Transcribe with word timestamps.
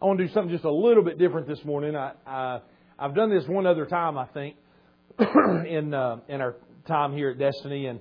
I 0.00 0.04
want 0.04 0.18
to 0.18 0.26
do 0.26 0.32
something 0.34 0.52
just 0.52 0.64
a 0.64 0.70
little 0.70 1.02
bit 1.02 1.18
different 1.18 1.48
this 1.48 1.64
morning. 1.64 1.96
I, 1.96 2.12
I 2.26 2.60
I've 2.98 3.14
done 3.14 3.30
this 3.30 3.48
one 3.48 3.66
other 3.66 3.86
time, 3.86 4.18
I 4.18 4.26
think, 4.26 4.56
in 5.18 5.94
uh, 5.94 6.18
in 6.28 6.42
our 6.42 6.56
time 6.86 7.14
here 7.14 7.30
at 7.30 7.38
Destiny 7.38 7.86
and 7.86 8.00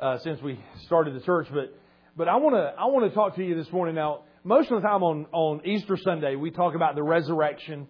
uh, 0.00 0.18
since 0.18 0.42
we 0.42 0.58
started 0.86 1.14
the 1.14 1.20
church. 1.20 1.46
But 1.52 1.72
but 2.16 2.26
I 2.26 2.36
want 2.36 2.56
to 2.56 2.74
I 2.76 2.86
want 2.86 3.08
to 3.08 3.14
talk 3.14 3.36
to 3.36 3.44
you 3.44 3.54
this 3.54 3.70
morning. 3.70 3.94
Now, 3.94 4.22
most 4.42 4.72
of 4.72 4.82
the 4.82 4.88
time 4.88 5.04
on 5.04 5.26
on 5.30 5.64
Easter 5.64 5.96
Sunday, 5.96 6.34
we 6.34 6.50
talk 6.50 6.74
about 6.74 6.96
the 6.96 7.02
resurrection. 7.04 7.86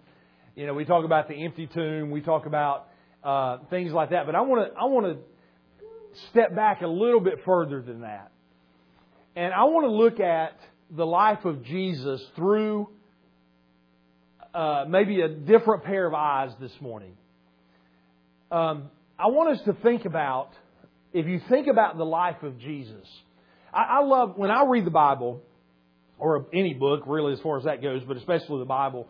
You 0.55 0.67
know, 0.67 0.75
we 0.75 0.85
talk 0.85 1.07
about 1.07 1.27
the 1.27 1.43
empty 1.43 1.67
tomb. 1.67 2.11
We 2.11 2.21
talk 2.21 2.45
about 2.45 2.89
uh, 3.25 3.59
things 3.71 3.91
like 3.91 4.11
that. 4.11 4.27
But 4.27 4.35
I 4.35 4.43
want 4.43 4.71
to 4.71 4.79
I 4.79 4.85
want 4.85 5.07
to 5.07 5.19
step 6.31 6.55
back 6.55 6.83
a 6.83 6.89
little 6.89 7.21
bit 7.21 7.39
further 7.47 7.81
than 7.81 8.03
that, 8.03 8.33
and 9.35 9.55
I 9.55 9.65
want 9.65 9.87
to 9.87 9.93
look 9.93 10.21
at 10.21 10.59
the 10.91 11.07
life 11.07 11.47
of 11.47 11.65
Jesus 11.65 12.23
through 12.37 12.91
uh, 14.55 14.85
maybe 14.89 15.21
a 15.21 15.29
different 15.29 15.85
pair 15.85 16.07
of 16.07 16.15
eyes 16.15 16.51
this 16.61 16.73
morning. 16.81 17.17
Um, 18.51 18.91
I 19.19 19.29
want 19.29 19.59
us 19.59 19.65
to 19.67 19.75
think 19.75 20.05
about, 20.05 20.51
if 21.13 21.27
you 21.27 21.41
think 21.49 21.67
about 21.67 21.97
the 21.97 22.05
life 22.05 22.43
of 22.43 22.59
Jesus, 22.59 23.07
I, 23.73 23.99
I 24.01 24.03
love, 24.03 24.37
when 24.37 24.51
I 24.51 24.65
read 24.67 24.85
the 24.85 24.91
Bible, 24.91 25.43
or 26.19 26.47
any 26.53 26.75
book 26.75 27.05
really 27.07 27.33
as 27.33 27.41
far 27.41 27.57
as 27.59 27.65
that 27.65 27.81
goes, 27.81 28.03
but 28.07 28.17
especially 28.17 28.59
the 28.59 28.65
Bible, 28.65 29.09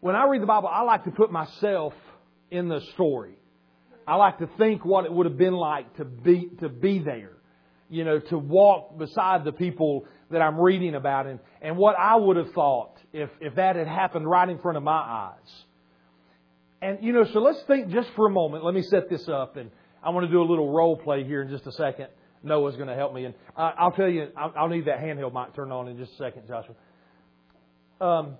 when 0.00 0.14
I 0.14 0.26
read 0.26 0.42
the 0.42 0.46
Bible, 0.46 0.68
I 0.68 0.82
like 0.82 1.04
to 1.04 1.10
put 1.10 1.30
myself 1.32 1.94
in 2.50 2.68
the 2.68 2.80
story. 2.94 3.34
I 4.06 4.16
like 4.16 4.38
to 4.38 4.48
think 4.58 4.84
what 4.84 5.04
it 5.04 5.12
would 5.12 5.26
have 5.26 5.38
been 5.38 5.54
like 5.54 5.96
to 5.96 6.04
be, 6.04 6.50
to 6.60 6.68
be 6.68 6.98
there. 6.98 7.32
You 7.88 8.04
know, 8.04 8.18
to 8.18 8.36
walk 8.36 8.98
beside 8.98 9.44
the 9.44 9.52
people 9.52 10.06
that 10.32 10.42
I'm 10.42 10.58
reading 10.60 10.96
about 10.96 11.26
and, 11.26 11.38
and 11.62 11.76
what 11.76 11.94
I 11.96 12.16
would 12.16 12.36
have 12.36 12.50
thought 12.52 12.95
if, 13.16 13.30
if 13.40 13.54
that 13.54 13.76
had 13.76 13.88
happened 13.88 14.28
right 14.28 14.48
in 14.48 14.58
front 14.58 14.76
of 14.76 14.82
my 14.82 14.92
eyes. 14.92 15.64
And, 16.82 16.98
you 17.02 17.12
know, 17.12 17.24
so 17.32 17.40
let's 17.40 17.62
think 17.66 17.90
just 17.90 18.10
for 18.14 18.26
a 18.26 18.30
moment. 18.30 18.62
Let 18.62 18.74
me 18.74 18.82
set 18.82 19.08
this 19.08 19.26
up, 19.28 19.56
and 19.56 19.70
I 20.02 20.10
want 20.10 20.26
to 20.26 20.30
do 20.30 20.42
a 20.42 20.44
little 20.44 20.70
role 20.70 20.96
play 20.96 21.24
here 21.24 21.42
in 21.42 21.48
just 21.48 21.66
a 21.66 21.72
second. 21.72 22.08
Noah's 22.42 22.76
going 22.76 22.88
to 22.88 22.94
help 22.94 23.14
me. 23.14 23.24
And 23.24 23.34
uh, 23.56 23.72
I'll 23.78 23.92
tell 23.92 24.08
you, 24.08 24.28
I'll, 24.36 24.52
I'll, 24.56 24.68
need 24.68 24.84
that 24.84 24.98
handheld 24.98 25.32
mic 25.32 25.54
turned 25.54 25.72
on 25.72 25.88
in 25.88 25.96
just 25.96 26.12
a 26.12 26.16
second, 26.16 26.46
Joshua. 26.46 26.74
Um, 28.00 28.36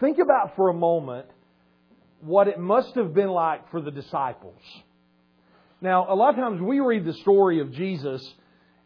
think 0.00 0.18
about 0.18 0.54
for 0.54 0.68
a 0.68 0.74
moment 0.74 1.26
what 2.20 2.46
it 2.46 2.60
must 2.60 2.94
have 2.94 3.12
been 3.12 3.28
like 3.28 3.70
for 3.72 3.82
the 3.82 3.90
disciples. 3.90 4.62
Now, 5.80 6.06
a 6.08 6.14
lot 6.14 6.30
of 6.30 6.36
times 6.36 6.60
we 6.60 6.78
read 6.78 7.04
the 7.04 7.14
story 7.14 7.60
of 7.60 7.72
Jesus 7.72 8.22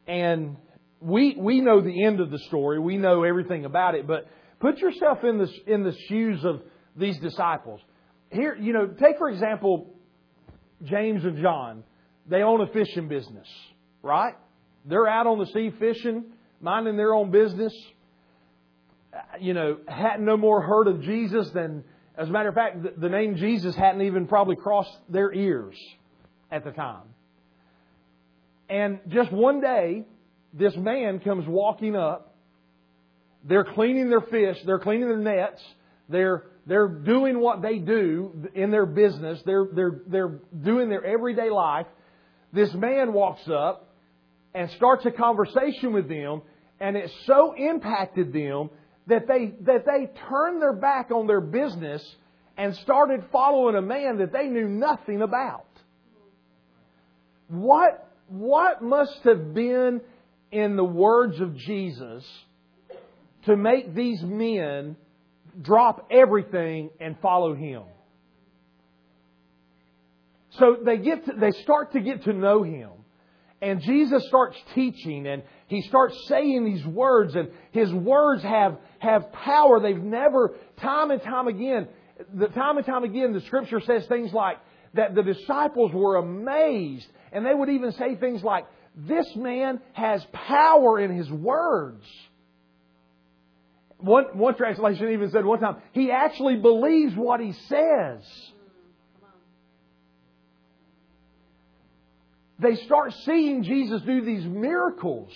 and 0.07 0.57
we, 1.01 1.37
we 1.39 1.61
know 1.61 1.83
the 1.83 2.05
end 2.05 2.21
of 2.21 2.31
the 2.31 2.39
story. 2.49 2.79
We 2.79 2.97
know 2.97 3.23
everything 3.23 3.67
about 3.67 3.95
it, 3.95 4.07
but 4.07 4.27
Put 4.61 4.79
yourself 4.79 5.25
in 5.25 5.39
the, 5.39 5.49
in 5.67 5.83
the 5.83 5.95
shoes 6.09 6.45
of 6.45 6.63
these 6.97 7.19
disciples. 7.19 7.81
Here, 8.31 8.57
you 8.57 8.73
know, 8.73 8.87
take 8.87 9.19
for 9.19 9.29
example 9.29 9.95
James 10.83 11.25
and 11.25 11.41
John. 11.43 11.85
They 12.29 12.43
own 12.43 12.61
a 12.61 12.67
fishing 12.67 13.09
business, 13.09 13.47
right? 14.03 14.35
They're 14.85 15.07
out 15.07 15.27
on 15.27 15.39
the 15.39 15.47
sea 15.47 15.71
fishing, 15.79 16.25
minding 16.61 16.97
their 16.97 17.15
own 17.15 17.31
business. 17.31 17.73
You 19.41 19.55
know, 19.55 19.79
hadn't 19.87 20.25
no 20.25 20.37
more 20.37 20.61
heard 20.61 20.89
of 20.89 21.03
Jesus 21.03 21.51
than, 21.51 21.85
as 22.19 22.29
a 22.29 22.33
matter 22.33 22.49
of 22.49 22.55
fact, 22.55 22.83
the, 22.83 22.93
the 22.97 23.09
name 23.09 23.37
Jesus 23.37 23.75
hadn't 23.77 24.03
even 24.03 24.27
probably 24.27 24.57
crossed 24.57 24.97
their 25.09 25.33
ears 25.33 25.77
at 26.51 26.65
the 26.65 26.73
time. 26.73 27.05
And 28.69 29.01
just 29.09 29.33
one 29.33 29.61
day, 29.61 30.05
this 30.53 30.77
man 30.77 31.21
comes 31.21 31.47
walking 31.47 31.95
up 31.95 32.26
they're 33.47 33.65
cleaning 33.65 34.11
their 34.11 34.21
fish, 34.21 34.59
they're 34.65 34.79
cleaning 34.79 35.09
their 35.09 35.19
nets, 35.19 35.63
they're 36.09 36.45
they're 36.67 36.89
doing 36.89 37.39
what 37.39 37.63
they 37.63 37.79
do 37.79 38.49
in 38.55 38.71
their 38.71 38.87
business, 38.87 39.41
they're 39.47 39.69
they're 39.73 40.01
they're 40.07 40.41
doing 40.63 40.89
their 40.89 41.05
everyday 41.05 41.51
life. 41.51 41.87
This 42.53 42.73
man 42.75 43.13
walks 43.13 43.49
up 43.49 43.89
and 44.55 44.71
starts 44.73 45.05
a 45.07 45.11
conversation 45.11 45.93
with 45.93 46.09
them, 46.09 46.43
and 46.81 46.97
it 46.97 47.11
so 47.27 47.55
impacted 47.55 48.33
them 48.33 48.71
that 49.07 49.29
they 49.29 49.55
that 49.63 49.85
they 49.87 50.11
turned 50.29 50.61
their 50.61 50.73
back 50.73 51.11
on 51.11 51.27
their 51.27 51.41
business 51.41 52.05
and 52.57 52.75
started 52.77 53.25
following 53.31 53.77
a 53.77 53.83
man 53.83 54.19
that 54.19 54.33
they 54.33 54.47
knew 54.47 54.69
nothing 54.69 55.23
about. 55.23 55.67
What 57.49 58.09
what 58.29 58.83
must 58.83 59.21
have 59.23 59.55
been 59.55 60.01
in 60.51 60.77
the 60.77 60.85
words 60.85 61.41
of 61.41 61.57
Jesus 61.57 62.25
to 63.47 63.57
make 63.57 63.95
these 63.95 64.23
men 64.23 64.97
drop 65.61 66.09
everything 66.11 66.91
and 67.01 67.19
follow 67.21 67.55
him. 67.55 67.83
So 70.51 70.77
they 70.85 70.99
get 70.99 71.25
to, 71.27 71.33
they 71.33 71.53
start 71.53 71.93
to 71.93 72.01
get 72.01 72.25
to 72.25 72.33
know 72.33 72.63
him. 72.63 72.91
And 73.63 73.81
Jesus 73.81 74.27
starts 74.29 74.57
teaching 74.75 75.27
and 75.27 75.43
he 75.67 75.81
starts 75.83 76.17
saying 76.29 76.65
these 76.65 76.85
words 76.85 77.35
and 77.35 77.49
his 77.73 77.93
words 77.93 78.43
have, 78.43 78.79
have 78.99 79.33
power. 79.33 79.81
They've 79.81 79.97
never, 79.97 80.55
time 80.81 81.11
and 81.11 81.23
time 81.23 81.49
again, 81.49 81.89
the 82.35 82.49
time 82.49 82.77
and 82.77 82.87
time 82.87 83.05
again, 83.05 83.33
the 83.33 83.41
scripture 83.43 83.81
says 83.81 84.07
things 84.07 84.33
like 84.33 84.59
that 84.95 85.15
the 85.15 85.23
disciples 85.23 85.93
were 85.93 86.17
amazed 86.17 87.07
and 87.33 87.47
they 87.47 87.55
would 87.55 87.69
even 87.69 87.93
say 87.93 88.17
things 88.17 88.43
like, 88.43 88.67
this 88.95 89.27
man 89.37 89.81
has 89.93 90.25
power 90.33 90.99
in 90.99 91.15
his 91.15 91.31
words. 91.31 92.05
One, 93.99 94.25
one 94.39 94.57
translation 94.57 95.11
even 95.11 95.31
said 95.31 95.45
one 95.45 95.61
time, 95.61 95.77
he 95.93 96.11
actually 96.11 96.57
believes 96.57 97.15
what 97.15 97.41
he 97.41 97.53
says. 97.53 98.23
They 102.59 102.77
start 102.77 103.13
seeing 103.25 103.63
Jesus 103.63 104.03
do 104.03 104.23
these 104.23 104.45
miracles. 104.45 105.31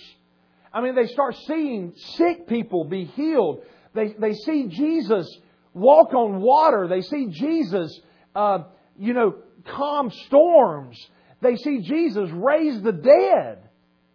I 0.73 0.81
mean, 0.81 0.95
they 0.95 1.07
start 1.07 1.35
seeing 1.47 1.93
sick 2.15 2.47
people 2.47 2.85
be 2.85 3.05
healed. 3.05 3.63
They, 3.93 4.15
they 4.19 4.33
see 4.33 4.67
Jesus 4.69 5.27
walk 5.73 6.13
on 6.13 6.41
water. 6.41 6.87
They 6.87 7.01
see 7.01 7.27
Jesus, 7.27 7.99
uh, 8.35 8.59
you 8.97 9.13
know, 9.13 9.35
calm 9.75 10.11
storms. 10.27 10.97
They 11.41 11.55
see 11.57 11.81
Jesus 11.81 12.29
raise 12.31 12.81
the 12.81 12.91
dead. 12.91 13.69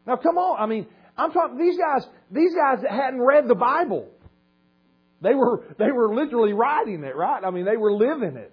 Now, 0.07 0.17
come 0.17 0.39
on. 0.39 0.61
I 0.61 0.67
mean, 0.67 0.87
I'm 1.17 1.33
talking 1.33 1.59
these 1.59 1.79
guys. 1.79 2.07
These 2.31 2.55
guys 2.55 2.83
that 2.83 2.91
hadn't 2.91 3.21
read 3.21 3.49
the 3.49 3.55
Bible. 3.55 4.09
They 5.23 5.35
were, 5.35 5.65
they 5.79 5.91
were 5.91 6.15
literally 6.15 6.53
writing 6.53 7.03
it, 7.05 7.17
right? 7.17 7.43
I 7.43 7.51
mean, 7.51 7.65
they 7.65 7.77
were 7.77 7.93
living 7.93 8.37
it. 8.37 8.53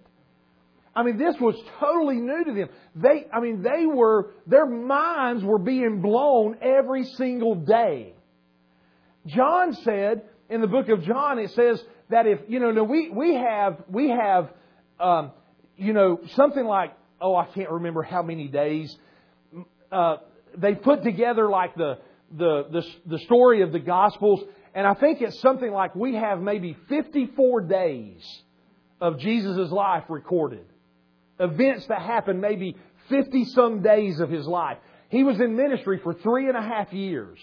I 0.96 1.04
mean, 1.04 1.18
this 1.18 1.36
was 1.42 1.56
totally 1.80 2.18
new 2.18 2.44
to 2.46 2.54
them. 2.54 2.70
They, 2.96 3.26
I 3.34 3.40
mean, 3.40 3.64
they 3.64 3.86
were, 3.86 4.32
their 4.46 4.68
minds 4.68 5.44
were 5.44 5.58
being 5.58 6.02
blown 6.02 6.58
every 6.62 7.06
single 7.18 7.56
day. 7.56 8.14
John 9.26 9.74
said, 9.84 10.24
in 10.50 10.62
the 10.62 10.68
book 10.68 10.90
of 10.90 11.04
John, 11.04 11.40
it 11.40 11.50
says 11.52 11.82
that 12.10 12.28
if, 12.28 12.40
you 12.48 12.60
know, 12.60 12.84
we, 12.84 13.10
we 13.10 13.34
have, 13.34 13.84
we 13.90 14.10
have, 14.10 14.50
um, 15.00 15.32
you 15.78 15.94
know, 15.94 16.20
something 16.36 16.64
like, 16.64 16.94
oh, 17.20 17.36
I 17.36 17.46
can't 17.46 17.72
remember 17.72 18.04
how 18.04 18.22
many 18.22 18.48
days, 18.48 18.96
uh, 19.92 20.18
they 20.56 20.76
put 20.76 21.04
together 21.04 21.50
like 21.50 21.74
the, 21.76 21.98
the, 22.38 22.68
the, 22.72 22.84
the 23.08 23.20
story 23.20 23.64
of 23.64 23.72
the 23.72 23.80
Gospels 23.80 24.42
and 24.74 24.88
I 24.88 24.94
think 24.96 25.22
it's 25.22 25.40
something 25.40 25.72
like 25.72 25.96
we 25.96 26.16
have 26.16 26.42
maybe 26.42 26.76
54 26.90 27.62
days 27.62 28.42
of 29.00 29.20
Jesus' 29.20 29.72
life 29.72 30.06
recorded. 30.10 30.66
Events 31.40 31.86
that 31.88 32.02
happened 32.02 32.42
maybe 32.42 32.78
50 33.10 33.46
some 33.46 33.82
days 33.82 34.20
of 34.20 34.30
his 34.30 34.48
life. 34.48 34.78
He 35.10 35.24
was 35.24 35.40
in 35.40 35.56
ministry 35.56 36.00
for 36.04 36.14
three 36.14 36.48
and 36.48 36.58
a 36.58 36.62
half 36.62 36.92
years. 36.92 37.38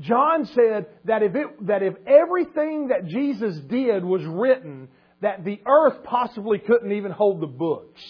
John 0.00 0.44
said 0.46 0.86
that 1.04 1.22
if, 1.22 1.34
it, 1.34 1.66
that 1.66 1.82
if 1.82 1.94
everything 2.06 2.88
that 2.88 3.06
Jesus 3.06 3.56
did 3.58 4.04
was 4.04 4.22
written, 4.24 4.88
that 5.20 5.44
the 5.44 5.60
earth 5.66 6.02
possibly 6.04 6.58
couldn't 6.58 6.92
even 6.92 7.12
hold 7.12 7.40
the 7.40 7.46
books. 7.46 8.00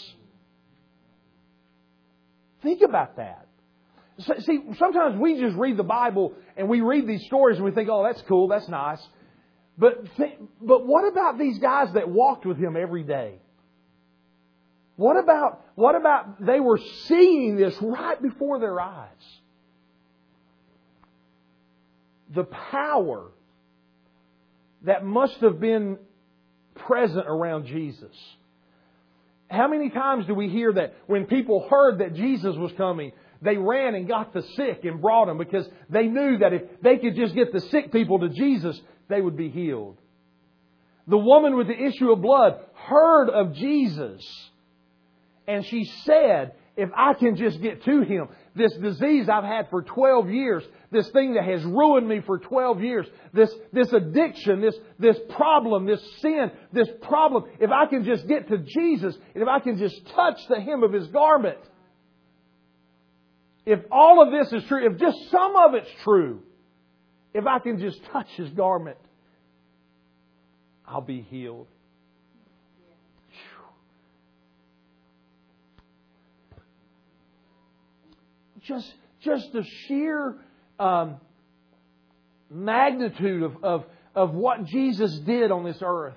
Think 2.63 2.83
about 2.83 3.17
that. 3.17 3.46
See, 4.19 4.61
sometimes 4.79 5.19
we 5.19 5.39
just 5.39 5.57
read 5.57 5.77
the 5.77 5.83
Bible 5.83 6.33
and 6.57 6.69
we 6.69 6.81
read 6.81 7.07
these 7.07 7.25
stories 7.27 7.57
and 7.57 7.65
we 7.65 7.73
think, 7.73 7.89
oh, 7.91 8.03
that's 8.03 8.23
cool, 8.23 8.49
that's 8.49 8.69
nice. 8.69 9.01
But, 9.79 10.07
but 10.61 10.87
what 10.87 11.07
about 11.07 11.39
these 11.39 11.59
guys 11.59 11.93
that 11.93 12.09
walked 12.09 12.47
with 12.47 12.57
him 12.57 12.77
every 12.77 13.03
day? 13.03 13.35
What 14.97 15.19
about, 15.19 15.63
what 15.75 15.95
about 15.95 16.45
they 16.45 16.61
were 16.61 16.81
seeing 17.05 17.57
this 17.57 17.77
right 17.83 18.21
before 18.21 18.59
their 18.59 18.81
eyes? 18.81 19.11
The 22.35 22.45
power 22.45 23.31
that 24.83 25.05
must 25.05 25.37
have 25.41 25.61
been 25.61 25.99
present 26.75 27.27
around 27.29 27.67
Jesus. 27.67 28.17
How 29.51 29.69
many 29.69 29.91
times 29.91 30.27
do 30.27 30.35
we 30.35 30.49
hear 30.49 30.73
that 30.73 30.95
when 31.07 31.27
people 31.27 31.69
heard 31.69 31.99
that 31.99 32.15
Jesus 32.15 32.57
was 32.57 32.73
coming, 32.73 33.13
they 33.43 33.57
ran 33.57 33.95
and 33.95 34.09
got 34.09 34.33
the 34.33 34.43
sick 34.57 34.85
and 34.85 35.01
brought 35.01 35.27
them 35.27 35.39
because 35.39 35.69
they 35.89 36.07
knew 36.07 36.39
that 36.39 36.53
if 36.53 36.63
they 36.83 36.99
could 36.99 37.17
just 37.17 37.35
get 37.35 37.53
the 37.53 37.61
sick 37.61 37.93
people 37.93 38.21
to 38.21 38.29
Jesus, 38.29 38.81
they 39.09 39.21
would 39.21 39.37
be 39.37 39.51
healed. 39.51 39.99
the 41.07 41.19
woman 41.19 41.57
with 41.57 41.69
the 41.69 41.81
issue 41.81 42.11
of 42.11 42.21
blood 42.21 42.59
heard 42.75 43.29
of 43.31 43.55
Jesus 43.55 44.51
and 45.47 45.65
she 45.65 45.85
said, 46.05 46.53
if 46.77 46.91
I 46.95 47.15
can 47.15 47.37
just 47.37 47.61
get 47.63 47.85
to 47.85 48.03
him, 48.03 48.29
this 48.55 48.75
disease 48.75 49.29
I've 49.29 49.45
had 49.45 49.71
for 49.71 49.83
12 49.83 50.29
years, 50.31 50.63
this 50.91 51.09
thing 51.11 51.35
that 51.35 51.45
has 51.45 51.65
ruined 51.65 52.07
me 52.07 52.21
for 52.21 52.39
12 52.39 52.83
years, 52.83 53.07
this, 53.33 53.53
this 53.73 53.93
addiction, 53.93 54.61
this, 54.61 54.77
this 54.99 55.17
problem, 55.31 55.87
this 55.87 56.03
sin, 56.21 56.51
this 56.73 56.89
problem, 57.03 57.45
if 57.61 57.71
I 57.71 57.87
can 57.87 58.05
just 58.05 58.27
get 58.27 58.49
to 58.49 58.59
Jesus, 58.59 59.17
and 59.35 59.43
if 59.43 59.49
I 59.49 59.61
can 59.61 59.79
just 59.79 60.07
touch 60.09 60.39
the 60.49 60.61
hem 60.61 60.83
of 60.83 60.93
his 60.93 61.07
garment, 61.09 61.59
if 63.67 63.81
all 63.91 64.23
of 64.23 64.31
this 64.31 64.53
is 64.53 64.67
true, 64.69 64.87
if 64.87 64.99
just 64.99 65.31
some 65.31 65.57
of 65.57 65.75
it's 65.75 65.91
true, 66.05 66.41
if 67.35 67.47
I 67.47 67.59
can 67.59 67.81
just 67.81 68.03
touch 68.13 68.29
his 68.37 68.49
garment, 68.51 68.97
I'll 70.87 71.01
be 71.01 71.21
healed. 71.21 71.67
Just, 78.63 78.93
just 79.21 79.53
the 79.53 79.65
sheer 79.87 80.37
um, 80.79 81.17
magnitude 82.51 83.43
of, 83.43 83.65
of, 83.65 83.85
of 84.15 84.35
what 84.35 84.65
Jesus 84.65 85.19
did 85.21 85.51
on 85.51 85.65
this 85.65 85.79
earth. 85.83 86.15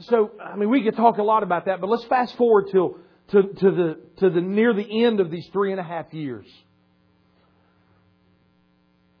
So, 0.00 0.32
I 0.42 0.56
mean, 0.56 0.68
we 0.68 0.82
could 0.82 0.96
talk 0.96 1.18
a 1.18 1.22
lot 1.22 1.42
about 1.42 1.66
that, 1.66 1.80
but 1.80 1.88
let's 1.88 2.04
fast 2.04 2.36
forward 2.36 2.66
till, 2.70 2.98
to, 3.28 3.42
to, 3.42 3.70
the, 3.70 4.00
to 4.18 4.30
the 4.30 4.40
near 4.40 4.74
the 4.74 5.04
end 5.04 5.20
of 5.20 5.30
these 5.30 5.48
three 5.52 5.70
and 5.70 5.80
a 5.80 5.84
half 5.84 6.12
years. 6.12 6.46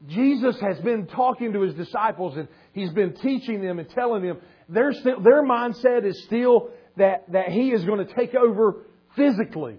Jesus 0.06 0.60
has 0.60 0.78
been 0.80 1.06
talking 1.06 1.54
to 1.54 1.62
his 1.62 1.74
disciples 1.74 2.36
and 2.36 2.48
he's 2.72 2.90
been 2.90 3.14
teaching 3.14 3.62
them 3.62 3.78
and 3.78 3.88
telling 3.90 4.22
them 4.22 4.38
their, 4.68 4.92
their 4.92 5.42
mindset 5.42 6.04
is 6.04 6.22
still 6.24 6.70
that, 6.96 7.30
that 7.32 7.48
he 7.48 7.70
is 7.70 7.84
going 7.84 8.06
to 8.06 8.14
take 8.14 8.34
over 8.34 8.84
physically. 9.16 9.78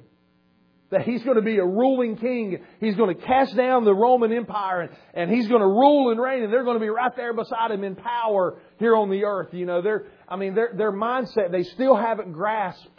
That 0.92 1.02
he's 1.02 1.24
going 1.24 1.36
to 1.36 1.42
be 1.42 1.58
a 1.58 1.66
ruling 1.66 2.16
king. 2.18 2.64
He's 2.80 2.96
going 2.96 3.16
to 3.16 3.22
cast 3.22 3.56
down 3.56 3.86
the 3.86 3.94
Roman 3.94 4.32
Empire 4.32 4.82
and, 4.82 4.92
and 5.14 5.32
he's 5.32 5.48
going 5.48 5.62
to 5.62 5.68
rule 5.68 6.12
and 6.12 6.20
reign 6.20 6.44
and 6.44 6.54
they're 6.54 6.64
going 6.64 6.78
to 6.78 6.84
be 6.84 6.90
right 6.90 7.16
there 7.16 7.34
beside 7.34 7.72
him 7.72 7.84
in 7.84 7.96
power 7.96 8.60
here 8.78 8.96
on 8.96 9.10
the 9.10 9.26
earth. 9.26 9.50
You 9.52 9.66
know, 9.66 9.82
their, 9.82 10.06
I 10.28 10.36
mean, 10.38 10.56
their, 10.56 10.72
their 10.76 10.92
mindset, 10.92 11.52
they 11.52 11.64
still 11.64 11.96
haven't 11.96 12.34
grasped 12.34 12.95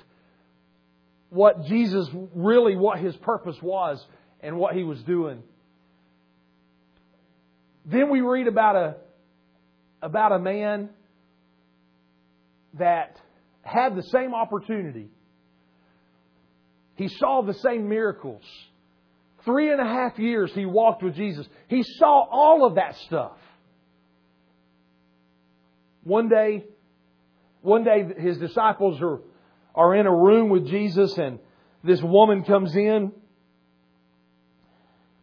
what 1.31 1.65
Jesus 1.67 2.09
really, 2.35 2.77
what 2.77 2.99
his 2.99 3.17
purpose 3.17 3.57
was 3.63 4.05
and 4.41 4.57
what 4.57 4.75
he 4.75 4.85
was 4.85 5.03
doing. 5.03 5.43
Then 7.85 8.11
we 8.11 8.21
read 8.21 8.49
about 8.49 8.77
a, 8.77 8.97
about 10.03 10.33
a 10.33 10.39
man 10.39 10.91
that 12.75 13.17
had 13.63 13.97
the 13.97 14.03
same 14.03 14.35
opportunity. 14.35 15.09
He 16.97 17.09
saw 17.09 17.43
the 17.43 17.55
same 17.55 17.89
miracles. 17.89 18.43
Three 19.45 19.71
and 19.71 19.81
a 19.81 19.85
half 19.85 20.19
years 20.19 20.51
he 20.55 20.67
walked 20.67 21.03
with 21.03 21.15
Jesus. 21.15 21.47
He 21.69 21.83
saw 21.85 22.27
all 22.31 22.67
of 22.67 22.75
that 22.75 22.97
stuff. 23.07 23.37
One 26.03 26.29
day, 26.29 26.65
one 27.63 27.85
day 27.85 28.07
his 28.19 28.39
disciples 28.39 29.01
are, 29.01 29.21
are 29.77 29.95
in 29.95 30.07
a 30.07 30.15
room 30.15 30.49
with 30.49 30.67
Jesus 30.67 31.17
and 31.19 31.39
this 31.85 32.03
woman 32.03 32.43
comes 32.43 32.75
in, 32.75 33.13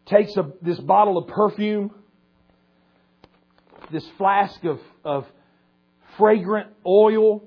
takes 0.06 0.36
a, 0.36 0.50
this 0.62 0.78
bottle 0.78 1.18
of 1.18 1.28
perfume, 1.28 1.90
this 3.90 4.06
flask 4.16 4.64
of, 4.64 4.80
of 5.04 5.26
fragrant 6.16 6.68
oil 6.86 7.42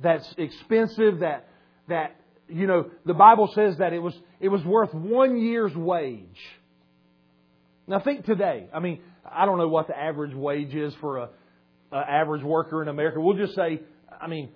that's 0.00 0.32
expensive, 0.38 1.20
that, 1.20 1.48
that, 1.88 2.16
you 2.48 2.66
know, 2.66 2.90
the 3.04 3.14
Bible 3.14 3.50
says 3.54 3.78
that 3.78 3.92
it 3.92 3.98
was, 3.98 4.18
it 4.40 4.48
was 4.48 4.64
worth 4.64 4.94
one 4.94 5.36
year's 5.36 5.74
wage. 5.74 6.40
Now 7.86 8.00
think 8.00 8.24
today. 8.24 8.68
I 8.72 8.80
mean, 8.80 9.00
I 9.30 9.44
don't 9.46 9.58
know 9.58 9.68
what 9.68 9.88
the 9.88 9.98
average 9.98 10.34
wage 10.34 10.74
is 10.74 10.94
for 11.00 11.18
a, 11.18 11.28
a 11.92 11.96
average 11.96 12.42
worker 12.42 12.82
in 12.82 12.88
America. 12.88 13.20
We'll 13.20 13.36
just 13.36 13.54
say, 13.54 13.80
I 14.20 14.26
mean, 14.26 14.50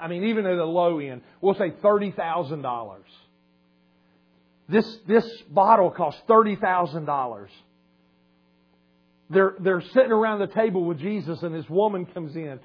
I 0.00 0.08
mean, 0.08 0.24
even 0.24 0.46
at 0.46 0.56
the 0.56 0.64
low 0.64 0.98
end, 0.98 1.22
we'll 1.40 1.54
say 1.54 1.72
thirty 1.82 2.10
thousand 2.10 2.62
dollars. 2.62 3.06
This 4.68 4.98
this 5.06 5.26
bottle 5.50 5.90
costs 5.90 6.20
thirty 6.26 6.56
thousand 6.56 7.04
dollars. 7.04 7.50
They're, 9.30 9.54
they're 9.58 9.80
sitting 9.80 10.12
around 10.12 10.40
the 10.40 10.46
table 10.48 10.84
with 10.84 10.98
Jesus, 10.98 11.42
and 11.42 11.54
this 11.54 11.68
woman 11.68 12.04
comes 12.06 12.36
in. 12.36 12.60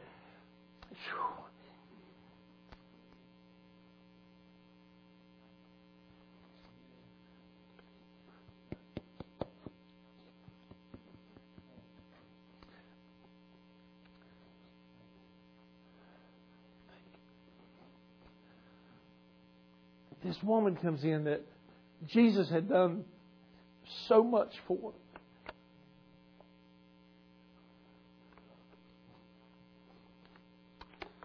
This 20.40 20.48
woman 20.48 20.78
comes 20.78 21.04
in 21.04 21.26
that 21.26 21.42
Jesus 22.08 22.50
had 22.50 22.70
done 22.70 23.04
so 24.08 24.24
much 24.24 24.54
for. 24.68 24.94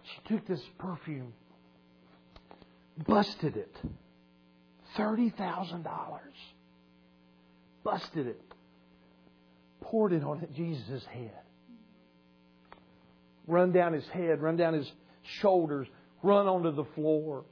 She 0.03 0.33
took 0.33 0.45
this 0.45 0.61
perfume, 0.77 1.31
busted 3.07 3.55
it. 3.55 3.73
$30,000. 4.97 6.19
Busted 7.83 8.27
it. 8.27 8.41
Poured 9.81 10.11
it 10.11 10.23
on 10.23 10.45
Jesus' 10.55 11.05
head. 11.05 11.31
Run 13.47 13.71
down 13.71 13.93
his 13.93 14.07
head, 14.07 14.41
run 14.41 14.57
down 14.57 14.73
his 14.73 14.91
shoulders, 15.39 15.87
run 16.21 16.47
onto 16.47 16.71
the 16.71 16.85
floor. 16.95 17.45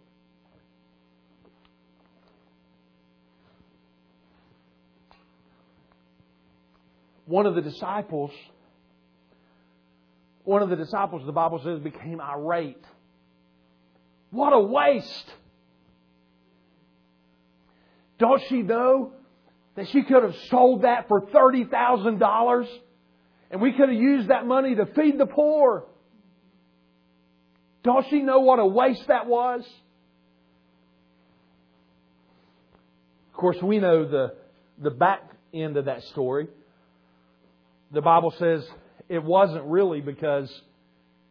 One 7.33 7.47
of 7.47 7.55
the 7.55 7.61
disciples 7.61 8.29
one 10.43 10.61
of 10.61 10.69
the 10.69 10.75
disciples, 10.75 11.25
the 11.25 11.31
Bible 11.31 11.59
says, 11.63 11.79
became 11.79 12.21
irate. 12.21 12.83
What 14.29 14.53
a 14.53 14.59
waste! 14.59 15.33
Don't 18.19 18.41
she 18.49 18.61
know 18.61 19.13
that 19.75 19.87
she 19.89 20.03
could 20.03 20.21
have 20.21 20.35
sold 20.51 20.83
that 20.83 21.07
for 21.07 21.21
$30,000 21.21 22.67
and 23.49 23.61
we 23.61 23.71
could 23.71 23.89
have 23.89 23.97
used 23.97 24.27
that 24.29 24.45
money 24.45 24.75
to 24.75 24.85
feed 24.85 25.17
the 25.17 25.25
poor? 25.25 25.85
Don't 27.83 28.05
she 28.09 28.21
know 28.21 28.41
what 28.41 28.59
a 28.59 28.65
waste 28.65 29.07
that 29.07 29.25
was? 29.25 29.65
Of 33.31 33.39
course, 33.39 33.57
we 33.63 33.79
know 33.79 34.07
the, 34.07 34.35
the 34.77 34.91
back 34.91 35.21
end 35.51 35.77
of 35.77 35.85
that 35.85 36.03
story. 36.03 36.47
The 37.93 38.01
Bible 38.01 38.33
says 38.39 38.65
it 39.07 39.23
wasn't 39.23 39.65
really 39.65 40.01
because 40.01 40.51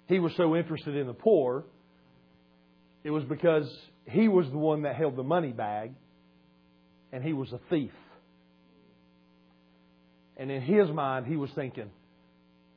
he 0.06 0.20
was 0.20 0.32
so 0.36 0.54
interested 0.54 0.94
in 0.94 1.08
the 1.08 1.12
poor. 1.12 1.64
It 3.02 3.10
was 3.10 3.24
because 3.24 3.68
he 4.08 4.28
was 4.28 4.48
the 4.48 4.58
one 4.58 4.82
that 4.82 4.94
held 4.94 5.16
the 5.16 5.24
money 5.24 5.50
bag 5.50 5.92
and 7.10 7.24
he 7.24 7.32
was 7.32 7.52
a 7.52 7.58
thief. 7.68 7.90
And 10.36 10.52
in 10.52 10.62
his 10.62 10.88
mind, 10.88 11.26
he 11.26 11.36
was 11.36 11.50
thinking, 11.50 11.90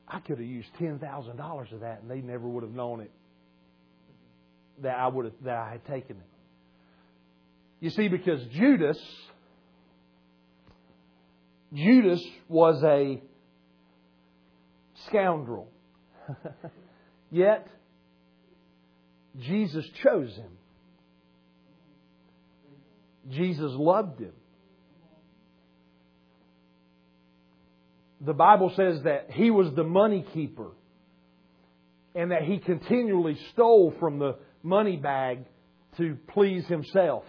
I 0.08 0.18
could 0.18 0.38
have 0.38 0.46
used 0.46 0.68
$10,000 0.80 1.72
of 1.72 1.80
that 1.80 2.02
and 2.02 2.10
they 2.10 2.20
never 2.20 2.48
would 2.48 2.64
have 2.64 2.74
known 2.74 3.00
it. 3.00 3.12
That 4.82 4.98
I 4.98 5.06
would 5.06 5.26
have, 5.26 5.34
that 5.44 5.56
I 5.56 5.70
had 5.70 5.86
taken 5.86 6.16
it. 6.16 6.26
You 7.80 7.90
see, 7.90 8.08
because 8.08 8.44
Judas, 8.52 8.98
Judas 11.72 12.22
was 12.48 12.82
a 12.82 13.22
scoundrel. 15.08 15.70
Yet, 17.30 17.66
Jesus 19.38 19.84
chose 20.02 20.34
him. 20.34 20.50
Jesus 23.30 23.72
loved 23.72 24.20
him. 24.20 24.32
The 28.20 28.32
Bible 28.32 28.72
says 28.76 29.02
that 29.04 29.30
he 29.30 29.50
was 29.50 29.74
the 29.74 29.84
money 29.84 30.24
keeper 30.32 30.70
and 32.14 32.30
that 32.30 32.42
he 32.42 32.58
continually 32.58 33.38
stole 33.52 33.92
from 34.00 34.18
the 34.18 34.36
money 34.62 34.96
bag 34.96 35.44
to 35.98 36.16
please 36.28 36.66
himself. 36.66 37.24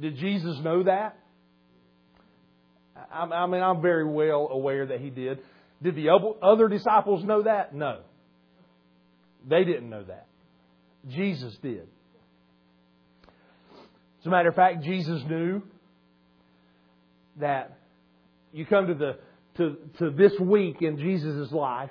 Did 0.00 0.16
Jesus 0.16 0.58
know 0.62 0.84
that? 0.84 1.18
I 3.14 3.46
mean, 3.46 3.62
I'm 3.62 3.80
very 3.80 4.04
well 4.04 4.48
aware 4.50 4.86
that 4.86 5.00
he 5.00 5.10
did. 5.10 5.38
Did 5.82 5.96
the 5.96 6.08
other 6.42 6.68
disciples 6.68 7.24
know 7.24 7.42
that? 7.42 7.74
No. 7.74 8.00
They 9.48 9.64
didn't 9.64 9.90
know 9.90 10.04
that. 10.04 10.26
Jesus 11.08 11.54
did. 11.62 11.86
As 14.20 14.26
a 14.26 14.30
matter 14.30 14.48
of 14.48 14.54
fact, 14.54 14.82
Jesus 14.82 15.22
knew 15.28 15.62
that 17.38 17.78
you 18.52 18.64
come 18.64 18.86
to 18.86 18.94
the 18.94 19.18
to, 19.56 19.76
to 19.98 20.10
this 20.10 20.32
week 20.40 20.82
in 20.82 20.98
Jesus' 20.98 21.52
life, 21.52 21.90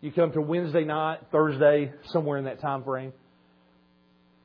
you 0.00 0.12
come 0.12 0.32
to 0.32 0.40
Wednesday 0.40 0.84
night, 0.84 1.18
Thursday, 1.32 1.92
somewhere 2.04 2.38
in 2.38 2.44
that 2.44 2.60
time 2.60 2.84
frame. 2.84 3.12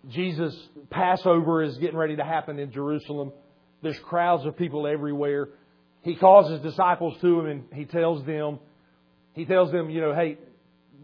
Jesus' 0.09 0.55
Passover 0.89 1.61
is 1.61 1.77
getting 1.77 1.97
ready 1.97 2.15
to 2.15 2.23
happen 2.23 2.57
in 2.57 2.71
Jerusalem. 2.71 3.31
There's 3.83 3.99
crowds 3.99 4.45
of 4.45 4.57
people 4.57 4.87
everywhere. 4.87 5.49
He 6.01 6.15
calls 6.15 6.49
his 6.49 6.61
disciples 6.61 7.17
to 7.21 7.39
him 7.39 7.45
and 7.47 7.63
he 7.73 7.85
tells 7.85 8.25
them, 8.25 8.59
he 9.33 9.45
tells 9.45 9.71
them, 9.71 9.89
you 9.89 10.01
know, 10.01 10.13
hey, 10.13 10.37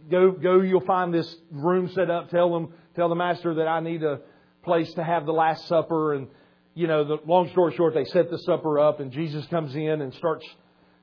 go, 0.09 0.31
go, 0.31 0.61
you'll 0.61 0.85
find 0.85 1.13
this 1.13 1.35
room 1.51 1.89
set 1.89 2.09
up. 2.09 2.29
Tell 2.29 2.51
them, 2.51 2.73
tell 2.95 3.09
the 3.09 3.15
master 3.15 3.55
that 3.55 3.67
I 3.67 3.81
need 3.81 4.03
a 4.03 4.21
place 4.63 4.91
to 4.93 5.03
have 5.03 5.25
the 5.25 5.33
Last 5.33 5.67
Supper. 5.67 6.13
And, 6.13 6.27
you 6.73 6.87
know, 6.87 7.03
the 7.03 7.17
long 7.25 7.49
story 7.51 7.73
short, 7.75 7.93
they 7.93 8.05
set 8.05 8.29
the 8.29 8.39
supper 8.39 8.79
up 8.79 8.99
and 8.99 9.11
Jesus 9.11 9.45
comes 9.47 9.75
in 9.75 10.01
and 10.01 10.13
starts, 10.13 10.45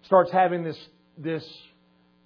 starts 0.03 0.31
having 0.33 0.63
this, 0.63 0.79
this 1.19 1.45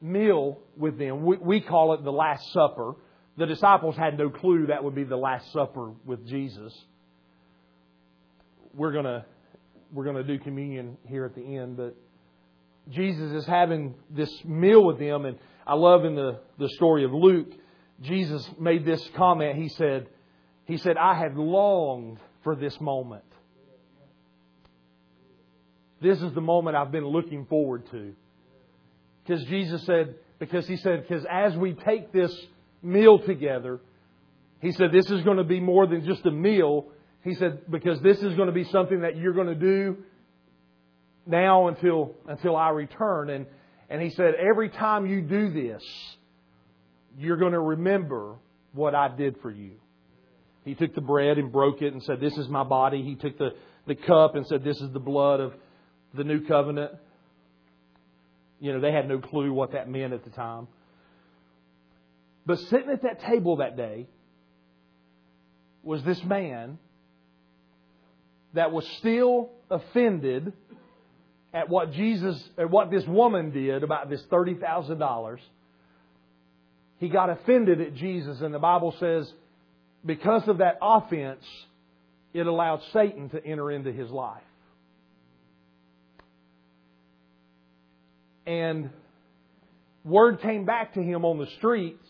meal 0.01 0.59
with 0.77 0.99
them. 0.99 1.25
We, 1.25 1.37
we 1.37 1.61
call 1.61 1.95
it 1.95 2.05
the 2.05 2.13
Last 2.13 2.53
Supper. 2.53 2.95
The 3.37 3.47
disciples 3.47 3.97
had 3.97 4.17
no 4.17 4.31
clue 4.31 4.67
that 4.67 4.83
would 4.83 4.95
be 4.95 5.05
the 5.05 5.17
Last 5.17 5.53
Supper 5.53 5.93
with 6.05 6.27
Jesus. 6.27 6.73
We're 8.73 8.93
going 8.93 9.05
to 9.05 9.25
we're 9.93 10.05
going 10.05 10.17
to 10.17 10.25
do 10.25 10.39
communion 10.39 10.97
here 11.07 11.25
at 11.25 11.35
the 11.35 11.57
end, 11.57 11.77
but 11.77 11.97
Jesus 12.91 13.33
is 13.33 13.47
having 13.47 13.95
this 14.11 14.31
meal 14.45 14.85
with 14.85 14.99
them, 14.99 15.25
and 15.25 15.39
I 15.67 15.75
love 15.75 16.05
in 16.05 16.15
the, 16.15 16.41
the 16.59 16.69
story 16.71 17.05
of 17.05 17.13
Luke, 17.13 17.49
Jesus 18.01 18.49
made 18.59 18.85
this 18.85 19.07
comment. 19.17 19.57
He 19.57 19.69
said, 19.71 20.09
He 20.67 20.77
said, 20.77 20.97
I 20.97 21.15
have 21.19 21.37
longed 21.37 22.19
for 22.45 22.55
this 22.55 22.79
moment. 22.81 23.25
This 26.01 26.21
is 26.21 26.33
the 26.35 26.41
moment 26.41 26.77
I've 26.77 26.93
been 26.93 27.07
looking 27.07 27.47
forward 27.47 27.91
to. 27.91 28.15
Because 29.25 29.43
Jesus 29.45 29.85
said, 29.85 30.17
because 30.39 30.67
He 30.69 30.77
said, 30.77 31.07
because 31.09 31.25
as 31.31 31.57
we 31.57 31.73
take 31.73 32.13
this 32.13 32.33
meal 32.83 33.19
together, 33.19 33.81
He 34.61 34.73
said, 34.73 34.93
this 34.93 35.11
is 35.11 35.23
going 35.23 35.39
to 35.39 35.45
be 35.45 35.59
more 35.59 35.87
than 35.87 36.05
just 36.05 36.25
a 36.27 36.31
meal. 36.31 36.87
He 37.27 37.35
said, 37.35 37.69
because 37.69 38.01
this 38.03 38.19
is 38.19 38.37
going 38.37 38.47
to 38.47 38.53
be 38.53 38.63
something 38.65 39.01
that 39.01 39.17
you're 39.17 39.33
going 39.33 39.49
to 39.49 39.55
do 39.57 39.97
now 41.27 41.67
until, 41.67 42.15
until 42.29 42.55
I 42.55 42.69
return. 42.71 43.31
And, 43.31 43.47
and 43.91 44.01
he 44.01 44.11
said, 44.11 44.35
every 44.37 44.69
time 44.69 45.07
you 45.07 45.23
do 45.23 45.53
this, 45.53 45.83
you're 47.19 47.37
going 47.37 47.53
to 47.53 47.61
remember 47.61 48.37
what 48.73 48.95
I 48.95 49.09
did 49.09 49.41
for 49.43 49.51
you. 49.51 49.73
He 50.65 50.77
took 50.77 50.95
the 50.95 51.01
bread 51.01 51.39
and 51.39 51.51
broke 51.51 51.83
it 51.83 51.93
and 51.93 52.03
said, 52.03 52.21
This 52.21 52.37
is 52.37 52.49
my 52.49 52.63
body. 52.63 53.03
He 53.03 53.15
took 53.15 53.39
the, 53.39 53.51
the 53.87 53.95
cup 53.95 54.35
and 54.35 54.47
said, 54.47 54.63
This 54.63 54.81
is 54.81 54.93
the 54.93 55.01
blood 55.01 55.41
of 55.41 55.53
the 56.15 56.25
new 56.25 56.47
covenant. 56.47 56.93
You 58.61 58.73
know, 58.73 58.81
they 58.81 58.93
had 58.93 59.09
no 59.09 59.19
clue 59.19 59.53
what 59.53 59.73
that 59.73 59.89
meant 59.89 60.13
at 60.13 60.25
the 60.25 60.31
time. 60.31 60.67
But 62.45 62.59
sitting 62.59 62.91
at 62.91 63.03
that 63.03 63.21
table 63.21 63.57
that 63.57 63.77
day 63.77 64.07
was 65.85 66.03
this 66.03 66.23
man 66.25 66.79
that 68.55 68.73
was 68.73 68.87
still 68.99 69.51
offended 69.71 70.53
at 71.53 71.69
what 71.69 71.93
Jesus, 71.93 72.43
at 72.59 72.71
what 72.71 72.91
this 72.91 73.05
woman 73.07 73.51
did 73.51 73.83
about 73.83 74.11
this 74.11 74.23
$30,000. 74.31 75.39
He 76.99 77.09
got 77.09 77.31
offended 77.31 77.81
at 77.81 77.95
Jesus, 77.95 78.41
and 78.41 78.55
the 78.55 78.59
Bible 78.59 78.95
says 78.99 79.31
because 80.05 80.47
of 80.49 80.59
that 80.59 80.79
offense, 80.81 81.45
it 82.33 82.47
allowed 82.47 82.81
Satan 82.93 83.29
to 83.31 83.45
enter 83.45 83.71
into 83.71 83.93
his 83.93 84.11
life. 84.11 84.43
And 88.47 88.91
word 90.05 90.41
came 90.41 90.65
back 90.65 90.95
to 90.95 91.03
him 91.03 91.25
on 91.25 91.39
the 91.39 91.49
streets 91.59 92.07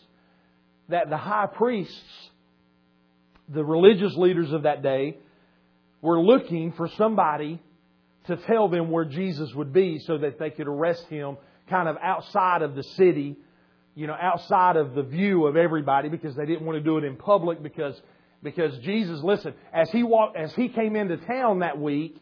that 0.89 1.09
the 1.09 1.17
high 1.17 1.47
priests, 1.47 1.93
the 3.49 3.63
religious 3.63 4.15
leaders 4.15 4.51
of 4.51 4.63
that 4.63 4.83
day, 4.83 5.17
were 6.01 6.19
looking 6.19 6.73
for 6.73 6.87
somebody 6.97 7.61
to 8.27 8.37
tell 8.37 8.67
them 8.67 8.91
where 8.91 9.05
Jesus 9.05 9.53
would 9.53 9.73
be 9.73 9.99
so 9.99 10.17
that 10.17 10.37
they 10.37 10.49
could 10.49 10.67
arrest 10.67 11.05
him 11.07 11.37
kind 11.69 11.87
of 11.87 11.97
outside 12.01 12.61
of 12.61 12.75
the 12.75 12.83
city, 12.83 13.37
you 13.95 14.07
know, 14.07 14.15
outside 14.19 14.75
of 14.75 14.93
the 14.93 15.03
view 15.03 15.47
of 15.47 15.55
everybody 15.55 16.09
because 16.09 16.35
they 16.35 16.45
didn't 16.45 16.65
want 16.65 16.77
to 16.77 16.83
do 16.83 16.97
it 16.97 17.03
in 17.03 17.15
public 17.15 17.61
because 17.63 17.99
because 18.43 18.77
Jesus, 18.79 19.21
listen, 19.23 19.53
as 19.73 19.89
he 19.89 20.03
walked 20.03 20.37
as 20.37 20.53
he 20.53 20.69
came 20.69 20.95
into 20.95 21.17
town 21.17 21.59
that 21.59 21.79
week, 21.79 22.21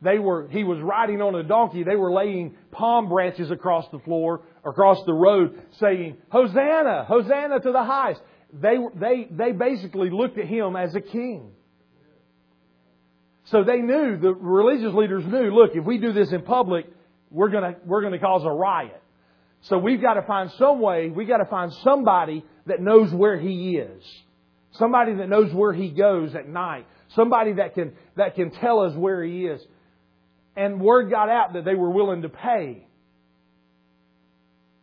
they 0.00 0.18
were 0.18 0.46
he 0.48 0.62
was 0.62 0.78
riding 0.80 1.20
on 1.20 1.34
a 1.34 1.42
donkey, 1.42 1.82
they 1.82 1.96
were 1.96 2.12
laying 2.12 2.54
palm 2.70 3.08
branches 3.08 3.50
across 3.50 3.88
the 3.90 3.98
floor, 4.00 4.42
across 4.64 5.04
the 5.06 5.12
road, 5.12 5.60
saying, 5.80 6.16
Hosanna, 6.28 7.04
Hosanna 7.04 7.60
to 7.60 7.72
the 7.72 7.82
highest. 7.82 8.20
They 8.52 8.76
they 8.94 9.28
they 9.30 9.52
basically 9.52 10.10
looked 10.10 10.38
at 10.38 10.46
him 10.46 10.76
as 10.76 10.94
a 10.94 11.00
king. 11.00 11.55
So 13.46 13.62
they 13.62 13.78
knew, 13.78 14.16
the 14.16 14.34
religious 14.34 14.92
leaders 14.92 15.24
knew, 15.24 15.54
look, 15.54 15.72
if 15.74 15.84
we 15.84 15.98
do 15.98 16.12
this 16.12 16.32
in 16.32 16.42
public, 16.42 16.86
we're 17.30 17.50
gonna, 17.50 17.76
we're 17.84 18.02
gonna 18.02 18.18
cause 18.18 18.44
a 18.44 18.50
riot. 18.50 19.00
So 19.62 19.78
we've 19.78 20.00
got 20.00 20.14
to 20.14 20.22
find 20.22 20.50
some 20.52 20.80
way, 20.80 21.08
we've 21.08 21.28
got 21.28 21.38
to 21.38 21.46
find 21.46 21.72
somebody 21.84 22.44
that 22.66 22.80
knows 22.80 23.12
where 23.12 23.38
he 23.38 23.76
is. 23.76 24.02
Somebody 24.72 25.14
that 25.14 25.28
knows 25.28 25.52
where 25.52 25.72
he 25.72 25.90
goes 25.90 26.34
at 26.34 26.48
night. 26.48 26.86
Somebody 27.14 27.54
that 27.54 27.74
can, 27.74 27.94
that 28.16 28.34
can 28.34 28.50
tell 28.50 28.80
us 28.80 28.94
where 28.94 29.24
he 29.24 29.46
is. 29.46 29.64
And 30.56 30.80
word 30.80 31.10
got 31.10 31.28
out 31.28 31.54
that 31.54 31.64
they 31.64 31.74
were 31.74 31.90
willing 31.90 32.22
to 32.22 32.28
pay 32.28 32.86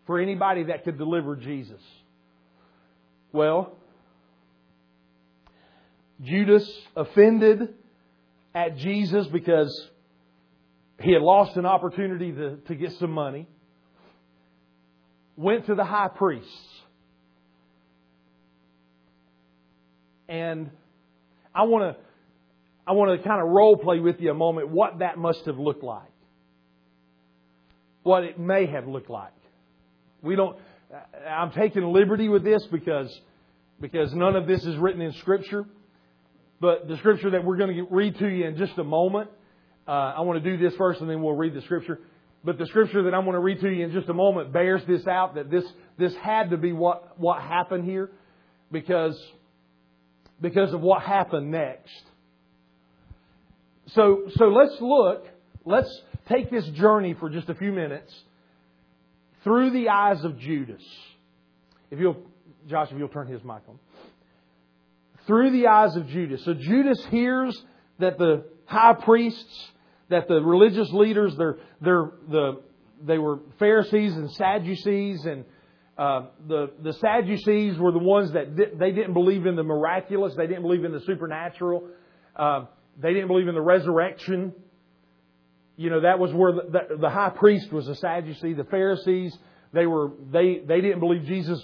for 0.06 0.20
anybody 0.20 0.64
that 0.64 0.84
could 0.84 0.98
deliver 0.98 1.36
Jesus. 1.36 1.82
Well, 3.32 3.76
Judas 6.22 6.70
offended 6.96 7.74
at 8.56 8.78
Jesus 8.78 9.28
because 9.28 9.90
he 11.02 11.12
had 11.12 11.22
lost 11.22 11.58
an 11.58 11.66
opportunity 11.66 12.32
to, 12.32 12.58
to 12.68 12.76
get 12.76 12.92
some 12.94 13.12
money, 13.12 13.48
went 15.36 15.66
to 15.66 15.76
the 15.76 15.84
high 15.84 16.10
priests. 16.10 16.50
And 20.30 20.70
I 21.54 21.64
want 21.64 21.96
to 21.96 22.04
I 22.86 22.92
want 22.94 23.18
to 23.18 23.28
kind 23.28 23.42
of 23.42 23.48
role 23.48 23.78
play 23.78 24.00
with 24.00 24.20
you 24.20 24.32
a 24.32 24.34
moment 24.34 24.70
what 24.70 25.00
that 25.00 25.18
must 25.18 25.46
have 25.46 25.58
looked 25.58 25.84
like. 25.84 26.10
What 28.04 28.24
it 28.24 28.40
may 28.40 28.66
have 28.66 28.88
looked 28.88 29.10
like. 29.10 29.32
We 30.22 30.36
don't 30.36 30.58
I'm 31.28 31.52
taking 31.52 31.84
liberty 31.84 32.30
with 32.30 32.44
this 32.44 32.66
because 32.72 33.20
because 33.80 34.14
none 34.14 34.36
of 34.36 34.48
this 34.48 34.66
is 34.66 34.78
written 34.78 35.02
in 35.02 35.14
scripture. 35.14 35.66
But 36.64 36.88
the 36.88 36.96
scripture 36.96 37.32
that 37.32 37.44
we're 37.44 37.58
going 37.58 37.76
to 37.76 37.88
read 37.92 38.18
to 38.20 38.28
you 38.30 38.46
in 38.46 38.56
just 38.56 38.78
a 38.78 38.86
moment, 38.86 39.30
uh, 39.86 39.92
I 39.92 40.22
want 40.22 40.42
to 40.42 40.50
do 40.50 40.58
this 40.58 40.74
first 40.78 41.02
and 41.02 41.10
then 41.10 41.22
we'll 41.22 41.36
read 41.36 41.54
the 41.54 41.62
scripture. 41.64 42.00
But 42.42 42.58
the 42.58 42.66
scripture 42.68 43.04
that 43.04 43.14
I'm 43.14 43.26
going 43.26 43.34
to 43.34 43.42
read 43.42 43.60
to 43.60 43.70
you 43.70 43.84
in 43.84 43.92
just 43.92 44.08
a 44.08 44.14
moment 44.14 44.54
bears 44.54 44.82
this 44.88 45.06
out 45.06 45.36
that 45.36 45.52
this, 45.52 45.66
this 45.98 46.16
had 46.16 46.52
to 46.52 46.58
be 46.58 46.72
what, 46.72 47.20
what 47.20 47.42
happened 47.42 47.84
here 47.84 48.12
because, 48.72 49.22
because 50.40 50.74
of 50.74 50.80
what 50.80 51.02
happened 51.02 51.52
next. 51.52 52.02
So, 53.88 54.30
so 54.38 54.46
let's 54.46 54.80
look, 54.80 55.28
let's 55.66 55.94
take 56.30 56.50
this 56.50 56.66
journey 56.68 57.14
for 57.14 57.30
just 57.30 57.50
a 57.50 57.56
few 57.56 57.74
minutes 57.74 58.14
through 59.44 59.72
the 59.72 59.90
eyes 59.90 60.24
of 60.24 60.40
Judas. 60.40 60.82
If 61.92 62.00
you'll, 62.00 62.24
Josh, 62.70 62.88
if 62.90 62.98
you'll 62.98 63.10
turn 63.10 63.28
his 63.28 63.44
mic 63.44 63.64
on 63.68 63.78
through 65.28 65.52
the 65.52 65.68
eyes 65.68 65.96
of 65.96 66.08
Judas. 66.08 66.44
So 66.46 66.54
Judas 66.54 67.04
hears 67.10 67.62
that 68.00 68.18
the 68.18 68.46
high 68.66 68.94
priests, 68.94 69.72
that 70.10 70.28
the 70.28 70.42
religious 70.42 70.92
leaders, 70.92 71.36
they're, 71.38 71.58
they're 71.82 72.12
the, 72.30 72.62
they 73.06 73.18
were 73.18 73.40
Pharisees 73.60 74.14
and 74.14 74.32
Sadducees, 74.32 75.26
and 75.26 75.46
uh, 75.98 76.28
the 76.48 76.72
the 76.82 76.94
Sadducees 76.94 77.78
were 77.78 77.92
the 77.92 78.00
ones 78.00 78.32
that 78.32 78.56
di- 78.56 78.76
they 78.78 78.92
didn't 78.92 79.14
believe 79.14 79.46
in 79.46 79.56
the 79.56 79.64
miraculous, 79.64 80.34
they 80.36 80.48
didn't 80.48 80.64
believe 80.64 80.86
in 80.86 80.92
the 80.92 81.02
supernatural, 81.02 81.90
uh, 82.36 82.66
they 83.00 83.14
didn't 83.14 83.28
believe 83.28 83.48
in 83.48 83.56
the 83.56 83.62
resurrection. 83.62 84.54
You 85.76 85.90
know 85.90 86.02
that 86.02 86.20
was 86.20 86.32
where 86.34 86.54
the, 86.54 86.62
the, 86.70 86.98
the 87.02 87.10
high 87.10 87.30
priest 87.30 87.72
was 87.72 87.88
a 87.88 87.96
Sadducee. 87.96 88.54
The 88.54 88.64
Pharisees 88.64 89.38
they 89.74 89.86
were 89.86 90.12
they 90.32 90.62
they 90.66 90.82
didn't 90.82 91.00
believe 91.00 91.26
Jesus 91.26 91.62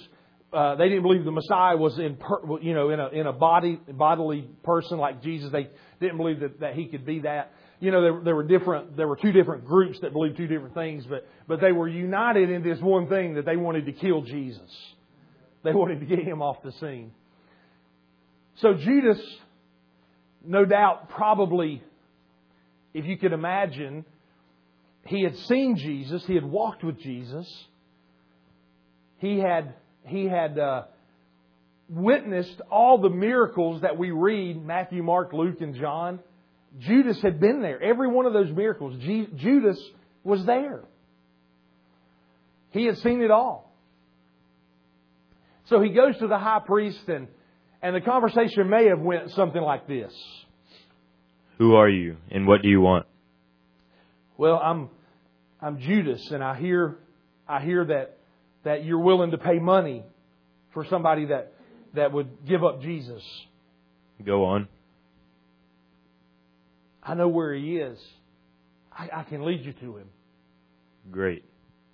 uh, 0.51 0.75
they 0.75 0.89
didn't 0.89 1.03
believe 1.03 1.25
the 1.25 1.31
Messiah 1.31 1.77
was 1.77 1.99
in, 1.99 2.15
per, 2.15 2.59
you 2.61 2.73
know, 2.73 2.89
in 2.89 2.99
a 2.99 3.07
in 3.09 3.27
a 3.27 3.33
body 3.33 3.79
bodily 3.87 4.49
person 4.63 4.97
like 4.97 5.21
Jesus. 5.21 5.51
They 5.51 5.69
didn't 5.99 6.17
believe 6.17 6.39
that, 6.39 6.59
that 6.61 6.73
he 6.73 6.87
could 6.87 7.05
be 7.05 7.19
that. 7.19 7.53
You 7.79 7.91
know, 7.91 8.01
there, 8.01 8.21
there 8.23 8.35
were 8.35 8.43
different. 8.43 8.97
There 8.97 9.07
were 9.07 9.15
two 9.15 9.31
different 9.31 9.65
groups 9.65 9.99
that 10.01 10.11
believed 10.11 10.37
two 10.37 10.47
different 10.47 10.73
things, 10.73 11.05
but 11.07 11.27
but 11.47 11.61
they 11.61 11.71
were 11.71 11.87
united 11.87 12.49
in 12.49 12.63
this 12.63 12.79
one 12.79 13.07
thing 13.07 13.35
that 13.35 13.45
they 13.45 13.57
wanted 13.57 13.85
to 13.85 13.91
kill 13.91 14.21
Jesus. 14.21 14.69
They 15.63 15.71
wanted 15.71 15.99
to 15.99 16.05
get 16.05 16.19
him 16.19 16.41
off 16.41 16.63
the 16.63 16.71
scene. 16.73 17.11
So 18.55 18.73
Judas, 18.73 19.21
no 20.43 20.65
doubt, 20.65 21.09
probably, 21.09 21.83
if 22.93 23.05
you 23.05 23.17
could 23.17 23.33
imagine, 23.33 24.03
he 25.05 25.23
had 25.23 25.35
seen 25.37 25.77
Jesus. 25.77 26.23
He 26.25 26.35
had 26.35 26.43
walked 26.43 26.83
with 26.83 26.99
Jesus. 26.99 27.47
He 29.19 29.37
had 29.37 29.75
he 30.05 30.25
had 30.25 30.57
uh, 30.57 30.83
witnessed 31.89 32.61
all 32.69 32.99
the 32.99 33.09
miracles 33.09 33.81
that 33.81 33.97
we 33.97 34.11
read 34.11 34.63
Matthew, 34.63 35.03
Mark, 35.03 35.33
Luke, 35.33 35.61
and 35.61 35.75
John. 35.75 36.19
Judas 36.79 37.21
had 37.21 37.39
been 37.39 37.61
there. 37.61 37.81
Every 37.81 38.07
one 38.07 38.25
of 38.25 38.33
those 38.33 38.51
miracles, 38.51 38.95
G- 39.01 39.27
Judas 39.35 39.79
was 40.23 40.45
there. 40.45 40.83
He 42.71 42.85
had 42.85 42.97
seen 42.99 43.21
it 43.21 43.31
all. 43.31 43.73
So 45.65 45.81
he 45.81 45.89
goes 45.89 46.17
to 46.17 46.27
the 46.27 46.37
high 46.37 46.61
priest 46.65 47.07
and 47.07 47.27
and 47.81 47.95
the 47.95 48.01
conversation 48.01 48.69
may 48.69 48.87
have 48.87 48.99
went 48.99 49.31
something 49.31 49.61
like 49.61 49.87
this. 49.87 50.13
Who 51.57 51.75
are 51.75 51.89
you 51.89 52.17
and 52.29 52.47
what 52.47 52.61
do 52.61 52.69
you 52.69 52.81
want? 52.81 53.05
Well, 54.37 54.59
I'm 54.63 54.89
I'm 55.61 55.79
Judas 55.79 56.29
and 56.31 56.43
I 56.43 56.59
hear 56.59 56.97
I 57.47 57.61
hear 57.61 57.85
that 57.85 58.18
that 58.63 58.83
you're 58.83 58.99
willing 58.99 59.31
to 59.31 59.37
pay 59.37 59.59
money 59.59 60.03
for 60.73 60.85
somebody 60.85 61.25
that, 61.25 61.53
that 61.93 62.11
would 62.11 62.45
give 62.47 62.63
up 62.63 62.81
Jesus. 62.81 63.23
Go 64.23 64.45
on. 64.45 64.67
I 67.01 67.13
know 67.15 67.27
where 67.27 67.53
he 67.53 67.77
is. 67.77 67.97
I, 68.91 69.09
I 69.13 69.23
can 69.23 69.45
lead 69.45 69.65
you 69.65 69.73
to 69.73 69.97
him. 69.97 70.07
Great. 71.11 71.43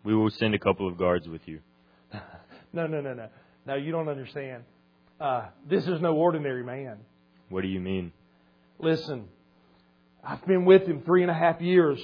We 0.04 0.16
will 0.16 0.30
send 0.32 0.56
a 0.56 0.60
couple 0.60 0.88
of 0.88 0.98
guards 0.98 1.28
with 1.28 1.42
you. 1.46 1.60
no, 2.74 2.88
no, 2.88 3.02
no, 3.02 3.14
no. 3.14 3.30
No, 3.66 3.76
you 3.76 3.92
don't 3.92 4.10
understand. 4.10 4.64
Uh, 5.20 5.48
this 5.68 5.88
is 5.88 6.02
no 6.02 6.16
ordinary 6.16 6.64
man. 6.64 6.98
What 7.50 7.62
do 7.62 7.68
you 7.68 7.80
mean? 7.80 8.12
Listen, 8.80 9.28
I've 10.24 10.46
been 10.46 10.66
with 10.66 10.84
him 10.84 11.02
three 11.04 11.22
and 11.22 11.32
a 11.32 11.36
half 11.36 11.62
years. 11.62 12.00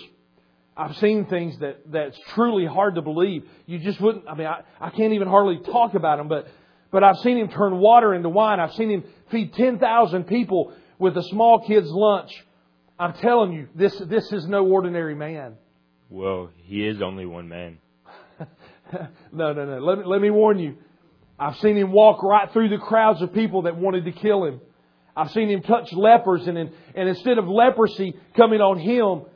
I've 0.82 0.96
seen 0.98 1.28
things 1.28 1.60
that 1.60 1.92
that's 1.92 2.18
truly 2.34 2.66
hard 2.66 2.96
to 2.96 3.04
believe. 3.04 3.44
You 3.68 3.78
just 3.78 4.02
wouldn't. 4.02 4.28
I 4.28 4.34
mean, 4.34 4.48
I, 4.48 4.62
I 4.80 4.90
can't 4.90 5.14
even 5.14 5.28
hardly 5.28 5.60
talk 5.60 5.94
about 5.94 6.18
them. 6.18 6.28
But 6.28 6.48
but 6.92 7.04
I've 7.04 7.18
seen 7.18 7.38
him 7.38 7.50
turn 7.50 7.78
water 7.78 8.16
into 8.16 8.30
wine. 8.30 8.60
I've 8.60 8.74
seen 8.74 8.90
him 8.90 9.04
feed 9.30 9.54
ten 9.54 9.78
thousand 9.78 10.24
people 10.24 10.74
with 10.98 11.16
a 11.18 11.24
small 11.24 11.60
kid's 11.68 11.92
lunch. 11.92 12.32
I'm 12.98 13.14
telling 13.14 13.54
you, 13.54 13.68
this 13.76 13.96
this 14.08 14.32
is 14.32 14.48
no 14.48 14.66
ordinary 14.66 15.14
man. 15.14 15.54
Well, 16.10 16.50
he 16.64 16.88
is 16.88 17.00
only 17.00 17.28
one 17.28 17.48
man. 17.48 17.78
no, 19.32 19.54
no, 19.54 19.66
no. 19.66 19.78
Let 19.78 20.00
me 20.00 20.04
let 20.06 20.20
me 20.20 20.32
warn 20.32 20.58
you. 20.58 20.78
I've 21.38 21.58
seen 21.58 21.78
him 21.78 21.92
walk 21.92 22.24
right 22.24 22.52
through 22.52 22.70
the 22.70 22.80
crowds 22.80 23.22
of 23.22 23.36
people 23.36 23.64
that 23.64 23.76
wanted 23.76 24.06
to 24.06 24.12
kill 24.12 24.46
him. 24.46 24.62
I've 25.16 25.30
seen 25.32 25.50
him 25.50 25.62
touch 25.62 25.94
lepers, 25.94 26.48
and, 26.48 26.58
and 26.58 27.10
instead 27.10 27.38
of 27.38 27.48
leprosy 27.48 28.16
coming 28.36 28.62
on 28.62 28.80
him, 28.80 29.31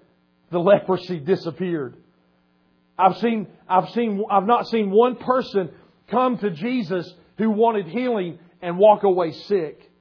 the 0.51 0.59
leprosy 0.59 1.19
disappeared. 1.19 1.97
I've 2.97 3.17
seen, 3.17 3.47
I've 3.67 3.89
seen, 3.89 4.23
I've 4.29 4.45
not 4.45 4.67
seen 4.67 4.89
one 4.89 5.17
person 5.17 5.69
come 6.09 6.37
to 6.37 6.51
Jesus 6.51 7.11
who 7.37 7.51
wanted 7.51 7.87
healing 7.87 8.39
and 8.61 8.77
walk 8.77 9.03
away 9.03 9.31
sick. 9.31 9.91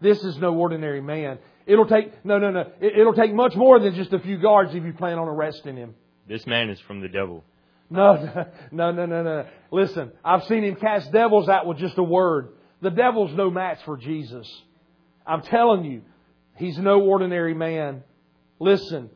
This 0.00 0.22
is 0.24 0.36
no 0.38 0.54
ordinary 0.54 1.00
man. 1.00 1.38
It'll 1.66 1.86
take, 1.86 2.24
no, 2.24 2.38
no, 2.38 2.50
no. 2.50 2.64
It'll 2.80 3.14
take 3.14 3.32
much 3.32 3.54
more 3.54 3.78
than 3.78 3.94
just 3.94 4.12
a 4.12 4.18
few 4.18 4.38
guards 4.38 4.74
if 4.74 4.82
you 4.82 4.92
plan 4.92 5.18
on 5.18 5.28
arresting 5.28 5.76
him. 5.76 5.94
This 6.28 6.46
man 6.46 6.70
is 6.70 6.80
from 6.80 7.00
the 7.00 7.08
devil. 7.08 7.44
No, 7.88 8.46
no, 8.72 8.90
no, 8.90 9.06
no, 9.06 9.22
no. 9.22 9.46
Listen, 9.70 10.10
I've 10.24 10.44
seen 10.44 10.64
him 10.64 10.76
cast 10.76 11.12
devils 11.12 11.48
out 11.48 11.66
with 11.66 11.78
just 11.78 11.98
a 11.98 12.02
word. 12.02 12.48
The 12.80 12.90
devil's 12.90 13.32
no 13.34 13.50
match 13.50 13.78
for 13.84 13.96
Jesus. 13.96 14.50
I'm 15.24 15.42
telling 15.42 15.84
you, 15.84 16.02
he's 16.56 16.78
no 16.78 17.00
ordinary 17.00 17.54
man. 17.54 18.02
Listen, 18.58 19.10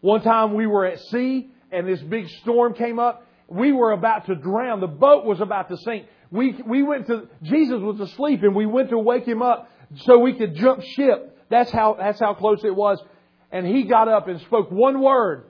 one 0.00 0.22
time 0.22 0.54
we 0.54 0.66
were 0.66 0.86
at 0.86 1.00
sea 1.00 1.50
and 1.70 1.86
this 1.86 2.00
big 2.00 2.28
storm 2.42 2.74
came 2.74 2.98
up. 2.98 3.26
We 3.48 3.72
were 3.72 3.92
about 3.92 4.26
to 4.26 4.34
drown. 4.34 4.80
The 4.80 4.86
boat 4.86 5.24
was 5.24 5.40
about 5.40 5.68
to 5.68 5.76
sink. 5.78 6.06
We, 6.30 6.56
we 6.66 6.82
went 6.82 7.06
to, 7.08 7.28
Jesus 7.42 7.80
was 7.80 8.00
asleep 8.00 8.42
and 8.42 8.54
we 8.54 8.66
went 8.66 8.90
to 8.90 8.98
wake 8.98 9.26
him 9.26 9.42
up 9.42 9.70
so 10.04 10.18
we 10.18 10.34
could 10.34 10.54
jump 10.54 10.82
ship. 10.82 11.36
That's 11.48 11.70
how, 11.70 11.96
that's 11.98 12.20
how 12.20 12.34
close 12.34 12.64
it 12.64 12.74
was. 12.74 13.02
And 13.50 13.66
he 13.66 13.84
got 13.84 14.08
up 14.08 14.28
and 14.28 14.40
spoke 14.42 14.70
one 14.70 15.00
word 15.00 15.46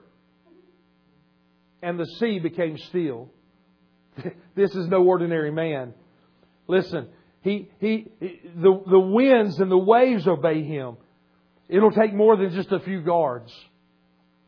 and 1.81 1.99
the 1.99 2.05
sea 2.05 2.39
became 2.39 2.77
still. 2.77 3.29
this 4.55 4.75
is 4.75 4.87
no 4.87 5.03
ordinary 5.03 5.51
man. 5.51 5.93
Listen, 6.67 7.09
he, 7.41 7.69
he, 7.79 8.07
the, 8.19 8.83
the 8.89 8.99
winds 8.99 9.59
and 9.59 9.71
the 9.71 9.77
waves 9.77 10.27
obey 10.27 10.63
him. 10.63 10.97
It'll 11.69 11.91
take 11.91 12.13
more 12.13 12.35
than 12.35 12.51
just 12.51 12.71
a 12.71 12.79
few 12.79 13.01
guards. 13.01 13.51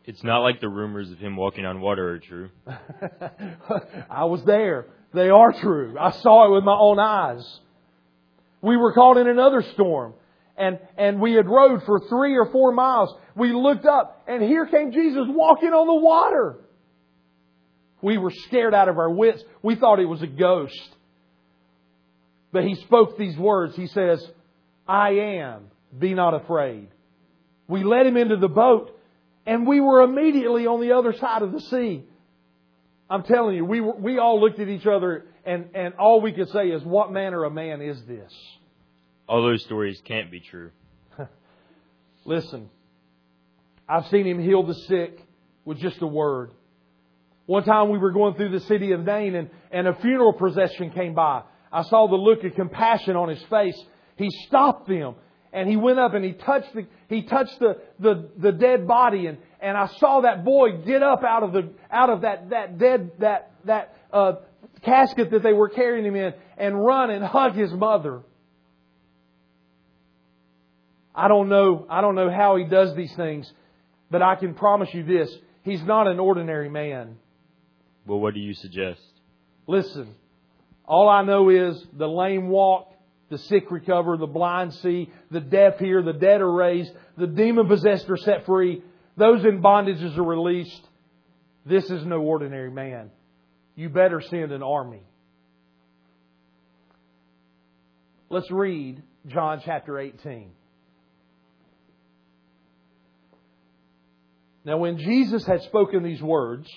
It's 0.06 0.24
not 0.24 0.40
like 0.40 0.60
the 0.60 0.68
rumors 0.68 1.12
of 1.12 1.18
him 1.18 1.38
walking 1.38 1.66
on 1.66 1.80
water 1.80 2.10
are 2.10 2.20
true. 2.20 2.50
I 4.10 4.26
was 4.26 4.44
there. 4.44 4.88
They 5.14 5.30
are 5.30 5.54
true. 5.54 5.96
I 6.00 6.12
saw 6.12 6.48
it 6.48 6.56
with 6.56 6.64
my 6.64 6.76
own 6.78 7.00
eyes. 7.00 7.60
We 8.62 8.76
were 8.76 8.94
caught 8.94 9.18
in 9.18 9.28
another 9.28 9.62
storm 9.74 10.14
and, 10.58 10.80
and 10.98 11.22
we 11.22 11.34
had 11.34 11.48
rowed 11.48 11.84
for 11.84 12.00
three 12.10 12.36
or 12.38 12.52
four 12.52 12.72
miles. 12.74 13.16
We 13.36 13.54
looked 13.54 13.86
up 13.86 14.24
and 14.28 14.44
here 14.44 14.66
came 14.66 14.92
Jesus 14.92 15.24
walking 15.28 15.70
on 15.70 15.88
the 15.88 16.06
water. 16.06 16.58
We 18.02 18.18
were 18.18 18.32
scared 18.32 18.74
out 18.74 18.90
of 18.90 18.98
our 18.98 19.10
wits. 19.10 19.42
We 19.62 19.76
thought 19.76 20.00
he 20.00 20.06
was 20.06 20.22
a 20.22 20.28
ghost. 20.28 20.90
But 22.52 22.66
he 22.66 22.76
spoke 22.76 23.18
these 23.18 23.38
words. 23.38 23.76
He 23.76 23.88
says, 23.88 24.26
I 24.88 25.12
am. 25.12 25.68
Be 25.98 26.14
not 26.14 26.34
afraid. 26.34 26.90
We 27.68 27.84
let 27.84 28.06
him 28.06 28.18
into 28.18 28.36
the 28.36 28.50
boat 28.50 28.93
and 29.46 29.68
we 29.68 29.80
were 29.80 30.02
immediately 30.02 30.68
on 30.68 30.82
the 30.82 30.94
other 30.94 31.14
side 31.14 31.42
of 31.42 31.52
the 31.52 31.60
sea. 31.60 32.06
I'm 33.10 33.24
telling 33.24 33.56
you, 33.56 33.66
we, 33.66 33.82
were, 33.82 33.96
we 33.96 34.18
all 34.18 34.40
looked 34.40 34.60
at 34.60 34.70
each 34.70 34.86
other 34.86 35.26
and, 35.46 35.70
and 35.76 35.94
all 35.96 36.22
we 36.22 36.32
could 36.32 36.50
say 36.50 36.68
is, 36.70 36.84
what 36.84 37.12
manner 37.12 37.44
of 37.44 37.54
man 37.54 37.82
is 37.82 38.02
this? 38.08 38.34
All 39.28 39.44
those 39.44 39.64
stories 39.64 40.02
can't 40.06 40.32
be 40.32 40.40
true. 40.40 40.72
Listen, 42.26 42.70
I've 43.88 44.08
seen 44.08 44.26
him 44.26 44.40
heal 44.40 44.64
the 44.64 44.74
sick 44.74 45.20
with 45.66 45.80
just 45.80 46.02
a 46.02 46.08
word. 46.08 46.52
One 47.46 47.64
time 47.64 47.90
we 47.90 47.98
were 47.98 48.12
going 48.12 48.36
through 48.36 48.58
the 48.58 48.62
city 48.62 48.94
of 48.94 49.02
Nain 49.02 49.36
and, 49.36 49.50
and 49.72 49.88
a 49.88 49.96
funeral 49.96 50.34
procession 50.34 50.92
came 50.92 51.14
by. 51.14 51.44
I 51.72 51.84
saw 51.84 52.08
the 52.08 52.16
look 52.16 52.44
of 52.44 52.54
compassion 52.56 53.18
on 53.18 53.28
his 53.28 53.44
face. 53.50 53.80
He 54.16 54.30
stopped 54.48 54.88
them 54.88 55.16
and 55.54 55.70
he 55.70 55.78
went 55.78 56.00
up 56.00 56.16
and 56.16 56.26
he 56.26 56.34
touched 56.34 56.74
the 56.74 56.88
he 57.08 57.22
touched 57.22 57.60
the, 57.60 57.78
the, 58.00 58.30
the 58.38 58.52
dead 58.52 58.88
body 58.88 59.28
and, 59.28 59.38
and 59.62 59.78
I 59.78 59.88
saw 60.00 60.22
that 60.22 60.44
boy 60.44 60.78
get 60.86 61.04
up 61.04 61.24
out 61.24 61.44
of 61.44 61.54
the 61.54 61.70
out 61.92 62.10
of 62.10 62.22
that, 62.22 62.50
that 62.50 62.78
dead 62.78 63.12
that 63.20 63.52
that 63.66 63.96
uh, 64.12 64.34
casket 64.82 65.32
that 65.32 65.44
they 65.44 65.54
were 65.54 65.70
carrying 65.70 66.06
him 66.06 66.16
in 66.16 66.34
and 66.58 66.84
run 66.84 67.12
and 67.12 67.24
hug 67.24 67.54
his 67.54 67.72
mother. 67.72 68.22
I 71.16 71.28
don't 71.28 71.50
know 71.50 71.86
I 71.90 72.02
don't 72.02 72.16
know 72.16 72.32
how 72.32 72.58
he 72.58 72.66
does 72.66 72.96
these 72.96 73.16
things, 73.16 73.52
but 74.10 74.22
I 74.22 74.36
can 74.36 74.56
promise 74.56 74.90
you 74.92 75.04
this. 75.04 75.34
He's 75.62 75.84
not 75.84 76.08
an 76.08 76.20
ordinary 76.20 76.70
man. 76.70 77.18
Well, 78.06 78.20
what 78.20 78.34
do 78.34 78.42
you 78.42 78.54
suggest? 78.54 79.00
Listen, 79.66 80.16
all 80.84 81.08
I 81.08 81.24
know 81.24 81.50
is 81.50 81.82
the 81.94 82.08
lame 82.08 82.50
walk, 82.50 82.93
the 83.34 83.40
sick 83.40 83.72
recover, 83.72 84.16
the 84.16 84.28
blind 84.28 84.76
see, 84.76 85.12
the 85.32 85.40
deaf 85.40 85.80
hear, 85.80 86.04
the 86.04 86.14
dead 86.14 86.40
are 86.40 86.52
raised, 86.52 86.92
the 87.18 87.26
demon 87.26 87.68
possessed 87.68 88.08
are 88.08 88.18
set 88.18 88.46
free, 88.46 88.84
those 89.18 89.44
in 89.44 89.60
bondages 89.60 90.16
are 90.20 90.24
released. 90.24 90.88
This 91.66 91.90
is 91.90 92.06
no 92.06 92.20
ordinary 92.20 92.70
man. 92.70 93.10
You 93.76 93.90
better 93.90 94.22
send 94.22 94.52
an 94.52 94.62
army. 94.62 95.02
Let's 98.30 98.52
read 98.52 99.02
John 99.26 99.64
chapter 99.66 99.98
18. 99.98 100.52
Now, 104.64 104.78
when 104.78 105.00
Jesus 105.00 105.44
had 105.44 105.64
spoken 105.64 106.04
these 106.04 106.22
words, 106.22 106.68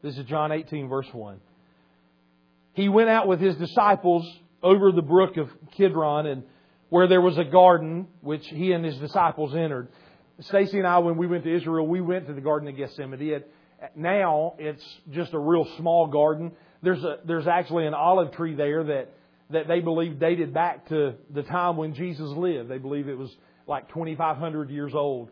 this 0.00 0.16
is 0.16 0.26
John 0.26 0.52
18, 0.52 0.88
verse 0.88 1.08
1. 1.10 1.40
He 2.74 2.88
went 2.88 3.08
out 3.08 3.26
with 3.26 3.40
his 3.40 3.56
disciples 3.56 4.24
over 4.62 4.92
the 4.92 5.02
brook 5.02 5.36
of 5.36 5.48
Kidron 5.76 6.26
and 6.26 6.42
where 6.88 7.06
there 7.06 7.20
was 7.20 7.38
a 7.38 7.44
garden 7.44 8.06
which 8.20 8.46
he 8.46 8.72
and 8.72 8.84
his 8.84 8.96
disciples 8.98 9.54
entered. 9.54 9.88
Stacy 10.40 10.78
and 10.78 10.86
I, 10.86 10.98
when 10.98 11.16
we 11.16 11.26
went 11.26 11.44
to 11.44 11.54
Israel, 11.54 11.86
we 11.86 12.00
went 12.00 12.26
to 12.26 12.32
the 12.32 12.40
Garden 12.40 12.68
of 12.68 12.76
Gethsemane. 12.76 13.20
It, 13.20 13.50
now 13.96 14.54
it's 14.58 14.84
just 15.10 15.32
a 15.32 15.38
real 15.38 15.66
small 15.78 16.06
garden. 16.06 16.52
There's 16.82 17.02
a 17.02 17.18
there's 17.24 17.46
actually 17.46 17.86
an 17.86 17.94
olive 17.94 18.32
tree 18.32 18.54
there 18.54 18.84
that 18.84 19.14
that 19.50 19.68
they 19.68 19.80
believe 19.80 20.18
dated 20.18 20.52
back 20.52 20.88
to 20.88 21.14
the 21.30 21.42
time 21.42 21.76
when 21.76 21.94
Jesus 21.94 22.28
lived. 22.30 22.68
They 22.68 22.78
believe 22.78 23.08
it 23.08 23.18
was 23.18 23.30
like 23.66 23.88
2,500 23.88 24.70
years 24.70 24.92
old. 24.94 25.30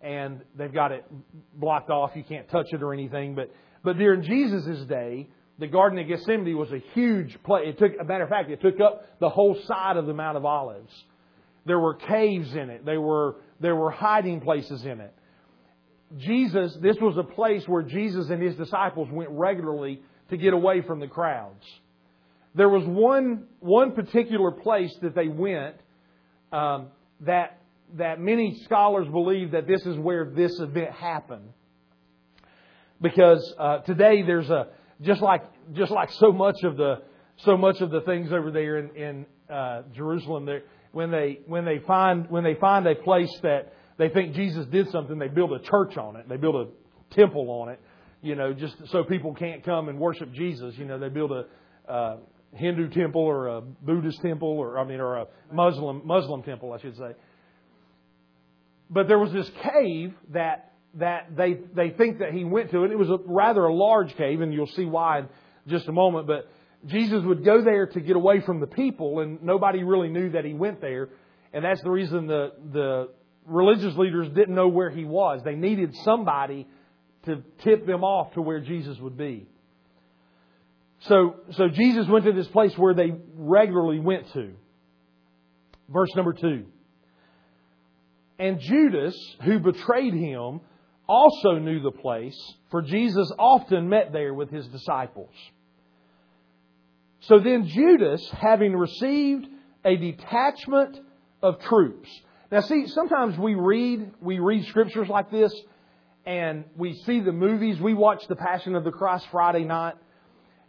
And 0.00 0.40
they've 0.56 0.72
got 0.72 0.92
it 0.92 1.04
blocked 1.54 1.90
off. 1.90 2.12
You 2.14 2.24
can't 2.24 2.48
touch 2.50 2.72
it 2.72 2.82
or 2.82 2.92
anything. 2.92 3.34
But, 3.34 3.54
but 3.82 3.98
during 3.98 4.22
Jesus' 4.22 4.84
day, 4.86 5.28
the 5.62 5.68
Garden 5.68 5.96
of 6.00 6.08
Gethsemane 6.08 6.56
was 6.58 6.72
a 6.72 6.82
huge 6.92 7.40
place. 7.44 7.68
It 7.68 7.78
took, 7.78 7.92
a 8.00 8.04
matter 8.04 8.24
of 8.24 8.30
fact, 8.30 8.50
it 8.50 8.60
took 8.60 8.80
up 8.80 9.06
the 9.20 9.28
whole 9.28 9.56
side 9.64 9.96
of 9.96 10.06
the 10.06 10.12
Mount 10.12 10.36
of 10.36 10.44
Olives. 10.44 10.92
There 11.64 11.78
were 11.78 11.94
caves 11.94 12.52
in 12.52 12.68
it. 12.68 12.84
There 12.84 13.00
were, 13.00 13.36
there 13.60 13.76
were 13.76 13.92
hiding 13.92 14.40
places 14.40 14.84
in 14.84 15.00
it. 15.00 15.14
Jesus, 16.18 16.76
this 16.82 16.96
was 17.00 17.16
a 17.16 17.22
place 17.22 17.62
where 17.68 17.82
Jesus 17.82 18.28
and 18.28 18.42
his 18.42 18.56
disciples 18.56 19.08
went 19.12 19.30
regularly 19.30 20.02
to 20.30 20.36
get 20.36 20.52
away 20.52 20.82
from 20.82 20.98
the 20.98 21.06
crowds. 21.06 21.64
There 22.56 22.68
was 22.68 22.84
one, 22.84 23.46
one 23.60 23.92
particular 23.92 24.50
place 24.50 24.92
that 25.00 25.14
they 25.14 25.28
went 25.28 25.76
um, 26.50 26.88
that, 27.20 27.60
that 27.94 28.18
many 28.18 28.60
scholars 28.64 29.06
believe 29.06 29.52
that 29.52 29.68
this 29.68 29.86
is 29.86 29.96
where 29.96 30.24
this 30.24 30.58
event 30.58 30.90
happened. 30.90 31.48
Because 33.00 33.54
uh, 33.58 33.78
today 33.78 34.22
there's 34.22 34.50
a 34.50 34.66
just 35.02 35.20
like 35.20 35.42
just 35.72 35.90
like 35.90 36.10
so 36.12 36.32
much 36.32 36.56
of 36.64 36.76
the 36.76 37.02
so 37.38 37.56
much 37.56 37.80
of 37.80 37.90
the 37.90 38.00
things 38.02 38.32
over 38.32 38.50
there 38.50 38.78
in, 38.78 38.96
in 38.96 39.26
uh, 39.52 39.82
Jerusalem, 39.94 40.46
there 40.46 40.62
when 40.92 41.10
they 41.10 41.40
when 41.46 41.64
they 41.64 41.78
find 41.86 42.30
when 42.30 42.44
they 42.44 42.54
find 42.54 42.86
a 42.86 42.94
place 42.94 43.32
that 43.42 43.72
they 43.98 44.08
think 44.08 44.34
Jesus 44.34 44.66
did 44.66 44.90
something, 44.90 45.18
they 45.18 45.28
build 45.28 45.52
a 45.52 45.60
church 45.60 45.96
on 45.96 46.16
it. 46.16 46.28
They 46.28 46.36
build 46.36 46.54
a 46.56 47.14
temple 47.14 47.50
on 47.50 47.70
it. 47.70 47.80
You 48.22 48.36
know, 48.36 48.52
just 48.52 48.76
so 48.90 49.02
people 49.02 49.34
can't 49.34 49.64
come 49.64 49.88
and 49.88 49.98
worship 49.98 50.32
Jesus. 50.32 50.74
You 50.76 50.84
know, 50.84 50.98
they 50.98 51.08
build 51.08 51.32
a 51.32 51.90
uh, 51.90 52.16
Hindu 52.54 52.90
temple 52.90 53.22
or 53.22 53.48
a 53.48 53.60
Buddhist 53.60 54.20
temple 54.22 54.48
or 54.48 54.78
I 54.78 54.84
mean 54.84 55.00
or 55.00 55.16
a 55.16 55.26
Muslim 55.52 56.02
Muslim 56.04 56.42
temple, 56.42 56.72
I 56.72 56.80
should 56.80 56.96
say. 56.96 57.12
But 58.90 59.08
there 59.08 59.18
was 59.18 59.32
this 59.32 59.50
cave 59.62 60.14
that 60.32 60.71
that 60.94 61.36
they 61.36 61.58
they 61.74 61.90
think 61.90 62.18
that 62.18 62.32
he 62.32 62.44
went 62.44 62.70
to, 62.70 62.82
and 62.82 62.92
it 62.92 62.98
was 62.98 63.10
a 63.10 63.18
rather 63.24 63.64
a 63.64 63.74
large 63.74 64.14
cave, 64.16 64.40
and 64.40 64.52
you'll 64.52 64.66
see 64.66 64.84
why 64.84 65.20
in 65.20 65.28
just 65.66 65.88
a 65.88 65.92
moment. 65.92 66.26
But 66.26 66.50
Jesus 66.86 67.22
would 67.24 67.44
go 67.44 67.62
there 67.62 67.86
to 67.86 68.00
get 68.00 68.16
away 68.16 68.40
from 68.40 68.60
the 68.60 68.66
people, 68.66 69.20
and 69.20 69.42
nobody 69.42 69.84
really 69.84 70.08
knew 70.08 70.30
that 70.30 70.44
he 70.44 70.54
went 70.54 70.80
there, 70.80 71.08
and 71.52 71.64
that's 71.64 71.82
the 71.82 71.90
reason 71.90 72.26
the 72.26 72.52
the 72.72 73.08
religious 73.46 73.96
leaders 73.96 74.28
didn't 74.34 74.54
know 74.54 74.68
where 74.68 74.90
he 74.90 75.04
was. 75.04 75.42
They 75.44 75.54
needed 75.54 75.94
somebody 76.04 76.66
to 77.24 77.42
tip 77.62 77.86
them 77.86 78.04
off 78.04 78.34
to 78.34 78.42
where 78.42 78.60
Jesus 78.60 78.98
would 78.98 79.16
be. 79.16 79.46
So, 81.08 81.36
so 81.52 81.68
Jesus 81.68 82.06
went 82.06 82.24
to 82.26 82.32
this 82.32 82.46
place 82.48 82.76
where 82.76 82.94
they 82.94 83.12
regularly 83.34 83.98
went 83.98 84.32
to. 84.34 84.52
Verse 85.88 86.10
number 86.14 86.32
two. 86.32 86.66
And 88.38 88.60
Judas, 88.60 89.16
who 89.44 89.58
betrayed 89.58 90.14
him, 90.14 90.60
also 91.12 91.58
knew 91.58 91.80
the 91.80 91.90
place, 91.90 92.38
for 92.70 92.80
Jesus 92.80 93.30
often 93.38 93.90
met 93.90 94.12
there 94.12 94.32
with 94.32 94.50
his 94.50 94.66
disciples. 94.68 95.34
So 97.20 97.38
then 97.38 97.66
Judas, 97.66 98.26
having 98.30 98.74
received 98.74 99.46
a 99.84 99.94
detachment 99.96 100.98
of 101.42 101.60
troops. 101.60 102.08
Now 102.50 102.62
see, 102.62 102.86
sometimes 102.86 103.36
we 103.38 103.54
read, 103.54 104.10
we 104.22 104.38
read 104.38 104.64
scriptures 104.66 105.08
like 105.08 105.30
this, 105.30 105.52
and 106.24 106.64
we 106.76 106.94
see 107.04 107.20
the 107.20 107.32
movies. 107.32 107.78
We 107.78 107.92
watch 107.92 108.26
The 108.26 108.36
Passion 108.36 108.74
of 108.74 108.84
the 108.84 108.90
Christ 108.90 109.26
Friday 109.30 109.64
night, 109.64 109.94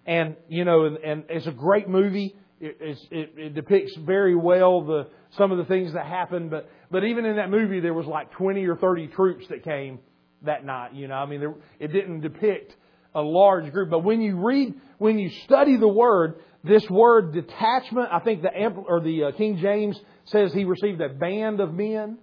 and 0.05 0.35
you 0.49 0.65
know, 0.65 0.85
and, 0.85 1.23
it's 1.29 1.47
a 1.47 1.51
great 1.51 1.87
movie. 1.87 2.35
It, 2.59 2.97
it, 3.11 3.33
it 3.37 3.53
depicts 3.53 3.95
very 3.95 4.35
well 4.35 4.81
the 4.81 5.07
some 5.37 5.51
of 5.51 5.57
the 5.57 5.65
things 5.65 5.93
that 5.93 6.05
happened, 6.05 6.49
but 6.49 6.69
but 6.91 7.03
even 7.05 7.25
in 7.25 7.37
that 7.37 7.49
movie, 7.49 7.79
there 7.79 7.93
was 7.93 8.07
like 8.07 8.31
twenty 8.31 8.65
or 8.65 8.75
thirty 8.75 9.07
troops 9.07 9.45
that 9.47 9.63
came 9.63 9.99
that 10.43 10.65
night. 10.65 10.93
You 10.93 11.07
know, 11.07 11.15
I 11.15 11.25
mean, 11.25 11.39
there, 11.39 11.55
it 11.79 11.87
didn't 11.87 12.21
depict 12.21 12.75
a 13.15 13.21
large 13.21 13.71
group, 13.71 13.89
but 13.89 13.99
when 13.99 14.21
you 14.21 14.37
read, 14.37 14.73
when 14.97 15.19
you 15.19 15.29
study 15.45 15.77
the 15.77 15.87
word, 15.87 16.35
this 16.63 16.87
word 16.89 17.33
detachment, 17.33 18.09
I 18.11 18.19
think 18.19 18.41
the 18.41 18.49
or 18.49 19.01
the 19.01 19.25
uh, 19.25 19.31
King 19.31 19.57
James 19.61 19.99
says 20.25 20.53
he 20.53 20.63
received 20.63 21.01
a 21.01 21.09
band 21.09 21.59
of 21.59 21.73
men. 21.73 22.17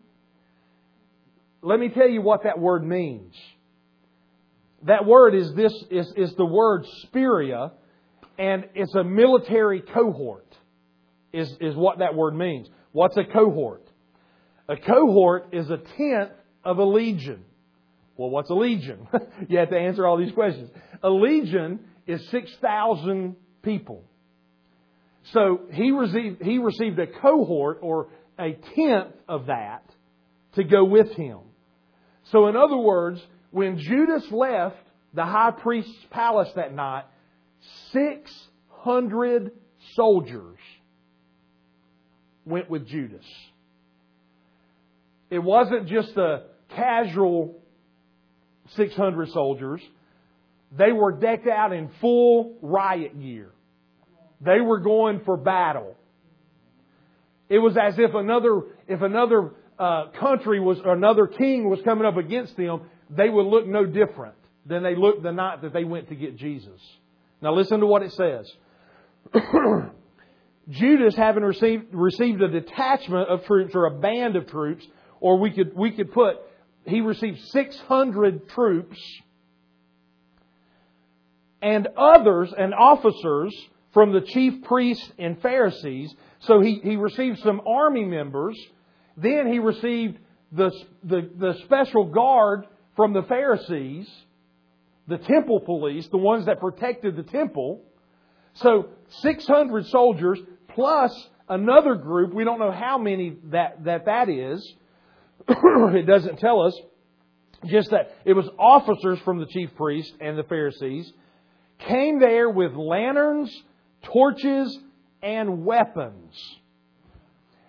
Let 1.62 1.78
me 1.78 1.90
tell 1.90 2.08
you 2.08 2.22
what 2.22 2.44
that 2.44 2.58
word 2.58 2.84
means. 2.86 3.34
That 4.84 5.04
word 5.04 5.34
is 5.34 5.52
this 5.54 5.74
is, 5.90 6.10
is 6.16 6.34
the 6.36 6.46
word 6.46 6.86
spiria, 7.04 7.72
and 8.38 8.66
it's 8.74 8.94
a 8.94 9.04
military 9.04 9.82
cohort, 9.82 10.56
is, 11.32 11.54
is 11.60 11.76
what 11.76 11.98
that 11.98 12.14
word 12.14 12.34
means. 12.34 12.68
What's 12.92 13.16
a 13.18 13.24
cohort? 13.24 13.86
A 14.68 14.76
cohort 14.76 15.48
is 15.52 15.68
a 15.68 15.76
tenth 15.76 16.30
of 16.64 16.78
a 16.78 16.84
legion. 16.84 17.44
Well, 18.20 18.28
what's 18.28 18.50
a 18.50 18.54
legion? 18.54 19.08
you 19.48 19.56
have 19.56 19.70
to 19.70 19.78
answer 19.78 20.06
all 20.06 20.18
these 20.18 20.32
questions. 20.32 20.68
A 21.02 21.08
legion 21.08 21.80
is 22.06 22.20
6,000 22.28 23.34
people. 23.62 24.04
So 25.32 25.62
he 25.72 25.90
received, 25.90 26.42
he 26.42 26.58
received 26.58 26.98
a 26.98 27.06
cohort 27.06 27.78
or 27.80 28.08
a 28.38 28.58
tenth 28.74 29.14
of 29.26 29.46
that 29.46 29.90
to 30.56 30.64
go 30.64 30.84
with 30.84 31.12
him. 31.12 31.38
So, 32.24 32.48
in 32.48 32.56
other 32.56 32.76
words, 32.76 33.22
when 33.52 33.78
Judas 33.78 34.30
left 34.30 34.76
the 35.14 35.24
high 35.24 35.52
priest's 35.52 36.04
palace 36.10 36.50
that 36.56 36.74
night, 36.74 37.04
600 37.92 39.50
soldiers 39.94 40.58
went 42.44 42.68
with 42.68 42.86
Judas. 42.86 43.24
It 45.30 45.38
wasn't 45.38 45.88
just 45.88 46.14
a 46.18 46.42
casual 46.76 47.59
600 48.76 49.30
soldiers. 49.30 49.80
They 50.76 50.92
were 50.92 51.12
decked 51.12 51.48
out 51.48 51.72
in 51.72 51.90
full 52.00 52.56
riot 52.62 53.20
gear. 53.20 53.50
They 54.40 54.60
were 54.60 54.80
going 54.80 55.20
for 55.24 55.36
battle. 55.36 55.96
It 57.48 57.58
was 57.58 57.76
as 57.76 57.98
if 57.98 58.14
another, 58.14 58.62
if 58.86 59.02
another 59.02 59.50
uh, 59.78 60.06
country 60.18 60.60
was, 60.60 60.78
or 60.84 60.92
another 60.92 61.26
king 61.26 61.68
was 61.68 61.80
coming 61.82 62.06
up 62.06 62.16
against 62.16 62.56
them, 62.56 62.82
they 63.10 63.28
would 63.28 63.46
look 63.46 63.66
no 63.66 63.84
different 63.84 64.34
than 64.64 64.82
they 64.82 64.94
looked 64.94 65.22
the 65.22 65.32
night 65.32 65.62
that 65.62 65.72
they 65.72 65.84
went 65.84 66.08
to 66.10 66.14
get 66.14 66.36
Jesus. 66.36 66.80
Now 67.42 67.54
listen 67.54 67.80
to 67.80 67.86
what 67.86 68.02
it 68.02 68.12
says. 68.12 68.50
Judas, 70.68 71.16
having 71.16 71.42
received, 71.42 71.86
received 71.92 72.40
a 72.42 72.48
detachment 72.48 73.28
of 73.28 73.44
troops 73.44 73.72
or 73.74 73.86
a 73.86 73.98
band 73.98 74.36
of 74.36 74.46
troops, 74.46 74.86
or 75.18 75.38
we 75.38 75.50
could, 75.50 75.74
we 75.74 75.90
could 75.90 76.12
put, 76.12 76.36
he 76.84 77.00
received 77.00 77.40
600 77.48 78.48
troops 78.48 78.98
and 81.62 81.88
others 81.96 82.52
and 82.56 82.74
officers 82.74 83.54
from 83.92 84.12
the 84.12 84.20
chief 84.20 84.62
priests 84.64 85.10
and 85.18 85.40
Pharisees. 85.42 86.14
So 86.40 86.60
he, 86.60 86.80
he 86.82 86.96
received 86.96 87.40
some 87.40 87.60
army 87.66 88.04
members. 88.04 88.58
Then 89.16 89.52
he 89.52 89.58
received 89.58 90.18
the, 90.52 90.70
the, 91.04 91.30
the 91.36 91.54
special 91.64 92.06
guard 92.06 92.66
from 92.96 93.12
the 93.12 93.22
Pharisees, 93.22 94.08
the 95.06 95.18
temple 95.18 95.60
police, 95.60 96.08
the 96.08 96.18
ones 96.18 96.46
that 96.46 96.60
protected 96.60 97.16
the 97.16 97.22
temple. 97.22 97.82
So 98.54 98.88
600 99.20 99.86
soldiers 99.86 100.38
plus 100.68 101.12
another 101.48 101.94
group. 101.94 102.32
We 102.32 102.44
don't 102.44 102.58
know 102.58 102.72
how 102.72 102.98
many 102.98 103.36
that 103.50 103.84
that, 103.84 104.06
that 104.06 104.28
is. 104.28 104.74
it 105.94 106.06
doesn't 106.06 106.38
tell 106.38 106.62
us. 106.62 106.78
Just 107.66 107.90
that 107.90 108.16
it 108.24 108.32
was 108.32 108.48
officers 108.58 109.18
from 109.24 109.38
the 109.38 109.46
chief 109.46 109.74
priest 109.76 110.12
and 110.20 110.38
the 110.38 110.44
Pharisees 110.44 111.12
came 111.78 112.18
there 112.18 112.48
with 112.48 112.74
lanterns, 112.74 113.54
torches, 114.02 114.78
and 115.22 115.64
weapons. 115.64 116.34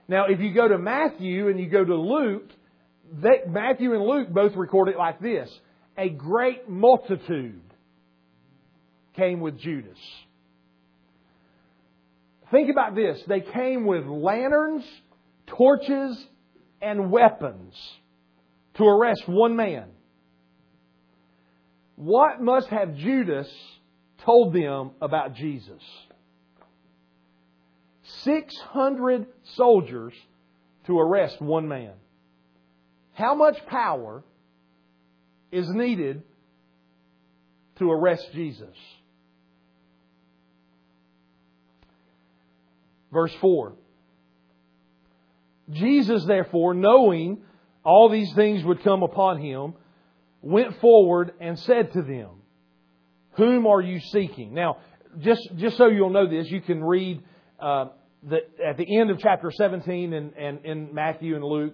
Now, 0.08 0.26
if 0.28 0.40
you 0.40 0.54
go 0.54 0.68
to 0.68 0.78
Matthew 0.78 1.50
and 1.50 1.60
you 1.60 1.70
go 1.70 1.84
to 1.84 1.96
Luke, 1.96 2.50
they, 3.12 3.42
Matthew 3.48 3.94
and 3.94 4.04
Luke 4.04 4.30
both 4.30 4.56
record 4.56 4.90
it 4.90 4.98
like 4.98 5.20
this 5.20 5.50
A 5.98 6.10
great 6.10 6.70
multitude 6.70 7.62
came 9.16 9.42
with 9.42 9.60
Judas. 9.60 9.98
Think 12.52 12.70
about 12.70 12.96
this. 12.96 13.22
They 13.28 13.42
came 13.42 13.86
with 13.86 14.06
lanterns, 14.06 14.84
torches, 15.48 16.18
and 16.82 17.12
weapons 17.12 17.74
to 18.76 18.84
arrest 18.84 19.24
one 19.28 19.56
man. 19.56 19.90
What 21.96 22.42
must 22.42 22.68
have 22.68 22.96
Judas 22.96 23.48
told 24.26 24.54
them 24.54 24.92
about 25.02 25.36
Jesus? 25.36 25.82
600 28.24 29.28
soldiers 29.56 30.14
to 30.88 31.00
arrest 31.00 31.42
one 31.42 31.68
man. 31.68 31.94
How 33.14 33.36
much 33.36 33.64
power 33.68 34.24
is 35.52 35.70
needed 35.70 36.24
to 37.78 37.92
arrest 37.92 38.28
Jesus? 38.34 38.76
Verse 43.12 43.34
4. 43.42 43.74
Jesus, 45.72 46.26
therefore, 46.26 46.74
knowing 46.74 47.42
all 47.84 48.10
these 48.10 48.32
things 48.34 48.64
would 48.64 48.84
come 48.84 49.04
upon 49.04 49.42
him, 49.42 49.74
went 50.42 50.80
forward 50.80 51.34
and 51.40 51.58
said 51.60 51.94
to 51.94 52.02
them, 52.02 52.30
Whom 53.38 53.68
are 53.68 53.82
you 53.82 54.00
seeking? 54.00 54.54
Now, 54.54 54.78
just, 55.20 55.42
just 55.58 55.78
so 55.78 55.88
you'll 55.88 56.10
know 56.10 56.28
this, 56.28 56.50
you 56.50 56.62
can 56.62 56.84
read 56.84 57.22
uh, 57.60 57.86
the, 58.24 58.40
at 58.66 58.78
the 58.78 59.00
end 59.00 59.10
of 59.10 59.20
chapter 59.20 59.52
17 59.52 60.14
and, 60.14 60.34
and 60.34 60.66
in 60.66 60.94
Matthew 60.94 61.36
and 61.36 61.44
Luke. 61.44 61.74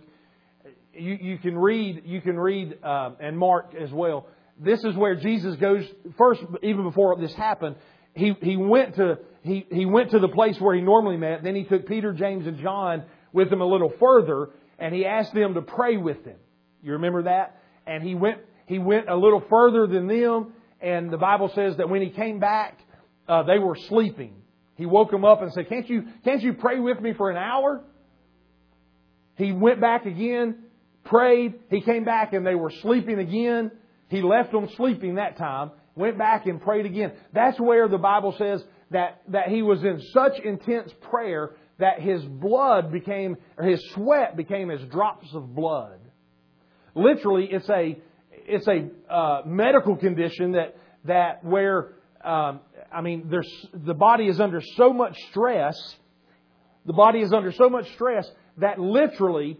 You, 0.94 1.18
you 1.20 1.38
can 1.38 1.58
read, 1.58 2.04
you 2.06 2.22
can 2.22 2.40
read, 2.40 2.80
uh, 2.84 3.12
and 3.20 3.38
Mark 3.38 3.74
as 3.80 3.92
well. 3.92 4.28
This 4.60 4.84
is 4.84 4.96
where 4.96 5.16
Jesus 5.16 5.56
goes 5.58 5.86
first, 6.18 6.42
even 6.64 6.84
before 6.84 7.16
this 7.20 7.34
happened. 7.36 7.76
He, 8.16 8.36
he 8.42 8.58
went 8.58 8.96
to, 8.96 9.20
he, 9.44 9.68
he 9.72 9.86
went 9.86 10.12
to 10.12 10.20
the 10.20 10.30
place 10.30 10.60
where 10.60 10.74
he 10.74 10.82
normally 10.82 11.18
met. 11.18 11.44
Then 11.44 11.56
he 11.56 11.64
took 11.64 11.88
Peter, 11.88 12.14
James, 12.14 12.48
and 12.48 12.58
John 12.58 13.04
with 13.38 13.52
them 13.52 13.62
a 13.62 13.66
little 13.66 13.94
further, 14.00 14.50
and 14.80 14.94
he 14.94 15.06
asked 15.06 15.32
them 15.32 15.54
to 15.54 15.62
pray 15.62 15.96
with 15.96 16.26
him. 16.26 16.38
You 16.82 16.94
remember 16.94 17.24
that? 17.24 17.62
And 17.86 18.04
he 18.04 18.16
went, 18.16 18.40
he 18.66 18.80
went 18.80 19.08
a 19.08 19.16
little 19.16 19.44
further 19.48 19.86
than 19.86 20.08
them, 20.08 20.54
and 20.82 21.12
the 21.12 21.18
Bible 21.18 21.52
says 21.54 21.78
that 21.78 21.88
when 21.88 22.02
he 22.02 22.10
came 22.10 22.40
back, 22.40 22.80
uh, 23.28 23.44
they 23.44 23.60
were 23.60 23.78
sleeping. 23.90 24.34
He 24.76 24.88
woke 24.88 25.12
them 25.12 25.24
up 25.24 25.44
and 25.44 25.54
said, 25.54 25.70
"Can't 25.70 25.88
you, 25.88 26.06
can't 26.24 26.42
you 26.42 26.54
pray 26.54 26.80
with 26.80 27.00
me 27.00 27.14
for 27.14 27.30
an 27.30 27.38
hour?" 27.38 27.84
He 29.36 29.52
went 29.52 29.80
back 29.80 30.08
again, 30.08 30.64
prayed. 31.04 31.54
He 31.70 31.82
came 31.82 32.06
back 32.06 32.34
and 32.34 32.46
they 32.46 32.56
were 32.56 32.72
sleeping 32.82 33.20
again. 33.20 33.72
He 34.10 34.24
left 34.24 34.52
them 34.52 34.68
sleeping 34.78 35.16
that 35.16 35.38
time. 35.38 35.72
Went 35.96 36.18
back 36.18 36.48
and 36.48 36.60
prayed 36.60 36.88
again. 36.88 37.12
That's 37.34 37.60
where 37.60 37.88
the 37.88 38.00
Bible 38.00 38.34
says 38.38 38.64
that, 38.90 39.22
that 39.28 39.50
he 39.50 39.62
was 39.62 39.84
in 39.84 40.02
such 40.12 40.40
intense 40.40 40.92
prayer 41.10 41.52
that 41.80 42.02
his 42.02 42.24
blood 42.24 42.92
became, 42.92 43.38
or 43.58 43.66
his 43.66 43.84
sweat 43.94 44.36
became 44.36 44.72
as 44.72 44.82
drops 44.90 45.28
of 45.34 45.54
blood. 45.56 46.00
Literally, 46.96 47.48
it's 47.52 47.70
a, 47.70 48.00
it's 48.32 48.68
a 48.68 48.90
uh, 49.14 49.42
medical 49.46 49.96
condition 49.96 50.54
that, 50.54 50.76
that 51.06 51.44
where, 51.44 51.94
um, 52.24 52.62
I 52.92 53.02
mean, 53.02 53.28
there's, 53.30 53.52
the 53.74 53.94
body 53.94 54.28
is 54.28 54.40
under 54.40 54.62
so 54.76 54.92
much 54.92 55.16
stress, 55.30 55.78
the 56.86 56.94
body 56.94 57.20
is 57.20 57.32
under 57.34 57.52
so 57.52 57.70
much 57.70 57.92
stress 57.94 58.28
that 58.58 58.80
literally 58.80 59.60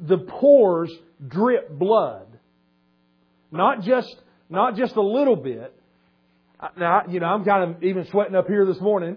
the 0.00 0.18
pores 0.18 0.90
drip 1.26 1.70
blood. 1.70 2.26
Not 3.50 3.82
just, 3.82 4.14
not 4.48 4.76
just 4.76 4.96
a 4.96 5.02
little 5.02 5.36
bit. 5.36 5.74
Now, 6.76 7.02
you 7.08 7.20
know, 7.20 7.26
I'm 7.26 7.44
kind 7.44 7.74
of 7.74 7.82
even 7.82 8.06
sweating 8.06 8.34
up 8.34 8.46
here 8.46 8.64
this 8.64 8.80
morning 8.80 9.16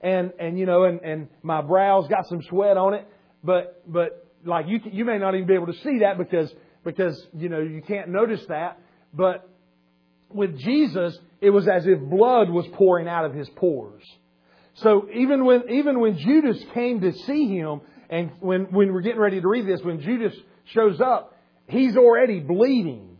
and, 0.00 0.32
and, 0.38 0.58
you 0.58 0.66
know, 0.66 0.84
and, 0.84 1.00
and 1.00 1.28
my 1.42 1.62
brow's 1.62 2.08
got 2.08 2.26
some 2.26 2.42
sweat 2.42 2.76
on 2.76 2.94
it, 2.94 3.08
but, 3.42 3.82
but 3.86 4.26
like 4.44 4.66
you, 4.68 4.80
you 4.92 5.04
may 5.04 5.18
not 5.18 5.34
even 5.34 5.46
be 5.46 5.54
able 5.54 5.66
to 5.66 5.78
see 5.80 6.00
that 6.00 6.18
because, 6.18 6.52
because, 6.84 7.20
you 7.36 7.48
know, 7.48 7.60
you 7.60 7.82
can't 7.82 8.08
notice 8.08 8.44
that. 8.48 8.78
But 9.12 9.48
with 10.30 10.58
Jesus, 10.58 11.18
it 11.40 11.50
was 11.50 11.66
as 11.68 11.86
if 11.86 12.00
blood 12.00 12.50
was 12.50 12.66
pouring 12.74 13.08
out 13.08 13.24
of 13.24 13.34
his 13.34 13.48
pores. 13.56 14.04
So 14.74 15.08
even 15.14 15.44
when, 15.44 15.70
even 15.70 16.00
when 16.00 16.18
Judas 16.18 16.62
came 16.74 17.00
to 17.00 17.12
see 17.12 17.48
him, 17.56 17.80
and 18.10 18.30
when, 18.40 18.66
when 18.72 18.92
we're 18.92 19.00
getting 19.00 19.20
ready 19.20 19.40
to 19.40 19.48
read 19.48 19.66
this, 19.66 19.80
when 19.82 20.00
Judas 20.00 20.34
shows 20.66 21.00
up, 21.00 21.34
he's 21.66 21.96
already 21.96 22.40
bleeding. 22.40 23.18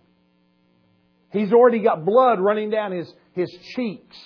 He's 1.33 1.53
already 1.53 1.81
got 1.81 2.05
blood 2.05 2.41
running 2.41 2.71
down 2.71 2.93
his, 2.93 3.13
his 3.33 3.51
cheeks, 3.75 4.17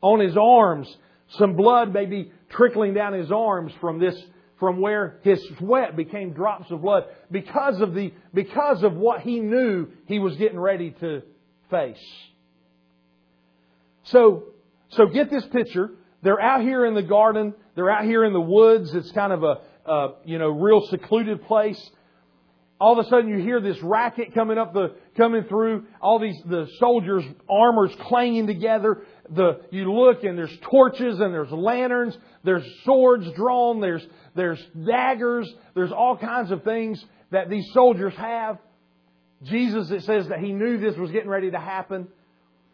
on 0.00 0.20
his 0.20 0.36
arms. 0.36 0.88
Some 1.30 1.54
blood 1.54 1.92
may 1.92 2.06
be 2.06 2.32
trickling 2.50 2.94
down 2.94 3.12
his 3.12 3.30
arms 3.30 3.72
from 3.80 3.98
this, 3.98 4.16
from 4.58 4.80
where 4.80 5.18
his 5.22 5.42
sweat 5.58 5.94
became 5.96 6.32
drops 6.32 6.70
of 6.70 6.82
blood 6.82 7.04
because 7.30 7.80
of 7.80 7.94
the, 7.94 8.12
because 8.32 8.82
of 8.82 8.94
what 8.94 9.20
he 9.20 9.40
knew 9.40 9.88
he 10.06 10.18
was 10.18 10.36
getting 10.36 10.58
ready 10.58 10.92
to 11.00 11.22
face. 11.70 12.02
So, 14.04 14.44
so 14.90 15.06
get 15.06 15.30
this 15.30 15.44
picture. 15.46 15.90
They're 16.22 16.40
out 16.40 16.62
here 16.62 16.86
in 16.86 16.94
the 16.94 17.02
garden. 17.02 17.54
They're 17.74 17.90
out 17.90 18.04
here 18.04 18.24
in 18.24 18.32
the 18.32 18.40
woods. 18.40 18.94
It's 18.94 19.12
kind 19.12 19.32
of 19.32 19.42
a, 19.42 19.58
a 19.84 20.14
you 20.24 20.38
know, 20.38 20.48
real 20.48 20.80
secluded 20.86 21.44
place 21.44 21.90
all 22.80 22.98
of 22.98 23.04
a 23.04 23.08
sudden 23.08 23.28
you 23.28 23.38
hear 23.38 23.60
this 23.60 23.80
racket 23.82 24.34
coming 24.34 24.58
up 24.58 24.72
the 24.72 24.94
coming 25.16 25.44
through 25.44 25.84
all 26.00 26.18
these 26.18 26.40
the 26.46 26.68
soldiers 26.78 27.24
armors 27.48 27.94
clanging 28.02 28.46
together 28.46 29.02
the 29.34 29.60
you 29.70 29.92
look 29.92 30.24
and 30.24 30.38
there's 30.38 30.56
torches 30.70 31.20
and 31.20 31.32
there's 31.34 31.50
lanterns 31.50 32.16
there's 32.44 32.64
swords 32.84 33.26
drawn 33.36 33.80
there's 33.80 34.06
there's 34.34 34.62
daggers 34.86 35.52
there's 35.74 35.92
all 35.92 36.16
kinds 36.16 36.50
of 36.50 36.64
things 36.64 37.02
that 37.30 37.50
these 37.50 37.66
soldiers 37.72 38.14
have 38.16 38.58
jesus 39.44 39.90
it 39.90 40.02
says 40.02 40.28
that 40.28 40.38
he 40.38 40.52
knew 40.52 40.78
this 40.78 40.96
was 40.96 41.10
getting 41.10 41.28
ready 41.28 41.50
to 41.50 41.58
happen 41.58 42.08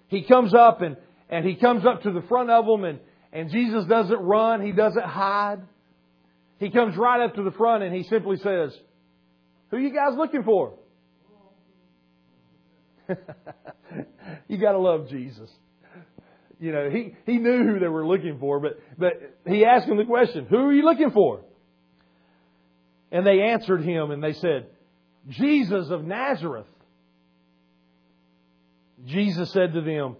he 0.08 0.22
comes 0.22 0.54
up 0.54 0.80
and 0.80 0.96
and 1.28 1.44
he 1.44 1.56
comes 1.56 1.84
up 1.84 2.02
to 2.02 2.12
the 2.12 2.22
front 2.22 2.50
of 2.50 2.66
them 2.66 2.84
and 2.84 3.00
and 3.32 3.50
jesus 3.50 3.84
doesn't 3.86 4.20
run 4.20 4.64
he 4.64 4.72
doesn't 4.72 5.04
hide 5.04 5.60
he 6.58 6.70
comes 6.70 6.96
right 6.96 7.20
up 7.20 7.34
to 7.34 7.42
the 7.42 7.50
front 7.52 7.82
and 7.82 7.94
he 7.94 8.04
simply 8.04 8.36
says 8.36 8.72
who 9.74 9.80
you 9.80 9.90
guys 9.92 10.16
looking 10.16 10.44
for? 10.44 10.74
you 14.48 14.56
got 14.56 14.70
to 14.72 14.78
love 14.78 15.08
Jesus. 15.08 15.50
You 16.60 16.72
know, 16.72 16.90
he, 16.90 17.14
he 17.26 17.38
knew 17.38 17.64
who 17.64 17.78
they 17.78 17.88
were 17.88 18.06
looking 18.06 18.38
for, 18.38 18.60
but, 18.60 18.78
but 18.96 19.12
he 19.46 19.64
asked 19.64 19.86
them 19.86 19.96
the 19.96 20.04
question, 20.04 20.46
Who 20.46 20.58
are 20.58 20.72
you 20.72 20.84
looking 20.84 21.10
for? 21.10 21.40
And 23.10 23.26
they 23.26 23.40
answered 23.42 23.82
him 23.82 24.10
and 24.10 24.22
they 24.22 24.32
said, 24.32 24.66
Jesus 25.28 25.90
of 25.90 26.04
Nazareth. 26.04 26.66
Jesus 29.06 29.52
said 29.52 29.74
to 29.74 29.80
them, 29.80 30.16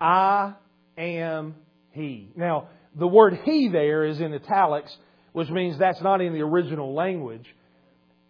I 0.00 0.54
am 0.96 1.54
He. 1.90 2.30
Now, 2.34 2.68
the 2.94 3.06
word 3.06 3.38
He 3.44 3.68
there 3.68 4.04
is 4.04 4.20
in 4.20 4.32
italics, 4.32 4.96
which 5.32 5.50
means 5.50 5.78
that's 5.78 6.00
not 6.00 6.20
in 6.20 6.32
the 6.32 6.40
original 6.40 6.94
language 6.94 7.46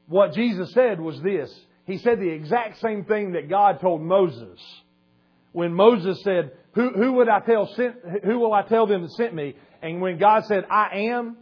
what 0.06 0.34
Jesus 0.34 0.72
said 0.72 1.00
was 1.00 1.20
this. 1.20 1.52
He 1.84 1.98
said 1.98 2.20
the 2.20 2.28
exact 2.28 2.80
same 2.80 3.04
thing 3.04 3.32
that 3.32 3.48
God 3.48 3.80
told 3.80 4.02
Moses. 4.02 4.60
When 5.52 5.72
Moses 5.72 6.22
said, 6.22 6.52
who, 6.76 6.90
who 6.90 7.12
would 7.14 7.28
I 7.28 7.40
tell 7.40 7.66
sent, 7.74 7.96
who 8.22 8.38
will 8.38 8.52
I 8.52 8.62
tell 8.62 8.86
them 8.86 9.00
that 9.02 9.10
sent 9.12 9.34
me? 9.34 9.56
And 9.80 10.02
when 10.02 10.18
God 10.18 10.44
said, 10.44 10.66
I 10.70 11.08
am, 11.14 11.38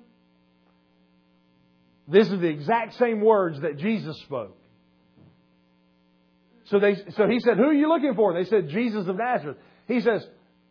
this 2.06 2.30
is 2.30 2.40
the 2.40 2.46
exact 2.46 2.94
same 2.94 3.20
words 3.20 3.60
that 3.62 3.76
Jesus 3.76 4.16
spoke. 4.20 4.56
So 6.66 6.78
they, 6.78 6.94
so 7.16 7.26
he 7.26 7.40
said, 7.40 7.56
who 7.56 7.64
are 7.64 7.74
you 7.74 7.88
looking 7.88 8.14
for? 8.14 8.32
They 8.32 8.48
said, 8.48 8.68
Jesus 8.68 9.08
of 9.08 9.16
Nazareth. 9.16 9.56
He 9.88 10.00
says, 10.00 10.24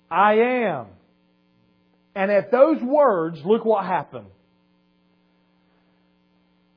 I 0.10 0.36
am. 0.36 0.86
And 2.16 2.32
at 2.32 2.50
those 2.50 2.82
words, 2.82 3.42
look 3.44 3.66
what 3.66 3.86
happened. 3.86 4.28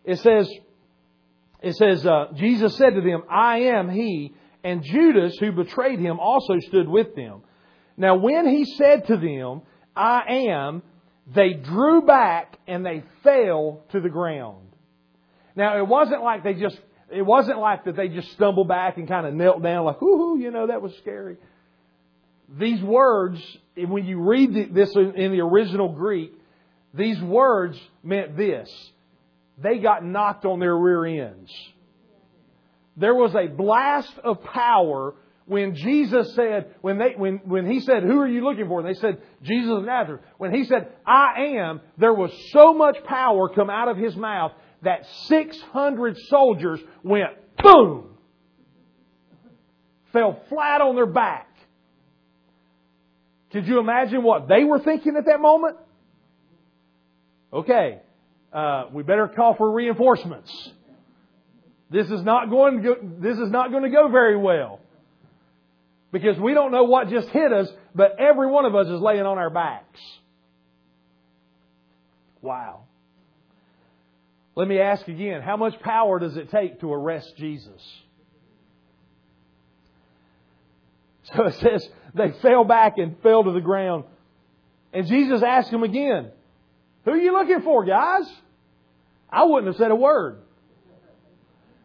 It 0.05 0.19
says, 0.19 0.51
it 1.63 1.77
says, 1.77 2.05
uh, 2.05 2.33
Jesus 2.35 2.77
said 2.77 2.95
to 2.95 3.01
them, 3.01 3.23
I 3.31 3.59
am 3.59 3.89
he. 3.91 4.35
And 4.65 4.83
Judas, 4.83 5.37
who 5.39 5.53
betrayed 5.53 6.01
him, 6.01 6.19
also 6.19 6.55
stood 6.67 6.89
with 6.89 7.15
them. 7.15 7.43
Now, 7.97 8.17
when 8.17 8.47
he 8.49 8.65
said 8.65 9.07
to 9.07 9.17
them, 9.17 9.63
I 9.95 10.49
am, 10.51 10.83
they 11.35 11.55
drew 11.55 12.03
back 12.03 12.59
and 12.67 12.85
they 12.85 13.03
fell 13.25 13.83
to 13.93 14.01
the 14.01 14.09
ground. 14.09 14.67
Now, 15.55 15.79
it 15.79 15.87
wasn't 15.87 16.23
like 16.23 16.45
they 16.45 16.55
just, 16.55 16.79
it 17.11 17.23
wasn't 17.23 17.59
like 17.59 17.85
that 17.85 17.97
they 17.97 18.09
just 18.09 18.33
stumbled 18.33 18.69
back 18.69 18.99
and 18.99 19.09
kind 19.09 19.27
of 19.27 19.35
knelt 19.35 19.63
down 19.63 19.85
like, 19.85 20.01
whoo, 20.03 20.39
you 20.39 20.51
know, 20.51 20.67
that 20.67 20.83
was 20.83 20.93
scary. 20.99 21.37
These 22.59 22.83
words, 22.83 23.41
when 23.77 24.05
you 24.05 24.21
read 24.21 24.75
this 24.75 24.95
in 24.95 25.33
the 25.33 25.41
original 25.41 25.89
Greek, 25.89 26.33
these 26.95 27.21
words 27.21 27.79
meant 28.03 28.37
this 28.37 28.71
they 29.59 29.79
got 29.79 30.05
knocked 30.05 30.45
on 30.45 30.61
their 30.61 30.77
rear 30.77 31.25
ends. 31.25 31.51
There 32.97 33.15
was 33.15 33.35
a 33.35 33.47
blast 33.47 34.13
of 34.23 34.43
power 34.43 35.15
when 35.47 35.77
Jesus 35.77 36.35
said, 36.35 36.75
when 36.81 36.99
they, 36.99 37.15
when, 37.17 37.41
when 37.45 37.71
he 37.71 37.81
said, 37.81 38.03
who 38.03 38.19
are 38.21 38.27
you 38.27 38.43
looking 38.43 38.67
for? 38.67 38.81
And 38.81 38.89
they 38.89 38.99
said, 38.99 39.23
Jesus 39.43 39.71
of 39.71 39.85
Nazareth. 39.85 40.23
When 40.39 40.53
he 40.53 40.65
said, 40.65 40.89
I 41.07 41.57
am, 41.59 41.81
there 41.99 42.13
was 42.13 42.33
so 42.51 42.75
much 42.75 43.03
power 43.05 43.49
come 43.49 43.71
out 43.71 43.89
of 43.89 43.97
his 43.97 44.17
mouth 44.17 44.53
that 44.83 45.07
600 45.27 46.19
soldiers 46.29 46.81
went 47.03 47.31
boom! 47.63 48.17
Fell 50.13 50.41
flat 50.49 50.81
on 50.81 50.97
their 50.97 51.07
back. 51.07 51.49
Could 53.53 53.69
you 53.69 53.79
imagine 53.79 54.23
what 54.23 54.49
they 54.49 54.65
were 54.65 54.81
thinking 54.81 55.17
at 55.17 55.27
that 55.27 55.41
moment? 55.41 55.77
Okay, 57.53 58.01
uh, 58.53 58.87
we 58.93 59.03
better 59.05 59.29
call 59.29 59.55
for 59.55 59.71
reinforcements. 59.73 60.71
This 61.89 62.11
is 62.11 62.23
not 62.23 62.51
going 62.51 62.83
to 62.83 62.83
go, 62.83 62.95
this 63.21 63.39
is 63.39 63.51
not 63.51 63.71
going 63.71 63.85
to 63.85 63.91
go 63.91 64.09
very 64.09 64.37
well. 64.37 64.81
Because 66.21 66.39
we 66.41 66.55
don't 66.55 66.73
know 66.73 66.85
what 66.85 67.11
just 67.11 67.29
hit 67.29 67.53
us, 67.53 67.69
but 67.95 68.19
every 68.19 68.47
one 68.47 68.65
of 68.65 68.75
us 68.75 68.87
is 68.87 69.03
laying 69.03 69.27
on 69.27 69.37
our 69.37 69.51
backs. 69.51 70.01
Wow. 72.41 72.85
Let 74.55 74.67
me 74.67 74.79
ask 74.79 75.07
again 75.09 75.43
how 75.43 75.59
much 75.59 75.79
power 75.81 76.19
does 76.19 76.35
it 76.39 76.51
take 76.51 76.81
to 76.81 76.91
arrest 76.91 77.35
Jesus? 77.37 77.83
So 81.35 81.45
it 81.45 81.55
says 81.57 81.87
they 82.15 82.33
fell 82.41 82.65
back 82.65 82.97
and 82.97 83.21
fell 83.23 83.45
to 83.45 83.53
the 83.53 83.61
ground. 83.61 84.05
And 84.95 85.07
Jesus 85.07 85.43
asked 85.43 85.71
them 85.71 85.83
again, 85.83 86.31
Who 87.05 87.11
are 87.11 87.19
you 87.19 87.33
looking 87.33 87.61
for, 87.61 87.85
guys? 87.85 88.27
I 89.29 89.45
wouldn't 89.45 89.67
have 89.67 89.77
said 89.77 89.91
a 89.91 89.97
word. 89.97 90.39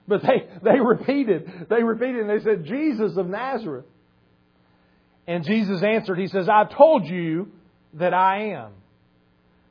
But 0.08 0.22
they, 0.22 0.48
they 0.63 0.80
repeated, 0.86 1.67
they 1.70 1.84
repeated, 1.84 2.22
and 2.22 2.30
they 2.30 2.41
said, 2.41 2.63
Jesus 2.63 3.17
of 3.17 3.28
Nazareth. 3.28 3.84
And 5.27 5.45
Jesus 5.45 5.81
answered, 5.84 6.17
He 6.17 6.27
says, 6.27 6.47
I've 6.49 6.75
told 6.75 7.07
you 7.07 7.51
that 7.93 8.13
I 8.13 8.53
am. 8.53 8.71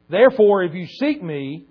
Therefore, 0.09 0.63
if 0.65 0.75
you 0.75 0.87
seek 0.87 1.23
me, 1.23 1.67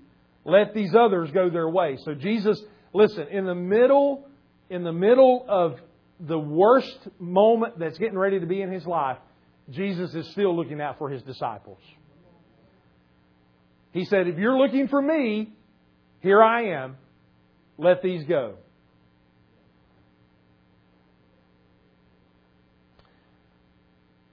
let 0.46 0.74
these 0.74 0.96
others 0.96 1.30
go 1.32 1.50
their 1.50 1.70
way. 1.70 1.98
So 2.04 2.14
Jesus, 2.14 2.62
listen, 2.94 3.28
in 3.30 3.46
the 3.46 3.56
middle, 3.56 4.28
in 4.70 4.84
the 4.84 4.94
middle 4.94 5.46
of 5.48 5.80
the 6.20 6.40
worst 6.40 7.08
moment 7.20 7.80
that's 7.80 7.98
getting 7.98 8.18
ready 8.18 8.40
to 8.40 8.46
be 8.46 8.62
in 8.62 8.72
his 8.72 8.86
life, 8.86 9.18
Jesus 9.70 10.14
is 10.14 10.30
still 10.32 10.56
looking 10.56 10.82
out 10.82 10.98
for 10.98 11.10
his 11.10 11.22
disciples. 11.24 11.80
He 13.92 14.06
said, 14.06 14.28
If 14.28 14.38
you're 14.38 14.58
looking 14.58 14.88
for 14.88 15.02
me, 15.02 15.54
here 16.22 16.42
I 16.42 16.84
am. 16.84 16.98
Let 17.78 18.02
these 18.02 18.24
go. 18.26 18.56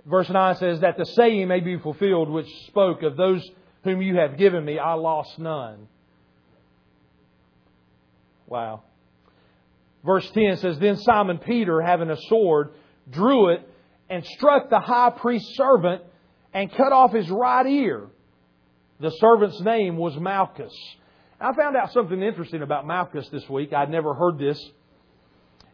Verse 0.06 0.28
9 0.28 0.56
says, 0.56 0.80
That 0.80 0.96
the 0.96 1.04
saying 1.04 1.48
may 1.48 1.60
be 1.60 1.78
fulfilled 1.78 2.30
which 2.30 2.48
spoke 2.68 3.02
of 3.02 3.16
those 3.16 3.46
whom 3.82 4.00
you 4.00 4.16
have 4.16 4.38
given 4.38 4.64
me, 4.64 4.78
I 4.78 4.94
lost 4.94 5.38
none. 5.38 5.88
Wow. 8.46 8.82
Verse 10.04 10.28
10 10.30 10.58
says, 10.58 10.78
Then 10.78 10.96
Simon 10.98 11.38
Peter, 11.38 11.80
having 11.80 12.10
a 12.10 12.16
sword, 12.28 12.70
drew 13.10 13.50
it 13.50 13.68
and 14.08 14.24
struck 14.24 14.70
the 14.70 14.78
high 14.78 15.10
priest's 15.10 15.56
servant 15.56 16.02
and 16.54 16.70
cut 16.70 16.92
off 16.92 17.12
his 17.12 17.28
right 17.28 17.66
ear. 17.66 18.06
The 19.00 19.10
servant's 19.10 19.60
name 19.60 19.96
was 19.96 20.16
Malchus. 20.16 20.72
I 21.40 21.52
found 21.52 21.76
out 21.76 21.92
something 21.92 22.22
interesting 22.22 22.62
about 22.62 22.86
Malchus 22.86 23.28
this 23.30 23.46
week. 23.50 23.72
I'd 23.72 23.90
never 23.90 24.14
heard 24.14 24.38
this. 24.38 24.58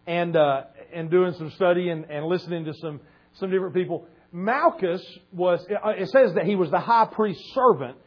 And, 0.06 0.34
uh, 0.34 0.62
and 0.92 1.10
doing 1.10 1.34
some 1.34 1.50
study 1.52 1.90
and, 1.90 2.06
and 2.10 2.26
listening 2.26 2.64
to 2.64 2.74
some, 2.74 3.00
some 3.34 3.50
different 3.50 3.74
people. 3.74 4.08
Malchus 4.32 5.02
was, 5.30 5.64
it 5.68 6.08
says 6.08 6.34
that 6.34 6.46
he 6.46 6.56
was 6.56 6.70
the 6.70 6.80
high 6.80 7.06
priest's 7.12 7.52
servant. 7.54 7.98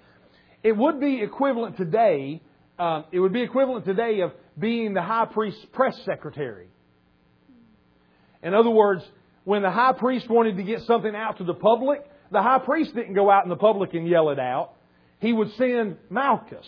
It 0.63 0.75
would 0.75 0.99
be 0.99 1.21
equivalent 1.21 1.77
today, 1.77 2.41
um, 2.79 3.05
it 3.11 3.19
would 3.19 3.31
be 3.31 3.43
equivalent 3.43 3.85
today 3.85 4.21
of 4.21 4.31
being 4.57 4.95
the 4.95 5.01
high 5.01 5.25
priest's 5.25 5.63
press 5.71 5.95
secretary. 6.03 6.67
In 8.41 8.55
other 8.55 8.71
words, 8.71 9.03
when 9.43 9.61
the 9.61 9.69
high 9.69 9.93
priest 9.93 10.27
wanted 10.29 10.57
to 10.57 10.63
get 10.63 10.81
something 10.81 11.15
out 11.15 11.37
to 11.37 11.43
the 11.43 11.53
public, 11.53 12.03
the 12.31 12.41
high 12.41 12.59
priest 12.59 12.95
didn't 12.95 13.13
go 13.13 13.29
out 13.29 13.43
in 13.43 13.49
the 13.49 13.55
public 13.55 13.93
and 13.93 14.07
yell 14.07 14.29
it 14.29 14.39
out. 14.39 14.73
He 15.19 15.31
would 15.31 15.51
send 15.53 15.97
Malchus. 16.09 16.65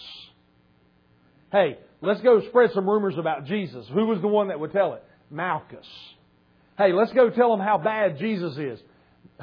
Hey, 1.52 1.80
let's 2.02 2.22
go 2.22 2.41
spread 2.48 2.72
some 2.74 2.88
rumors 2.88 3.17
about 3.17 3.46
Jesus. 3.46 3.88
Who 3.91 4.06
was 4.06 4.22
the 4.22 4.28
one 4.28 4.50
that 4.50 4.60
would 4.60 4.72
tell 4.72 4.93
it? 4.93 5.04
Malchus. 5.32 5.88
Hey, 6.78 6.93
let's 6.93 7.12
go 7.13 7.32
tell 7.32 7.50
them 7.50 7.65
how 7.65 7.80
bad 7.80 8.20
Jesus 8.20 8.58
is. 8.58 8.80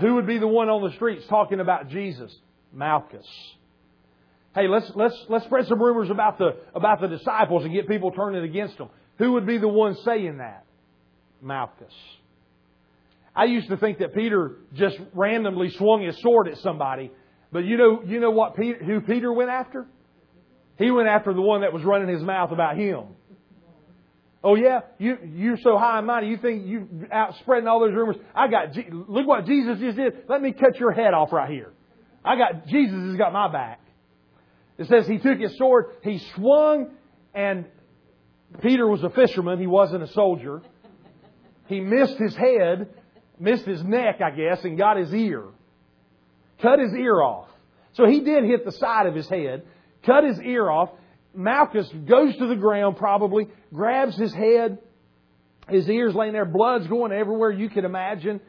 Who 0.01 0.17
would 0.17 0.27
be 0.27 0.39
the 0.39 0.49
one 0.49 0.69
on 0.69 0.83
the 0.83 0.95
streets 0.97 1.25
talking 1.29 1.61
about 1.61 1.89
Jesus? 1.89 2.35
Malchus. 2.73 3.27
Hey, 4.55 4.69
let's 4.69 4.91
let's 4.95 5.17
let's 5.29 5.45
spread 5.47 5.67
some 5.67 5.81
rumors 5.81 6.11
about 6.11 6.39
the 6.39 6.57
about 6.75 7.01
the 7.01 7.09
disciples 7.09 7.65
and 7.65 7.73
get 7.73 7.89
people 7.89 8.11
turning 8.13 8.45
against 8.45 8.79
them. 8.79 8.89
Who 9.19 9.33
would 9.33 9.47
be 9.47 9.59
the 9.59 9.69
one 9.69 9.97
saying 10.05 10.39
that? 10.39 10.65
Malchus. 11.43 11.93
I 13.37 13.45
used 13.45 13.69
to 13.69 13.77
think 13.77 13.99
that 13.99 14.15
Peter 14.15 14.57
just 14.75 14.97
randomly 15.13 15.71
swung 15.71 16.03
his 16.03 16.21
sword 16.21 16.47
at 16.49 16.59
somebody, 16.59 17.11
but 17.53 17.65
you 17.65 17.77
know 17.77 18.03
you 18.05 18.21
know 18.21 18.31
what 18.31 18.57
Peter, 18.57 18.83
who 18.85 19.01
Peter 19.01 19.33
went 19.33 19.51
after? 19.51 19.87
He 20.79 20.91
went 20.91 21.09
after 21.09 21.33
the 21.33 21.41
one 21.41 21.61
that 21.61 21.73
was 21.73 21.85
running 21.85 22.09
his 22.09 22.23
mouth 22.23 22.51
about 22.51 22.77
him. 22.77 23.07
Oh 24.47 24.57
yeah, 24.57 24.81
you 24.99 25.17
you're 25.25 25.57
so 25.57 25.79
high 25.79 25.97
and 25.97 26.07
mighty. 26.07 26.27
You 26.27 26.37
think 26.37 26.67
you 26.67 27.09
out 27.11 27.35
spreading 27.41 27.67
all 27.67 27.81
those 27.81 27.95
rumors? 27.95 28.17
I 28.35 28.49
got 28.49 28.77
look 28.93 29.27
what 29.27 29.47
Jesus 29.47 29.79
just 29.79 29.97
did. 29.97 30.25
Let 30.29 30.43
me 30.43 30.53
cut 30.53 30.79
your 30.79 30.93
head 30.93 31.15
off 31.15 31.33
right 31.33 31.49
here. 31.49 31.73
I 32.23 32.37
got 32.37 32.67
Jesus 32.67 32.95
has 32.95 33.17
got 33.17 33.33
my 33.33 33.51
back. 33.51 33.81
It 34.77 34.89
says 34.89 35.07
he 35.07 35.17
took 35.17 35.39
his 35.39 35.57
sword, 35.57 35.87
he 36.03 36.19
swung, 36.35 36.91
and 37.33 37.65
Peter 38.61 38.87
was 38.87 39.03
a 39.03 39.09
fisherman. 39.09 39.59
He 39.59 39.67
wasn't 39.67 40.03
a 40.03 40.09
soldier. 40.09 40.61
He 41.67 41.81
missed 41.81 42.19
his 42.19 42.37
head, 42.37 42.89
missed 43.39 43.65
his 43.65 43.83
neck, 43.83 44.21
I 44.21 44.31
guess, 44.31 44.63
and 44.63 44.77
got 44.77 44.99
his 44.99 45.15
ear. 45.15 45.45
Cut 46.61 46.81
his 46.81 46.93
ear 46.93 47.23
off. 47.23 47.49
So 47.93 48.07
he 48.07 48.21
did 48.21 48.45
hit 48.45 48.67
the 48.67 48.73
side 48.73 49.07
of 49.07 49.15
his 49.15 49.29
head, 49.29 49.63
cut 50.05 50.25
his 50.25 50.39
ear 50.41 50.69
off, 50.69 50.91
Malchus 51.35 51.89
goes 52.07 52.37
to 52.37 52.47
the 52.47 52.57
ground 52.57 52.97
probably, 52.97 53.49
grabs 53.73 54.17
his 54.17 54.33
head, 54.33 54.79
his 55.69 55.89
ears 55.89 56.15
laying 56.15 56.33
there, 56.33 56.45
blood's 56.45 56.87
going 56.87 57.13
everywhere 57.13 57.51
you 57.51 57.69
can 57.69 57.85
imagine. 57.85 58.41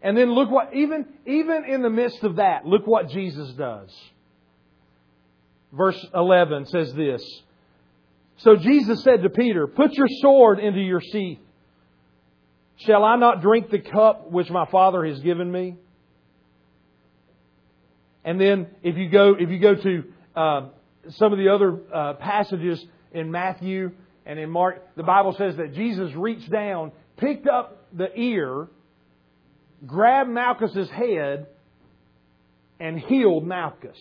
And 0.00 0.16
then 0.16 0.32
look 0.32 0.50
what, 0.50 0.74
even, 0.74 1.06
even 1.26 1.64
in 1.64 1.82
the 1.82 1.90
midst 1.90 2.22
of 2.24 2.36
that, 2.36 2.66
look 2.66 2.86
what 2.86 3.08
Jesus 3.08 3.52
does. 3.52 3.94
Verse 5.72 6.06
11 6.14 6.66
says 6.66 6.92
this. 6.94 7.22
So 8.38 8.56
Jesus 8.56 9.02
said 9.04 9.22
to 9.22 9.30
Peter, 9.30 9.66
Put 9.66 9.92
your 9.92 10.08
sword 10.20 10.58
into 10.58 10.80
your 10.80 11.00
sheath. 11.00 11.38
Shall 12.78 13.04
I 13.04 13.16
not 13.16 13.40
drink 13.40 13.70
the 13.70 13.78
cup 13.78 14.30
which 14.30 14.50
my 14.50 14.66
Father 14.66 15.04
has 15.04 15.20
given 15.20 15.50
me? 15.50 15.76
And 18.24 18.40
then 18.40 18.68
if 18.82 18.96
you 18.96 19.08
go, 19.08 19.34
if 19.38 19.50
you 19.50 19.58
go 19.58 19.74
to 19.74 20.04
uh, 20.34 20.68
some 21.10 21.32
of 21.32 21.38
the 21.38 21.48
other 21.48 21.78
uh, 21.92 22.14
passages 22.14 22.84
in 23.12 23.30
Matthew 23.30 23.92
and 24.24 24.38
in 24.38 24.50
Mark, 24.50 24.96
the 24.96 25.02
Bible 25.02 25.34
says 25.36 25.56
that 25.56 25.74
Jesus 25.74 26.12
reached 26.14 26.50
down, 26.50 26.92
picked 27.16 27.46
up 27.46 27.88
the 27.92 28.08
ear, 28.18 28.68
grabbed 29.86 30.30
Malchus's 30.30 30.90
head, 30.90 31.48
and 32.78 32.98
healed 32.98 33.46
Malchus. 33.46 33.98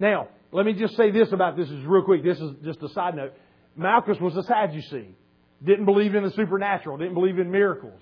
Now, 0.00 0.28
let 0.52 0.66
me 0.66 0.72
just 0.72 0.96
say 0.96 1.10
this 1.10 1.32
about 1.32 1.56
this 1.56 1.68
is 1.68 1.84
real 1.84 2.02
quick. 2.02 2.22
This 2.22 2.38
is 2.38 2.52
just 2.64 2.82
a 2.82 2.88
side 2.90 3.14
note. 3.14 3.32
Malchus 3.76 4.18
was 4.20 4.36
a 4.36 4.42
Sadducee. 4.42 5.14
Didn't 5.64 5.84
believe 5.84 6.14
in 6.14 6.22
the 6.22 6.30
supernatural. 6.30 6.98
Didn't 6.98 7.14
believe 7.14 7.38
in 7.38 7.50
miracles. 7.50 8.00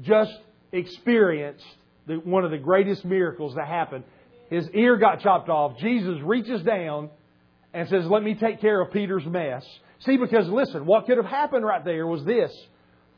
Just 0.00 0.32
experienced 0.72 1.64
the, 2.06 2.14
one 2.16 2.44
of 2.44 2.50
the 2.50 2.58
greatest 2.58 3.04
miracles 3.04 3.54
that 3.56 3.66
happened 3.66 4.04
his 4.50 4.68
ear 4.74 4.96
got 4.96 5.20
chopped 5.20 5.48
off. 5.48 5.78
Jesus 5.78 6.18
reaches 6.22 6.62
down 6.62 7.08
and 7.72 7.88
says, 7.88 8.04
Let 8.06 8.22
me 8.22 8.34
take 8.34 8.60
care 8.60 8.80
of 8.80 8.92
Peter's 8.92 9.24
mess. 9.24 9.64
See, 10.00 10.16
because 10.16 10.48
listen, 10.48 10.84
what 10.84 11.06
could 11.06 11.16
have 11.16 11.26
happened 11.26 11.64
right 11.64 11.84
there 11.84 12.06
was 12.06 12.24
this 12.24 12.50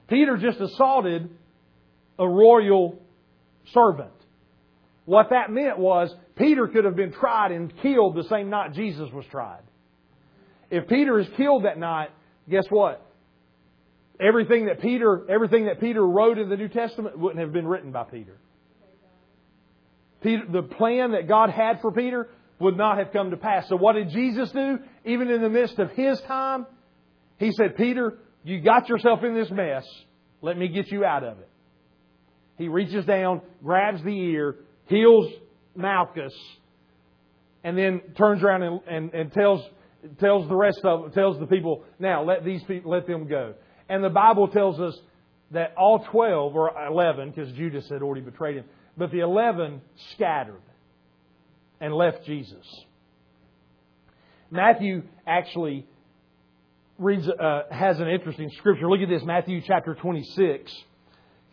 Peter 0.08 0.36
just 0.36 0.60
assaulted 0.60 1.30
a 2.18 2.28
royal 2.28 3.00
servant. 3.72 4.10
What 5.06 5.30
that 5.30 5.50
meant 5.50 5.78
was 5.78 6.14
Peter 6.36 6.68
could 6.68 6.84
have 6.84 6.96
been 6.96 7.12
tried 7.12 7.50
and 7.50 7.72
killed 7.80 8.14
the 8.14 8.24
same 8.24 8.50
night 8.50 8.74
Jesus 8.74 9.10
was 9.12 9.24
tried. 9.30 9.62
If 10.70 10.88
Peter 10.88 11.18
is 11.18 11.26
killed 11.36 11.64
that 11.64 11.78
night, 11.78 12.10
guess 12.48 12.64
what? 12.68 13.04
Everything 14.20 14.66
that 14.66 14.80
Peter, 14.80 15.24
everything 15.28 15.66
that 15.66 15.80
Peter 15.80 16.06
wrote 16.06 16.38
in 16.38 16.48
the 16.48 16.56
New 16.56 16.68
Testament 16.68 17.18
wouldn't 17.18 17.40
have 17.40 17.52
been 17.52 17.66
written 17.66 17.90
by 17.90 18.04
Peter. 18.04 18.36
Peter, 20.22 20.42
the 20.50 20.62
plan 20.62 21.12
that 21.12 21.28
God 21.28 21.50
had 21.50 21.80
for 21.80 21.92
Peter 21.92 22.28
would 22.58 22.76
not 22.76 22.98
have 22.98 23.12
come 23.12 23.30
to 23.30 23.36
pass. 23.36 23.68
So 23.68 23.76
what 23.76 23.94
did 23.94 24.10
Jesus 24.10 24.50
do? 24.52 24.78
Even 25.04 25.30
in 25.30 25.42
the 25.42 25.48
midst 25.48 25.78
of 25.78 25.90
his 25.90 26.20
time, 26.28 26.66
he 27.38 27.50
said, 27.52 27.76
Peter, 27.76 28.18
you 28.44 28.60
got 28.60 28.88
yourself 28.88 29.24
in 29.24 29.34
this 29.34 29.50
mess. 29.50 29.84
Let 30.40 30.56
me 30.56 30.68
get 30.68 30.90
you 30.92 31.04
out 31.04 31.24
of 31.24 31.38
it. 31.38 31.48
He 32.58 32.68
reaches 32.68 33.04
down, 33.04 33.40
grabs 33.64 34.02
the 34.04 34.10
ear, 34.10 34.56
heals 34.86 35.32
Malchus, 35.74 36.34
and 37.64 37.76
then 37.76 38.00
turns 38.16 38.42
around 38.42 38.62
and, 38.62 38.80
and, 38.88 39.14
and 39.14 39.32
tells 39.32 39.62
tells 40.18 40.48
the 40.48 40.56
rest 40.56 40.80
of 40.84 41.14
tells 41.14 41.38
the 41.38 41.46
people, 41.46 41.84
now 41.98 42.24
let 42.24 42.44
these 42.44 42.62
people 42.64 42.90
let 42.90 43.06
them 43.06 43.28
go. 43.28 43.54
And 43.88 44.02
the 44.02 44.10
Bible 44.10 44.48
tells 44.48 44.80
us 44.80 44.98
that 45.52 45.74
all 45.76 46.04
twelve 46.10 46.54
or 46.54 46.72
eleven, 46.88 47.30
because 47.30 47.52
Judas 47.52 47.88
had 47.88 48.02
already 48.02 48.20
betrayed 48.20 48.56
him, 48.56 48.64
but 48.96 49.10
the 49.10 49.20
eleven 49.20 49.80
scattered 50.12 50.62
and 51.80 51.94
left 51.94 52.24
Jesus. 52.24 52.66
Matthew 54.50 55.02
actually 55.26 55.86
reads, 56.98 57.28
uh, 57.28 57.62
has 57.70 57.98
an 58.00 58.08
interesting 58.08 58.50
scripture. 58.58 58.88
Look 58.88 59.00
at 59.00 59.08
this, 59.08 59.24
Matthew 59.24 59.60
chapter 59.66 59.94
26. 59.94 60.72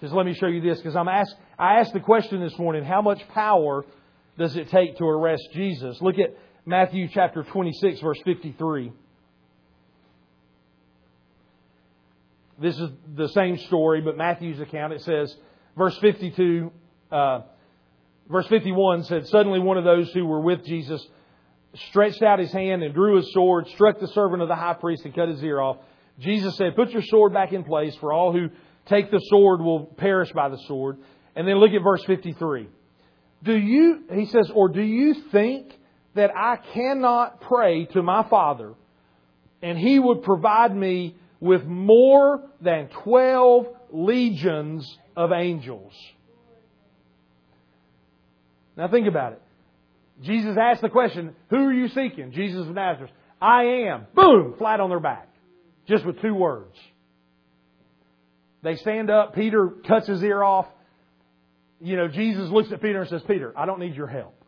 Just 0.02 0.14
let 0.14 0.26
me 0.26 0.34
show 0.34 0.48
you 0.48 0.62
this, 0.62 0.78
because 0.78 0.96
I'm 0.96 1.08
asked, 1.08 1.36
I 1.58 1.80
asked 1.80 1.94
the 1.94 2.00
question 2.00 2.42
this 2.42 2.58
morning, 2.58 2.84
how 2.84 3.02
much 3.02 3.22
power 3.30 3.84
does 4.38 4.56
it 4.56 4.70
take 4.70 4.98
to 4.98 5.06
arrest 5.06 5.44
Jesus? 5.54 6.02
Look 6.02 6.20
at 6.20 6.38
Matthew 6.66 7.08
chapter 7.12 7.44
26, 7.44 8.00
verse 8.02 8.20
53. 8.24 8.92
This 12.62 12.78
is 12.78 12.90
the 13.16 13.30
same 13.30 13.58
story, 13.58 14.02
but 14.02 14.18
Matthew's 14.18 14.60
account, 14.60 14.94
it 14.94 15.02
says, 15.02 15.36
verse 15.78 15.98
52, 16.00 16.72
uh, 17.12 17.41
verse 18.30 18.47
51 18.47 19.03
said, 19.03 19.28
Suddenly 19.28 19.60
one 19.60 19.78
of 19.78 19.84
those 19.84 20.12
who 20.12 20.26
were 20.26 20.41
with 20.41 20.66
Jesus 20.66 21.05
stretched 21.89 22.22
out 22.22 22.39
his 22.39 22.51
hand 22.51 22.84
and 22.84 22.93
drew 22.93 23.18
his 23.18 23.32
sword, 23.34 23.68
struck 23.70 23.99
the 23.99 24.07
servant 24.07 24.41
of 24.41 24.47
the 24.47 24.55
high 24.55 24.74
priest, 24.74 25.05
and 25.05 25.14
cut 25.14 25.30
his 25.30 25.43
ear 25.43 25.60
off. 25.60 25.78
Jesus 26.20 26.55
said, 26.57 26.76
Put 26.76 26.91
your 26.91 27.03
sword 27.03 27.34
back 27.34 27.53
in 27.53 27.64
place, 27.64 27.95
for 27.97 28.12
all 28.12 28.34
who 28.34 28.49
take 28.86 29.12
the 29.12 29.20
sword 29.30 29.62
will 29.62 29.86
perish 29.86 30.32
by 30.32 30.49
the 30.49 30.57
sword. 30.68 30.97
And 31.36 31.47
then 31.47 31.57
look 31.57 31.72
at 31.72 31.84
verse 31.84 32.03
53. 32.05 32.68
Do 33.43 33.55
you, 33.55 34.03
he 34.14 34.26
says, 34.26 34.51
or 34.53 34.68
do 34.68 34.82
you 34.82 35.14
think 35.32 35.72
that 36.16 36.32
I 36.36 36.57
cannot 36.57 37.41
pray 37.41 37.86
to 37.86 38.03
my 38.03 38.28
Father 38.28 38.74
and 39.62 39.78
he 39.78 39.99
would 39.99 40.24
provide 40.24 40.76
me 40.76 41.16
with 41.39 41.64
more 41.66 42.43
than 42.62 42.89
12 43.03 43.68
legions 43.91 44.97
of 45.16 45.32
angels? 45.32 45.93
Now 48.80 48.88
think 48.88 49.08
about 49.08 49.34
it. 49.34 49.42
Jesus 50.22 50.56
asked 50.58 50.82
the 50.82 50.90
question, 50.90 51.36
Who 51.50 51.58
are 51.58 51.74
you 51.74 51.90
seeking? 51.90 52.32
Jesus 52.32 52.66
of 52.66 52.74
Nazareth. 52.74 53.12
I 53.42 53.64
am. 53.90 54.08
Boom! 54.16 54.56
Flat 54.58 54.80
on 54.80 54.90
their 54.90 55.02
back. 55.02 55.28
Just 55.86 56.06
with 56.06 56.22
two 56.22 56.34
words. 56.34 56.76
They 58.64 58.78
stand 58.78 59.10
up. 59.10 59.36
Peter 59.36 59.68
cuts 59.86 60.08
his 60.08 60.24
ear 60.24 60.42
off. 60.42 60.66
You 61.82 61.98
know, 61.98 62.08
Jesus 62.08 62.50
looks 62.50 62.72
at 62.72 62.82
Peter 62.82 63.02
and 63.02 63.10
says, 63.10 63.22
Peter, 63.28 63.54
I 63.58 63.66
don't 63.66 63.80
need 63.82 63.96
your 63.96 64.08
help. 64.08 64.42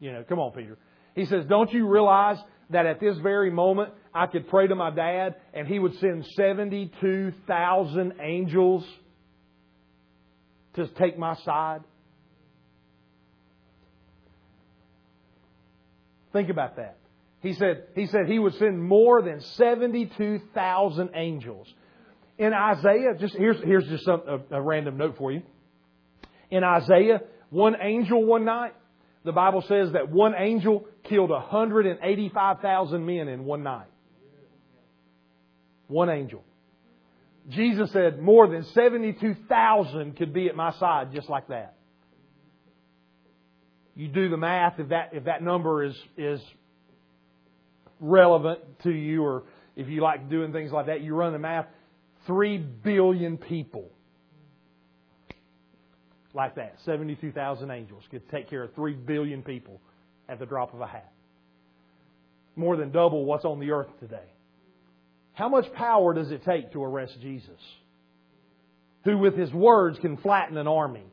You 0.00 0.14
know, 0.14 0.24
come 0.26 0.38
on, 0.38 0.52
Peter. 0.52 0.78
He 1.14 1.26
says, 1.26 1.44
Don't 1.44 1.70
you 1.70 1.86
realize 1.86 2.38
that 2.70 2.86
at 2.86 2.98
this 2.98 3.18
very 3.18 3.50
moment 3.50 3.92
I 4.14 4.26
could 4.26 4.48
pray 4.48 4.68
to 4.68 4.74
my 4.74 4.88
dad 4.90 5.34
and 5.52 5.68
he 5.68 5.78
would 5.78 5.98
send 5.98 6.24
72,000 6.34 8.14
angels 8.22 8.86
to 10.76 10.86
take 10.88 11.18
my 11.18 11.34
side? 11.44 11.82
Think 16.32 16.48
about 16.50 16.76
that. 16.76 16.96
He 17.40 17.54
said, 17.54 17.84
he 17.94 18.06
said 18.06 18.26
he 18.26 18.38
would 18.38 18.54
send 18.54 18.82
more 18.82 19.22
than 19.22 19.40
72,000 19.40 21.10
angels. 21.14 21.72
In 22.36 22.52
Isaiah, 22.52 23.14
just 23.18 23.34
here's, 23.34 23.62
here's 23.62 23.86
just 23.88 24.04
some, 24.04 24.22
a, 24.26 24.56
a 24.56 24.62
random 24.62 24.96
note 24.96 25.16
for 25.16 25.30
you. 25.32 25.42
In 26.50 26.64
Isaiah, 26.64 27.20
one 27.50 27.76
angel 27.80 28.24
one 28.24 28.44
night, 28.44 28.74
the 29.24 29.32
Bible 29.32 29.62
says 29.62 29.92
that 29.92 30.10
one 30.10 30.34
angel 30.36 30.86
killed 31.04 31.30
185,000 31.30 33.04
men 33.04 33.28
in 33.28 33.44
one 33.44 33.62
night. 33.62 33.88
One 35.86 36.10
angel. 36.10 36.44
Jesus 37.48 37.90
said 37.92 38.20
more 38.20 38.46
than 38.46 38.64
72,000 38.64 40.16
could 40.16 40.32
be 40.32 40.48
at 40.48 40.56
my 40.56 40.72
side 40.72 41.12
just 41.12 41.28
like 41.28 41.48
that. 41.48 41.77
You 43.98 44.06
do 44.06 44.28
the 44.28 44.36
math 44.36 44.78
if 44.78 44.90
that 44.90 45.10
if 45.12 45.24
that 45.24 45.42
number 45.42 45.82
is 45.82 45.94
is 46.16 46.40
relevant 47.98 48.60
to 48.84 48.92
you 48.92 49.24
or 49.24 49.42
if 49.74 49.88
you 49.88 50.02
like 50.02 50.30
doing 50.30 50.52
things 50.52 50.70
like 50.70 50.86
that, 50.86 51.00
you 51.00 51.16
run 51.16 51.32
the 51.32 51.40
math. 51.40 51.66
Three 52.24 52.58
billion 52.58 53.38
people 53.38 53.90
like 56.32 56.54
that. 56.54 56.76
72,000 56.84 57.72
angels 57.72 58.04
could 58.08 58.28
take 58.30 58.48
care 58.48 58.62
of 58.62 58.74
3 58.74 58.94
billion 58.94 59.42
people 59.42 59.80
at 60.28 60.38
the 60.38 60.46
drop 60.46 60.74
of 60.74 60.80
a 60.80 60.86
hat. 60.86 61.12
More 62.54 62.76
than 62.76 62.92
double 62.92 63.24
what's 63.24 63.44
on 63.44 63.58
the 63.58 63.72
earth 63.72 63.88
today. 63.98 64.30
How 65.32 65.48
much 65.48 65.72
power 65.72 66.14
does 66.14 66.30
it 66.30 66.44
take 66.44 66.72
to 66.72 66.84
arrest 66.84 67.16
Jesus? 67.20 67.60
Who, 69.04 69.18
with 69.18 69.36
his 69.36 69.52
words, 69.52 69.98
can 69.98 70.18
flatten 70.18 70.56
an 70.56 70.68
army. 70.68 71.06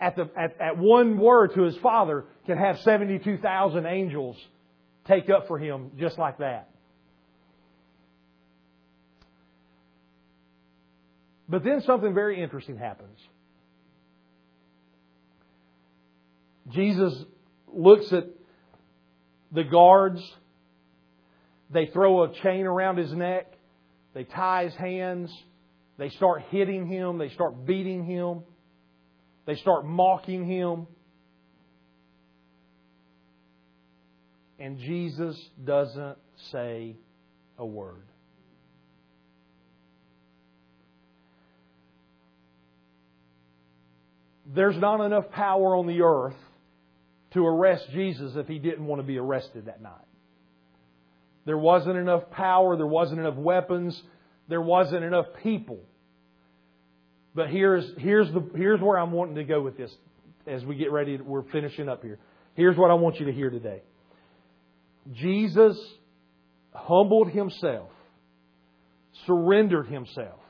At, 0.00 0.16
the, 0.16 0.30
at, 0.36 0.60
at 0.60 0.78
one 0.78 1.18
word 1.18 1.54
to 1.54 1.62
his 1.62 1.76
Father, 1.78 2.24
can 2.46 2.56
have 2.56 2.78
72,000 2.80 3.86
angels 3.86 4.36
take 5.06 5.28
up 5.28 5.46
for 5.46 5.58
him 5.58 5.90
just 5.98 6.18
like 6.18 6.38
that. 6.38 6.70
But 11.48 11.64
then 11.64 11.82
something 11.82 12.14
very 12.14 12.40
interesting 12.40 12.76
happens. 12.76 13.18
Jesus 16.70 17.12
looks 17.66 18.12
at 18.12 18.26
the 19.50 19.64
guards. 19.64 20.22
They 21.70 21.86
throw 21.86 22.22
a 22.22 22.32
chain 22.42 22.66
around 22.66 22.98
his 22.98 23.12
neck. 23.12 23.52
They 24.14 24.24
tie 24.24 24.64
his 24.64 24.74
hands. 24.74 25.36
They 25.98 26.10
start 26.10 26.42
hitting 26.50 26.86
him. 26.86 27.18
They 27.18 27.30
start 27.30 27.66
beating 27.66 28.04
him. 28.04 28.42
They 29.50 29.56
start 29.56 29.84
mocking 29.84 30.46
him. 30.46 30.86
And 34.60 34.78
Jesus 34.78 35.36
doesn't 35.64 36.18
say 36.52 36.94
a 37.58 37.66
word. 37.66 38.04
There's 44.46 44.76
not 44.76 45.04
enough 45.04 45.28
power 45.32 45.74
on 45.74 45.88
the 45.88 46.02
earth 46.02 46.36
to 47.32 47.44
arrest 47.44 47.86
Jesus 47.90 48.36
if 48.36 48.46
he 48.46 48.60
didn't 48.60 48.86
want 48.86 49.00
to 49.00 49.04
be 49.04 49.18
arrested 49.18 49.66
that 49.66 49.82
night. 49.82 49.94
There 51.44 51.58
wasn't 51.58 51.96
enough 51.96 52.30
power, 52.30 52.76
there 52.76 52.86
wasn't 52.86 53.18
enough 53.18 53.34
weapons, 53.34 54.00
there 54.46 54.62
wasn't 54.62 55.02
enough 55.02 55.26
people. 55.42 55.80
But 57.34 57.50
here's, 57.50 57.90
here's, 57.98 58.30
the, 58.32 58.48
here's 58.56 58.80
where 58.80 58.98
I'm 58.98 59.12
wanting 59.12 59.36
to 59.36 59.44
go 59.44 59.60
with 59.60 59.76
this 59.76 59.94
as 60.46 60.64
we 60.64 60.74
get 60.74 60.90
ready, 60.90 61.16
we're 61.16 61.44
finishing 61.50 61.88
up 61.88 62.02
here. 62.02 62.18
Here's 62.54 62.76
what 62.76 62.90
I 62.90 62.94
want 62.94 63.20
you 63.20 63.26
to 63.26 63.32
hear 63.32 63.50
today 63.50 63.82
Jesus 65.12 65.78
humbled 66.72 67.30
himself, 67.30 67.90
surrendered 69.26 69.86
himself. 69.86 70.40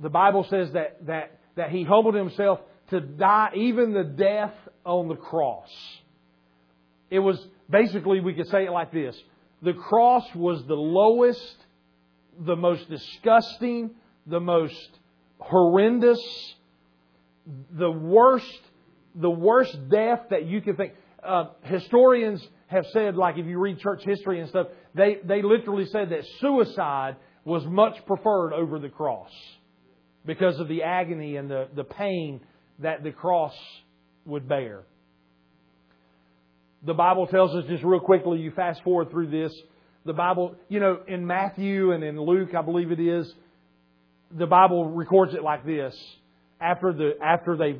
The 0.00 0.08
Bible 0.08 0.46
says 0.48 0.72
that, 0.72 1.06
that, 1.06 1.38
that 1.56 1.70
he 1.70 1.84
humbled 1.84 2.14
himself 2.14 2.60
to 2.90 3.00
die 3.00 3.50
even 3.54 3.92
the 3.92 4.04
death 4.04 4.54
on 4.84 5.08
the 5.08 5.16
cross. 5.16 5.68
It 7.10 7.18
was 7.18 7.38
basically, 7.68 8.20
we 8.20 8.34
could 8.34 8.48
say 8.48 8.64
it 8.64 8.70
like 8.70 8.92
this 8.92 9.20
the 9.60 9.74
cross 9.74 10.24
was 10.34 10.64
the 10.66 10.74
lowest, 10.74 11.56
the 12.38 12.54
most 12.54 12.88
disgusting, 12.88 13.90
the 14.26 14.40
most 14.40 14.97
horrendous, 15.38 16.20
the 17.76 17.90
worst, 17.90 18.60
the 19.14 19.30
worst 19.30 19.76
death 19.88 20.20
that 20.30 20.46
you 20.46 20.60
can 20.60 20.76
think. 20.76 20.92
Uh, 21.22 21.46
historians 21.62 22.46
have 22.68 22.84
said, 22.92 23.16
like 23.16 23.38
if 23.38 23.46
you 23.46 23.58
read 23.58 23.78
church 23.78 24.02
history 24.04 24.40
and 24.40 24.48
stuff, 24.48 24.68
they, 24.94 25.18
they 25.24 25.42
literally 25.42 25.86
said 25.86 26.10
that 26.10 26.24
suicide 26.40 27.16
was 27.44 27.64
much 27.66 27.94
preferred 28.06 28.52
over 28.52 28.78
the 28.78 28.88
cross 28.88 29.30
because 30.26 30.58
of 30.60 30.68
the 30.68 30.82
agony 30.82 31.36
and 31.36 31.50
the, 31.50 31.68
the 31.74 31.84
pain 31.84 32.40
that 32.80 33.02
the 33.02 33.10
cross 33.10 33.54
would 34.26 34.46
bear. 34.46 34.82
The 36.84 36.94
Bible 36.94 37.26
tells 37.26 37.54
us 37.54 37.64
just 37.68 37.82
real 37.82 38.00
quickly, 38.00 38.38
you 38.38 38.52
fast 38.52 38.82
forward 38.84 39.10
through 39.10 39.30
this. 39.30 39.52
The 40.04 40.12
Bible, 40.12 40.56
you 40.68 40.78
know, 40.78 41.00
in 41.08 41.26
Matthew 41.26 41.92
and 41.92 42.04
in 42.04 42.20
Luke, 42.20 42.54
I 42.54 42.62
believe 42.62 42.92
it 42.92 43.00
is, 43.00 43.32
the 44.30 44.46
Bible 44.46 44.90
records 44.90 45.34
it 45.34 45.42
like 45.42 45.64
this. 45.64 45.96
After 46.60 46.92
the 46.92 47.12
after 47.22 47.56
they 47.56 47.78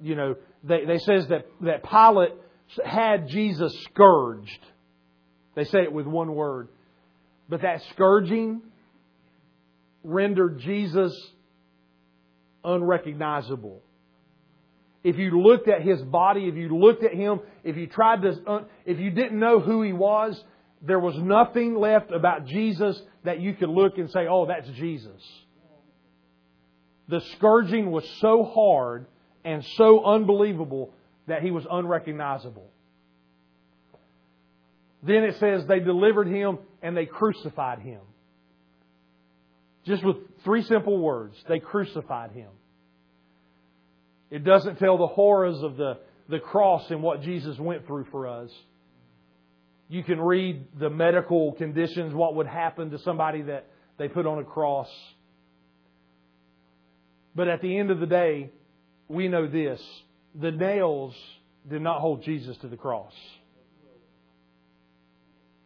you 0.00 0.14
know, 0.14 0.36
they, 0.62 0.84
they 0.86 0.98
says 0.98 1.28
that, 1.28 1.46
that 1.60 1.82
Pilate 1.82 2.32
had 2.84 3.28
Jesus 3.28 3.74
scourged. 3.90 4.58
They 5.54 5.64
say 5.64 5.82
it 5.82 5.92
with 5.92 6.06
one 6.06 6.34
word. 6.34 6.68
But 7.48 7.62
that 7.62 7.82
scourging 7.92 8.62
rendered 10.02 10.60
Jesus 10.60 11.14
unrecognizable 12.64 13.82
if 15.04 15.18
you 15.18 15.42
looked 15.42 15.68
at 15.68 15.82
his 15.82 16.00
body, 16.00 16.48
if 16.48 16.54
you 16.54 16.74
looked 16.76 17.04
at 17.04 17.12
him, 17.12 17.40
if 17.62 17.76
you 17.76 17.86
tried 17.86 18.22
to, 18.22 18.64
if 18.86 18.98
you 18.98 19.10
didn't 19.10 19.38
know 19.38 19.60
who 19.60 19.82
he 19.82 19.92
was, 19.92 20.42
there 20.80 20.98
was 20.98 21.14
nothing 21.18 21.76
left 21.76 22.10
about 22.10 22.46
Jesus 22.46 23.00
that 23.22 23.38
you 23.38 23.52
could 23.52 23.68
look 23.68 23.98
and 23.98 24.10
say, 24.10 24.26
oh, 24.28 24.46
that's 24.46 24.68
Jesus. 24.70 25.22
The 27.08 27.20
scourging 27.36 27.90
was 27.90 28.08
so 28.20 28.44
hard 28.44 29.06
and 29.44 29.64
so 29.76 30.04
unbelievable 30.04 30.92
that 31.26 31.42
he 31.42 31.50
was 31.50 31.66
unrecognizable. 31.70 32.70
Then 35.02 35.24
it 35.24 35.36
says 35.38 35.66
they 35.66 35.80
delivered 35.80 36.28
him 36.28 36.58
and 36.82 36.96
they 36.96 37.06
crucified 37.06 37.80
him. 37.80 38.00
Just 39.84 40.02
with 40.02 40.16
three 40.44 40.62
simple 40.62 40.98
words, 40.98 41.36
they 41.46 41.58
crucified 41.58 42.32
him. 42.32 42.48
It 44.30 44.44
doesn't 44.44 44.78
tell 44.78 44.96
the 44.96 45.06
horrors 45.06 45.62
of 45.62 45.76
the, 45.76 45.98
the 46.28 46.38
cross 46.38 46.90
and 46.90 47.02
what 47.02 47.20
Jesus 47.20 47.58
went 47.58 47.86
through 47.86 48.06
for 48.10 48.26
us. 48.26 48.50
You 49.88 50.02
can 50.02 50.20
read 50.20 50.64
the 50.78 50.88
medical 50.88 51.52
conditions, 51.52 52.14
what 52.14 52.34
would 52.36 52.46
happen 52.46 52.90
to 52.90 52.98
somebody 53.00 53.42
that 53.42 53.66
they 53.98 54.08
put 54.08 54.26
on 54.26 54.38
a 54.38 54.44
cross. 54.44 54.88
But 57.34 57.48
at 57.48 57.60
the 57.60 57.76
end 57.76 57.90
of 57.90 58.00
the 58.00 58.06
day, 58.06 58.50
we 59.08 59.28
know 59.28 59.46
this 59.46 59.80
the 60.40 60.50
nails 60.50 61.14
did 61.68 61.82
not 61.82 62.00
hold 62.00 62.22
Jesus 62.22 62.56
to 62.58 62.68
the 62.68 62.76
cross. 62.76 63.12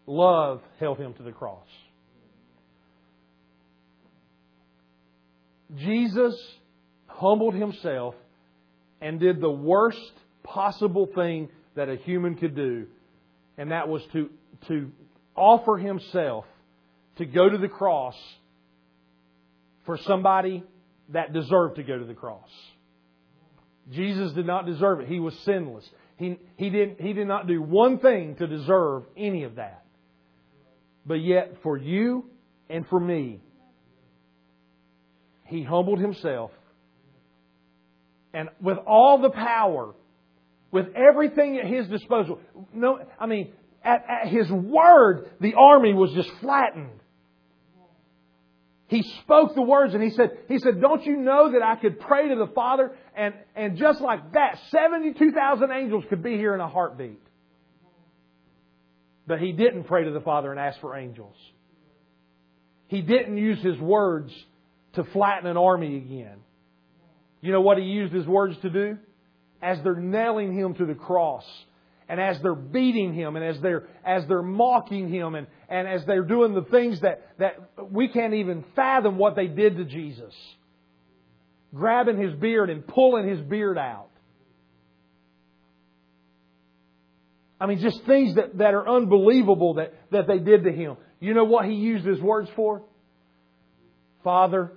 Love 0.07 0.63
held 0.81 0.99
him 0.99 1.15
to 1.15 1.23
the 1.23 1.33
cross. 1.33 1.67
Jesus 5.77 6.35
humbled 7.07 7.55
himself 7.55 8.15
and 9.01 9.21
did 9.21 9.41
the 9.41 9.51
worst 9.51 10.13
possible 10.43 11.09
thing 11.15 11.51
that 11.77 11.89
a 11.89 11.97
human 11.97 12.37
could 12.37 12.57
do, 12.57 12.87
and 13.59 13.71
that 13.71 13.89
was 13.89 14.03
to, 14.13 14.31
to 14.69 14.91
offer 15.37 15.77
himself 15.77 16.47
to 17.17 17.27
go 17.27 17.49
to 17.49 17.59
the 17.59 17.69
cross 17.69 18.17
for 19.85 19.99
somebody 19.99 20.63
that 21.11 21.33
deserved 21.33 21.77
to 21.77 21.83
go 21.83 21.99
to 21.99 22.05
the 22.05 22.15
cross. 22.15 22.51
Jesus 23.91 24.33
did 24.33 24.47
not 24.47 24.67
deserve 24.67 25.01
it. 25.01 25.09
He 25.09 25.21
was 25.21 25.35
sinless. 25.45 25.89
He, 26.17 26.39
he, 26.57 26.69
didn't, 26.69 27.01
he 27.01 27.13
did 27.13 27.27
not 27.27 27.47
do 27.47 27.63
one 27.63 27.99
thing 27.99 28.37
to 28.37 28.47
deserve 28.47 29.05
any 29.17 29.45
of 29.45 29.57
that. 29.57 29.85
But 31.07 31.23
yet, 31.23 31.55
for 31.63 31.77
you 31.77 32.27
and 32.69 32.87
for 32.89 33.01
me, 33.01 33.41
he 35.47 35.63
humbled 35.63 36.01
himself. 36.01 36.51
And 38.35 38.51
with 38.61 38.77
all 38.87 39.23
the 39.23 39.31
power, 39.31 39.95
with 40.71 40.89
everything 40.95 41.59
at 41.59 41.65
his 41.65 41.89
disposal, 41.89 42.41
no, 42.75 43.01
I 43.19 43.27
mean, 43.27 43.53
at, 43.83 44.05
at 44.07 44.29
his 44.29 44.51
word, 44.51 45.31
the 45.41 45.55
army 45.55 45.95
was 45.95 46.13
just 46.13 46.29
flattened. 46.41 46.98
He 48.89 49.03
spoke 49.23 49.55
the 49.55 49.63
words 49.63 49.93
and 49.93 50.03
he 50.03 50.11
said, 50.11 50.31
he 50.49 50.59
said, 50.59 50.81
don't 50.81 51.05
you 51.05 51.17
know 51.17 51.53
that 51.53 51.63
I 51.63 51.77
could 51.77 52.01
pray 52.01 52.29
to 52.29 52.37
the 52.37 52.47
Father 52.55 52.93
and, 53.15 53.35
and 53.55 53.77
just 53.77 54.01
like 54.01 54.33
that, 54.33 54.59
72,000 54.71 55.71
angels 55.71 56.05
could 56.09 56.23
be 56.23 56.37
here 56.37 56.55
in 56.55 56.61
a 56.61 56.69
heartbeat. 56.69 57.21
But 59.27 59.41
he 59.41 59.53
didn't 59.53 59.85
pray 59.85 60.05
to 60.05 60.11
the 60.11 60.23
Father 60.23 60.51
and 60.51 60.59
ask 60.59 60.81
for 60.81 60.97
angels. 60.97 61.37
He 62.87 63.03
didn't 63.03 63.37
use 63.37 63.63
his 63.63 63.79
words 63.79 64.33
to 64.95 65.05
flatten 65.05 65.47
an 65.47 65.59
army 65.59 65.99
again. 65.99 66.39
You 67.43 67.53
know 67.53 67.61
what 67.61 67.77
he 67.77 67.85
used 67.85 68.15
his 68.15 68.27
words 68.27 68.57
to 68.63 68.71
do? 68.71 68.97
As 69.61 69.79
they're 69.83 69.97
nailing 69.97 70.57
him 70.57 70.75
to 70.75 70.87
the 70.87 70.95
cross, 70.95 71.45
and 72.09 72.21
as 72.21 72.41
they're 72.41 72.55
beating 72.55 73.13
him 73.13 73.37
and 73.37 73.45
as 73.45 73.61
they're 73.61 73.87
as 74.05 74.27
they're 74.27 74.43
mocking 74.43 75.09
him 75.09 75.35
and, 75.35 75.47
and 75.69 75.87
as 75.87 76.05
they're 76.07 76.25
doing 76.25 76.55
the 76.55 76.63
things 76.63 77.01
that, 77.03 77.27
that 77.39 77.57
we 77.91 78.09
can't 78.09 78.35
even 78.35 78.65
fathom 78.75 79.19
what 79.19 79.37
they 79.37 79.47
did 79.47 79.77
to 79.77 79.85
Jesus. 79.85 80.35
Grabbing 81.75 82.19
his 82.19 82.35
beard 82.35 82.71
and 82.71 82.87
pulling 82.87 83.29
his 83.29 83.41
beard 83.41 83.77
out. 83.77 84.09
I 87.61 87.67
mean, 87.67 87.81
just 87.81 88.05
things 88.07 88.37
that, 88.37 88.57
that 88.59 88.73
are 88.73 88.89
unbelievable 88.89 89.75
that, 89.75 89.93
that 90.11 90.27
they 90.27 90.39
did 90.39 90.65
to 90.65 90.73
him. 90.73 90.97
You 91.21 91.35
know 91.35 91.45
what 91.45 91.67
he 91.67 91.75
used 91.75 92.07
his 92.07 92.21
words 92.21 92.49
for? 92.55 92.83
Father, 94.23 94.73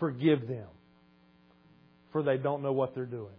forgive 0.00 0.48
them, 0.48 0.66
for 2.12 2.22
they 2.22 2.38
don't 2.38 2.62
know 2.62 2.72
what 2.72 2.94
they're 2.94 3.04
doing. 3.04 3.34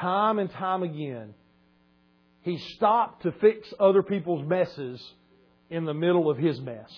Time 0.00 0.38
and 0.38 0.50
time 0.50 0.82
again, 0.82 1.34
he 2.42 2.58
stopped 2.76 3.22
to 3.22 3.32
fix 3.32 3.72
other 3.80 4.02
people's 4.02 4.46
messes 4.46 5.02
in 5.68 5.84
the 5.84 5.94
middle 5.94 6.30
of 6.30 6.38
his 6.38 6.60
mess. 6.60 6.92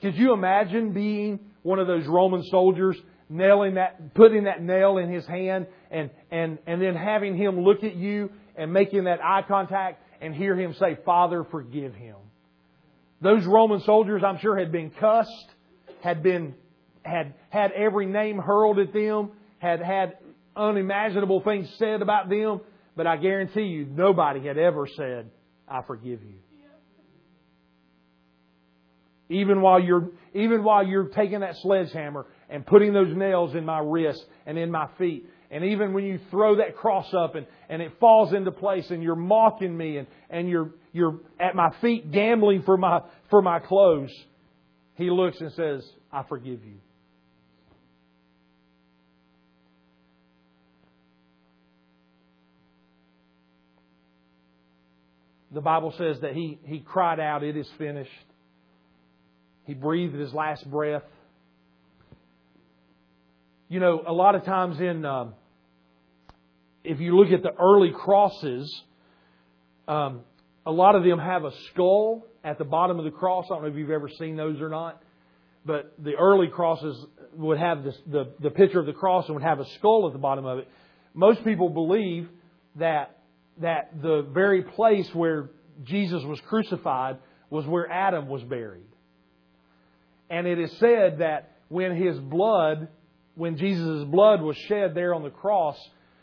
Could 0.00 0.16
you 0.16 0.32
imagine 0.32 0.92
being 0.92 1.38
one 1.62 1.78
of 1.78 1.86
those 1.86 2.06
Roman 2.06 2.42
soldiers 2.44 2.96
nailing 3.28 3.74
that, 3.74 4.14
putting 4.14 4.44
that 4.44 4.62
nail 4.62 4.98
in 4.98 5.10
his 5.10 5.24
hand 5.26 5.66
and, 5.90 6.10
and, 6.30 6.58
and 6.66 6.82
then 6.82 6.96
having 6.96 7.36
him 7.36 7.60
look 7.60 7.84
at 7.84 7.94
you 7.94 8.30
and 8.56 8.72
making 8.72 9.04
that 9.04 9.24
eye 9.24 9.42
contact 9.46 10.02
and 10.20 10.34
hear 10.34 10.56
him 10.56 10.74
say, 10.74 10.98
Father, 11.04 11.44
forgive 11.44 11.94
him. 11.94 12.16
Those 13.20 13.46
Roman 13.46 13.80
soldiers, 13.80 14.22
I'm 14.26 14.38
sure, 14.38 14.58
had 14.58 14.72
been 14.72 14.90
cussed, 14.90 15.54
had 16.02 16.22
been, 16.22 16.54
had, 17.02 17.34
had 17.50 17.70
every 17.72 18.06
name 18.06 18.38
hurled 18.38 18.80
at 18.80 18.92
them, 18.92 19.30
had 19.58 19.80
had 19.80 20.16
unimaginable 20.56 21.40
things 21.42 21.68
said 21.78 22.02
about 22.02 22.28
them, 22.28 22.60
but 22.96 23.06
I 23.06 23.16
guarantee 23.16 23.62
you, 23.62 23.86
nobody 23.86 24.46
had 24.46 24.58
ever 24.58 24.86
said, 24.96 25.30
I 25.68 25.82
forgive 25.82 26.22
you. 26.22 26.38
Even 29.28 29.62
while 29.62 29.80
you're, 29.80 30.10
even 30.34 30.62
while 30.62 30.86
you're 30.86 31.08
taking 31.08 31.40
that 31.40 31.56
sledgehammer 31.62 32.26
and 32.50 32.66
putting 32.66 32.92
those 32.92 33.16
nails 33.16 33.54
in 33.54 33.64
my 33.64 33.78
wrists 33.78 34.22
and 34.44 34.58
in 34.58 34.70
my 34.70 34.88
feet, 34.98 35.26
and 35.50 35.64
even 35.64 35.94
when 35.94 36.04
you 36.04 36.18
throw 36.30 36.56
that 36.56 36.76
cross 36.76 37.12
up 37.14 37.34
and, 37.34 37.46
and 37.70 37.80
it 37.80 37.92
falls 37.98 38.34
into 38.34 38.50
place 38.50 38.90
and 38.90 39.02
you're 39.02 39.16
mocking 39.16 39.76
me 39.76 39.98
and, 39.98 40.06
and 40.28 40.48
you're, 40.48 40.72
you're 40.92 41.20
at 41.40 41.54
my 41.54 41.70
feet 41.80 42.10
gambling 42.10 42.62
for 42.62 42.76
my, 42.76 43.00
for 43.30 43.40
my 43.40 43.58
clothes, 43.58 44.12
he 44.96 45.10
looks 45.10 45.40
and 45.40 45.52
says, 45.52 45.82
I 46.10 46.24
forgive 46.28 46.64
you. 46.64 46.76
The 55.52 55.60
Bible 55.60 55.94
says 55.98 56.20
that 56.20 56.32
he, 56.32 56.58
he 56.64 56.80
cried 56.80 57.20
out, 57.20 57.42
It 57.42 57.56
is 57.56 57.68
finished. 57.78 58.10
He 59.64 59.74
breathed 59.74 60.14
his 60.14 60.32
last 60.32 60.68
breath. 60.70 61.02
You 63.68 63.80
know, 63.80 64.02
a 64.06 64.12
lot 64.12 64.34
of 64.34 64.44
times 64.44 64.80
in, 64.80 65.04
um, 65.04 65.34
if 66.84 67.00
you 67.00 67.16
look 67.16 67.32
at 67.32 67.42
the 67.42 67.54
early 67.58 67.92
crosses, 67.92 68.82
um, 69.86 70.20
a 70.66 70.72
lot 70.72 70.94
of 70.94 71.04
them 71.04 71.18
have 71.18 71.44
a 71.44 71.52
skull 71.70 72.26
at 72.44 72.58
the 72.58 72.64
bottom 72.64 72.98
of 72.98 73.04
the 73.04 73.10
cross. 73.10 73.46
I 73.46 73.54
don't 73.54 73.62
know 73.62 73.68
if 73.68 73.76
you've 73.76 73.90
ever 73.90 74.08
seen 74.18 74.36
those 74.36 74.60
or 74.60 74.68
not. 74.68 75.02
But 75.64 75.94
the 75.98 76.14
early 76.14 76.48
crosses 76.48 76.96
would 77.34 77.58
have 77.58 77.84
this, 77.84 77.94
the, 78.06 78.32
the 78.40 78.50
picture 78.50 78.80
of 78.80 78.86
the 78.86 78.92
cross 78.92 79.26
and 79.26 79.34
would 79.34 79.44
have 79.44 79.60
a 79.60 79.68
skull 79.78 80.06
at 80.08 80.12
the 80.12 80.18
bottom 80.18 80.44
of 80.44 80.58
it. 80.58 80.68
Most 81.14 81.44
people 81.44 81.68
believe 81.68 82.28
that 82.76 83.21
that 83.58 84.00
the 84.00 84.22
very 84.32 84.62
place 84.62 85.08
where 85.14 85.50
Jesus 85.84 86.22
was 86.24 86.40
crucified 86.42 87.18
was 87.50 87.66
where 87.66 87.90
Adam 87.90 88.28
was 88.28 88.42
buried. 88.42 88.86
And 90.30 90.46
it 90.46 90.58
is 90.58 90.72
said 90.78 91.18
that 91.18 91.52
when 91.68 91.94
his 91.94 92.18
blood, 92.18 92.88
when 93.34 93.56
Jesus' 93.56 94.04
blood 94.04 94.40
was 94.40 94.56
shed 94.56 94.94
there 94.94 95.14
on 95.14 95.22
the 95.22 95.30
cross, 95.30 95.76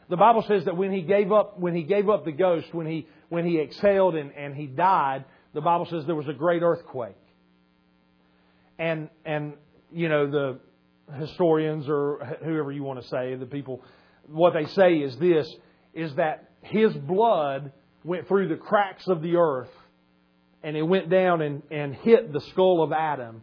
the 0.10 0.18
Bible 0.18 0.44
says 0.48 0.66
that 0.66 0.76
when 0.76 0.92
he 0.92 1.02
gave 1.02 1.32
up, 1.32 1.60
when 1.60 1.76
he 1.76 1.84
gave 1.84 2.10
up 2.10 2.26
the 2.26 2.32
ghost, 2.32 2.74
when 2.74 2.88
he, 2.88 3.08
when 3.30 3.46
he 3.46 3.60
exhaled 3.60 4.16
and, 4.16 4.32
and 4.34 4.56
he 4.56 4.66
died, 4.66 5.26
the 5.54 5.62
Bible 5.62 5.86
says 5.86 6.06
there 6.06 6.16
was 6.16 6.28
a 6.28 6.34
great 6.34 6.64
earthquake. 6.64 7.16
And, 8.80 9.10
and, 9.26 9.54
you 9.92 10.10
know, 10.10 10.30
the 10.30 10.60
historians 11.16 11.86
or 11.88 12.38
whoever 12.44 12.72
you 12.72 12.84
want 12.84 13.02
to 13.02 13.08
say, 13.08 13.36
the 13.36 13.46
people, 13.46 13.84
what 14.28 14.54
they 14.54 14.66
say 14.66 14.96
is 14.98 15.16
this, 15.18 15.48
is 15.94 16.16
that 16.16 16.49
his 16.62 16.94
blood 16.94 17.72
went 18.04 18.28
through 18.28 18.48
the 18.48 18.56
cracks 18.56 19.08
of 19.08 19.22
the 19.22 19.36
earth 19.36 19.70
and 20.64 20.76
it 20.76 20.84
went 20.84 21.10
down 21.10 21.42
and, 21.42 21.64
and 21.72 21.96
hit 21.96 22.34
the 22.34 22.42
skull 22.52 22.84
of 22.84 22.92
Adam. 22.92 23.42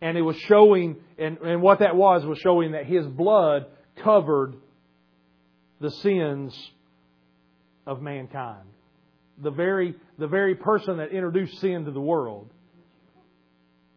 And 0.00 0.16
it 0.16 0.22
was 0.22 0.36
showing, 0.36 0.96
and, 1.18 1.38
and 1.38 1.60
what 1.60 1.80
that 1.80 1.96
was, 1.96 2.24
was 2.24 2.38
showing 2.38 2.72
that 2.72 2.86
his 2.86 3.06
blood 3.06 3.66
covered 4.02 4.54
the 5.80 5.90
sins 5.90 6.56
of 7.86 8.00
mankind. 8.00 8.64
The 9.42 9.50
very, 9.50 9.94
the 10.18 10.28
very 10.28 10.54
person 10.54 10.96
that 10.98 11.10
introduced 11.10 11.60
sin 11.60 11.84
to 11.84 11.90
the 11.90 12.00
world. 12.00 12.48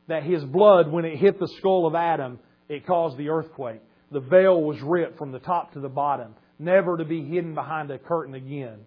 That 0.08 0.24
his 0.24 0.44
blood, 0.44 0.92
when 0.92 1.06
it 1.06 1.18
hit 1.18 1.40
the 1.40 1.48
skull 1.60 1.86
of 1.86 1.96
Adam, 1.96 2.40
it 2.68 2.86
caused 2.86 3.18
the 3.18 3.30
earthquake. 3.30 3.82
The 4.12 4.20
veil 4.20 4.62
was 4.62 4.82
ripped 4.82 5.18
from 5.18 5.32
the 5.32 5.40
top 5.40 5.74
to 5.74 5.80
the 5.80 5.90
bottom 5.90 6.36
never 6.62 6.98
to 6.98 7.06
be 7.06 7.24
hidden 7.24 7.56
behind 7.56 7.92
a 7.92 7.98
curtain 7.98 8.36
again. 8.36 8.80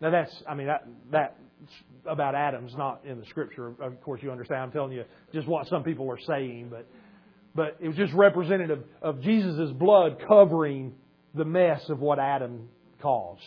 Now 0.00 0.10
that's, 0.10 0.32
I 0.48 0.54
mean, 0.54 0.66
that, 0.66 0.86
that 1.10 1.36
about 2.06 2.34
Adam's 2.34 2.74
not 2.76 3.02
in 3.04 3.20
the 3.20 3.26
scripture. 3.26 3.74
Of 3.80 4.00
course, 4.02 4.20
you 4.22 4.30
understand. 4.30 4.62
I'm 4.62 4.72
telling 4.72 4.92
you 4.92 5.04
just 5.32 5.46
what 5.46 5.68
some 5.68 5.84
people 5.84 6.10
are 6.10 6.20
saying, 6.26 6.68
but, 6.70 6.86
but 7.54 7.76
it 7.80 7.88
was 7.88 7.96
just 7.96 8.12
representative 8.12 8.82
of 9.00 9.22
Jesus' 9.22 9.70
blood 9.72 10.18
covering 10.26 10.94
the 11.34 11.44
mess 11.44 11.88
of 11.88 12.00
what 12.00 12.18
Adam 12.18 12.68
caused. 13.00 13.40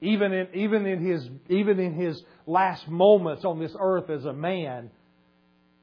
Even 0.00 0.32
in, 0.32 0.48
even 0.54 0.86
in 0.86 1.04
his, 1.04 1.26
even 1.48 1.80
in 1.80 1.94
his 1.94 2.20
last 2.46 2.86
moments 2.88 3.44
on 3.44 3.58
this 3.58 3.74
earth 3.78 4.10
as 4.10 4.24
a 4.24 4.32
man, 4.32 4.90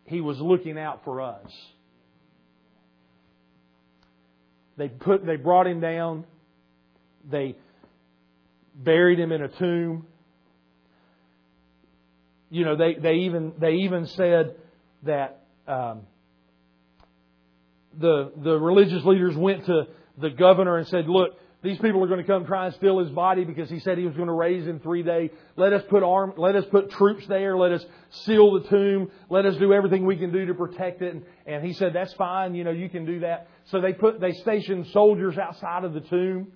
he 0.06 0.22
was 0.22 0.40
looking 0.40 0.78
out 0.78 1.04
for 1.04 1.22
us. 1.22 1.52
They 4.78 4.90
put 4.90 5.26
they 5.26 5.36
brought 5.36 5.68
him 5.68 5.80
down. 5.80 6.26
They 7.30 7.56
buried 8.76 9.20
him 9.20 9.32
in 9.32 9.44
a 9.44 9.48
tomb. 9.48 10.08
You 12.50 12.66
know, 12.66 12.76
they, 12.76 12.96
they 12.96 13.14
even 13.26 13.54
they 13.60 13.74
even 13.84 14.08
said 14.08 14.56
that 15.04 15.44
um, 15.68 16.02
the 18.00 18.32
the 18.36 18.60
religious 18.60 19.04
leaders 19.06 19.36
went 19.36 19.66
to 19.66 19.88
the 20.18 20.30
governor 20.30 20.78
and 20.78 20.88
said, 20.88 21.08
"Look, 21.08 21.32
these 21.64 21.78
people 21.80 22.04
are 22.04 22.08
going 22.08 22.20
to 22.20 22.28
come 22.28 22.46
try 22.46 22.66
and 22.66 22.76
steal 22.76 23.00
his 23.00 23.10
body 23.10 23.46
because 23.46 23.70
he 23.70 23.80
said 23.80 23.98
he 23.98 24.06
was 24.06 24.16
going 24.16 24.28
to 24.28 24.34
raise 24.34 24.68
in 24.68 24.82
three 24.82 25.02
days. 25.02 25.32
Let 25.56 25.72
us 25.72 25.82
put 25.90 26.04
arm, 26.04 26.34
let 26.36 26.58
us 26.58 26.66
put 26.70 26.92
troops 26.92 27.26
there. 27.28 27.58
Let 27.58 27.72
us 27.72 27.86
seal 28.26 28.60
the 28.60 28.68
tomb. 28.68 29.10
Let 29.30 29.46
us 29.46 29.56
do 29.56 29.72
everything 29.72 30.06
we 30.06 30.18
can 30.18 30.34
do 30.34 30.46
to 30.48 30.54
protect 30.54 31.02
it. 31.02 31.14
And, 31.14 31.24
and 31.48 31.66
he 31.66 31.72
said, 31.72 31.94
that's 31.94 32.14
fine. 32.16 32.54
You 32.54 32.66
know, 32.66 32.72
you 32.72 32.90
can 32.90 33.06
do 33.06 33.22
that. 33.22 33.48
So 33.68 33.80
they 33.80 33.94
put, 33.94 34.20
they 34.20 34.34
stationed 34.34 34.88
soldiers 34.88 35.38
outside 35.38 35.86
of 35.86 35.94
the 35.94 36.02
tomb. 36.02 36.52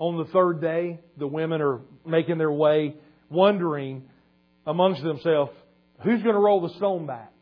On 0.00 0.18
the 0.18 0.26
third 0.26 0.60
day, 0.60 0.98
the 1.16 1.28
women 1.28 1.62
are 1.62 1.80
making 2.04 2.38
their 2.38 2.52
way, 2.52 2.96
wondering 3.30 4.02
amongst 4.66 5.00
themselves, 5.04 5.52
who's 6.02 6.22
going 6.22 6.34
to 6.34 6.40
roll 6.40 6.60
the 6.60 6.74
stone 6.74 7.06
back? 7.06 7.32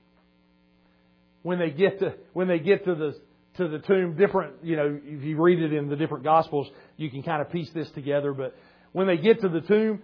When 1.43 1.59
they 1.59 1.71
get 1.71 2.01
to, 2.01 2.15
when 2.35 2.49
they 2.49 2.59
get 2.59 2.85
to 2.85 2.95
the 2.95 3.19
to 3.57 3.69
the 3.69 3.79
tomb, 3.79 4.17
different, 4.17 4.65
you 4.65 4.77
know, 4.77 4.99
if 5.05 5.23
you 5.23 5.41
read 5.41 5.61
it 5.61 5.73
in 5.73 5.89
the 5.89 5.97
different 5.97 6.25
Gospels, 6.25 6.69
you 6.97 7.11
can 7.11 7.23
kind 7.23 7.41
of 7.41 7.51
piece 7.51 7.71
this 7.71 7.91
together. 7.93 8.33
But 8.33 8.57
when 8.93 9.07
they 9.07 9.17
get 9.17 9.41
to 9.43 9.49
the 9.49 9.61
tomb, 9.61 10.03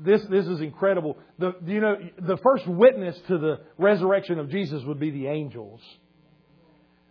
this, 0.00 0.22
this 0.30 0.46
is 0.46 0.60
incredible. 0.60 1.18
The, 1.38 1.54
you 1.66 1.80
know, 1.80 1.96
the 2.18 2.36
first 2.38 2.66
witness 2.66 3.18
to 3.28 3.38
the 3.38 3.60
resurrection 3.78 4.38
of 4.38 4.50
Jesus 4.50 4.82
would 4.84 5.00
be 5.00 5.10
the 5.10 5.28
angels. 5.28 5.80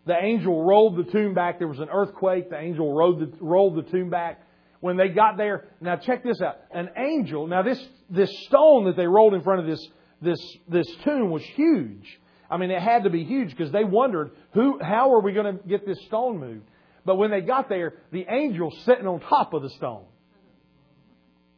The 0.05 0.15
angel 0.21 0.63
rolled 0.63 0.97
the 0.97 1.11
tomb 1.11 1.33
back. 1.33 1.59
There 1.59 1.67
was 1.67 1.79
an 1.79 1.89
earthquake. 1.91 2.49
The 2.49 2.59
angel 2.59 2.93
rolled 2.93 3.19
the, 3.19 3.31
rolled 3.39 3.75
the 3.75 3.89
tomb 3.89 4.09
back. 4.09 4.41
When 4.81 4.97
they 4.97 5.07
got 5.07 5.37
there, 5.37 5.65
now 5.79 5.95
check 5.95 6.23
this 6.23 6.41
out. 6.41 6.57
An 6.71 6.89
angel, 6.97 7.47
now 7.47 7.63
this, 7.63 7.81
this 8.09 8.29
stone 8.47 8.85
that 8.85 8.97
they 8.97 9.07
rolled 9.07 9.33
in 9.33 9.41
front 9.41 9.61
of 9.61 9.65
this, 9.65 9.87
this, 10.21 10.57
this 10.67 10.87
tomb 11.05 11.31
was 11.31 11.41
huge. 11.55 12.19
I 12.53 12.57
mean, 12.57 12.69
it 12.69 12.83
had 12.83 13.05
to 13.05 13.09
be 13.09 13.23
huge 13.23 13.49
because 13.49 13.71
they 13.71 13.83
wondered 13.83 14.29
who, 14.53 14.77
how 14.79 15.11
are 15.11 15.21
we 15.21 15.33
going 15.33 15.57
to 15.57 15.67
get 15.67 15.87
this 15.87 15.97
stone 16.05 16.39
moved? 16.39 16.69
But 17.03 17.15
when 17.15 17.31
they 17.31 17.41
got 17.41 17.67
there, 17.67 17.95
the 18.11 18.27
angel 18.29 18.71
sitting 18.85 19.07
on 19.07 19.21
top 19.21 19.55
of 19.55 19.63
the 19.63 19.71
stone, 19.71 20.05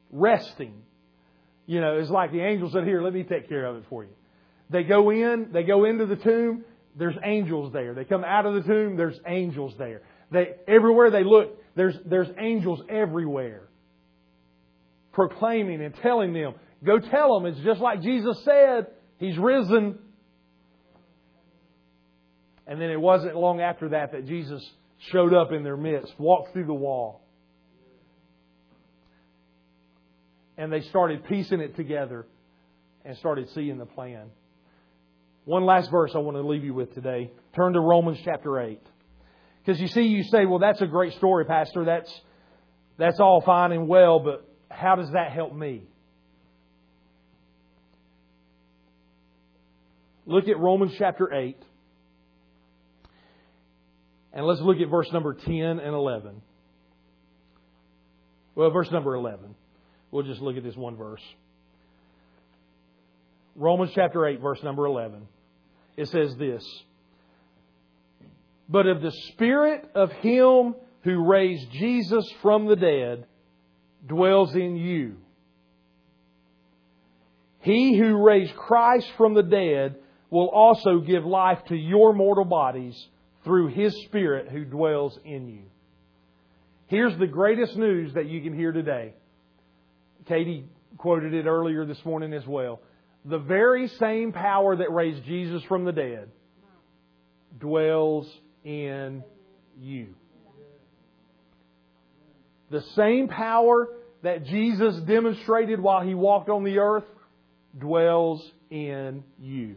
resting. 0.10 0.84
You 1.66 1.82
know, 1.82 1.98
it's 1.98 2.10
like 2.10 2.32
the 2.32 2.40
angel 2.40 2.70
said, 2.72 2.86
"Here, 2.86 3.02
let 3.02 3.14
me 3.14 3.24
take 3.24 3.50
care 3.50 3.66
of 3.66 3.76
it 3.76 3.84
for 3.90 4.06
you." 4.06 4.12
They 4.70 4.84
go 4.84 5.10
in, 5.10 5.50
they 5.52 5.64
go 5.64 5.84
into 5.84 6.06
the 6.06 6.16
tomb. 6.16 6.64
There's 6.96 7.18
angels 7.26 7.74
there. 7.74 7.94
They 7.94 8.06
come 8.06 8.24
out 8.24 8.46
of 8.46 8.54
the 8.54 8.62
tomb. 8.62 8.96
There's 8.96 9.20
angels 9.28 9.74
there. 9.78 10.02
They 10.32 10.56
everywhere 10.66 11.12
they 11.12 11.26
look, 11.26 11.62
there's 11.76 11.98
there's 12.06 12.30
angels 12.40 12.82
everywhere, 12.88 13.68
proclaiming 15.12 15.84
and 15.84 15.94
telling 15.96 16.32
them, 16.32 16.54
"Go 16.86 17.00
tell 17.00 17.38
them." 17.38 17.52
It's 17.52 17.60
just 17.66 17.82
like 17.82 18.02
Jesus 18.02 18.42
said. 18.46 18.88
He's 19.18 19.38
risen. 19.38 20.00
And 22.68 22.82
then 22.82 22.90
it 22.90 23.00
wasn't 23.00 23.36
long 23.36 23.62
after 23.62 23.90
that 23.90 24.12
that 24.12 24.26
Jesus 24.26 24.68
showed 25.12 25.34
up 25.34 25.52
in 25.52 25.64
their 25.64 25.78
midst, 25.78 26.14
walked 26.18 26.54
through 26.54 26.66
the 26.66 26.74
wall. 26.74 27.22
And 30.58 30.72
they 30.72 30.82
started 30.82 31.26
piecing 31.26 31.60
it 31.60 31.76
together 31.76 32.26
and 33.04 33.18
started 33.18 33.50
seeing 33.50 33.78
the 33.78 33.86
plan. 33.86 34.30
One 35.44 35.66
last 35.66 35.92
verse 35.92 36.12
I 36.16 36.20
want 36.20 36.38
to 36.38 36.42
leave 36.42 36.64
you 36.64 36.74
with 36.74 36.94
today. 36.96 37.32
Turn 37.56 37.74
to 37.74 37.80
Romans 37.80 38.18
chapter 38.24 38.60
8. 38.60 38.82
Because 39.64 39.80
you 39.80 39.88
see, 39.88 40.04
you 40.04 40.24
say, 40.24 40.46
well, 40.46 40.60
that's 40.60 40.82
a 40.82 40.88
great 40.88 41.14
story, 41.14 41.46
Pastor. 41.46 41.86
That's, 41.86 42.22
that's 42.98 43.20
all 43.20 43.42
fine 43.42 43.72
and 43.72 43.88
well, 43.88 44.20
but 44.20 44.48
how 44.70 44.96
does 44.96 45.12
that 45.12 45.32
help 45.32 45.54
me? 45.54 45.84
Look 50.26 50.48
at 50.48 50.58
Romans 50.58 50.94
chapter 50.98 51.32
8. 51.32 51.58
And 54.36 54.46
let's 54.46 54.60
look 54.60 54.82
at 54.82 54.90
verse 54.90 55.12
number 55.14 55.34
10 55.34 55.56
and 55.56 55.80
11. 55.80 56.42
Well, 58.54 58.70
verse 58.70 58.92
number 58.92 59.16
11. 59.16 59.56
We'll 60.12 60.24
just 60.24 60.42
look 60.42 60.58
at 60.58 60.64
this 60.64 60.76
one 60.76 60.98
verse. 60.98 61.24
Romans 63.56 63.92
chapter 63.96 64.26
8, 64.26 64.42
verse 64.42 64.62
number 64.62 64.86
11. 64.86 65.26
It 65.96 66.10
says 66.10 66.36
this 66.36 66.66
But 68.68 68.88
of 68.88 69.02
the 69.02 69.12
Spirit 69.30 69.90
of 69.96 70.12
Him 70.12 70.76
who 71.04 71.26
raised 71.26 71.72
Jesus 71.72 72.30
from 72.42 72.66
the 72.66 72.76
dead 72.76 73.26
dwells 74.06 74.54
in 74.54 74.76
you. 74.76 75.16
He 77.62 77.98
who 77.98 78.22
raised 78.22 78.54
Christ 78.56 79.08
from 79.18 79.34
the 79.34 79.44
dead 79.44 79.96
will 80.30 80.50
also 80.50 81.00
give 81.00 81.26
life 81.26 81.64
to 81.70 81.76
your 81.76 82.14
mortal 82.14 82.46
bodies 82.46 82.96
through 83.46 83.68
His 83.68 83.96
Spirit 84.06 84.50
who 84.50 84.66
dwells 84.66 85.18
in 85.24 85.48
you. 85.48 85.62
Here's 86.88 87.18
the 87.18 87.28
greatest 87.28 87.78
news 87.78 88.14
that 88.16 88.26
you 88.26 88.42
can 88.42 88.54
hear 88.54 88.74
today. 88.74 89.14
Katie 90.28 90.66
quoted 90.98 91.34
it 91.34 91.46
earlier 91.46 91.86
this 91.86 92.04
morning 92.04 92.34
as 92.34 92.46
well. 92.46 92.82
The 93.24 93.40
very 93.40 93.88
same 93.88 94.34
power 94.34 94.76
that 94.76 94.92
raised 94.92 95.24
Jesus 95.24 95.64
from 95.64 95.86
the 95.86 95.92
dead 95.92 96.30
dwells 97.58 98.30
in 98.64 99.24
you. 99.80 100.08
The 102.72 102.82
same 102.96 103.28
power 103.28 103.90
that 104.24 104.46
Jesus 104.46 104.96
demonstrated 105.02 105.80
while 105.80 106.02
he 106.02 106.16
walked 106.16 106.50
on 106.50 106.64
the 106.64 106.80
earth 106.80 107.06
dwells 107.78 108.44
in 108.70 109.24
you 109.40 109.76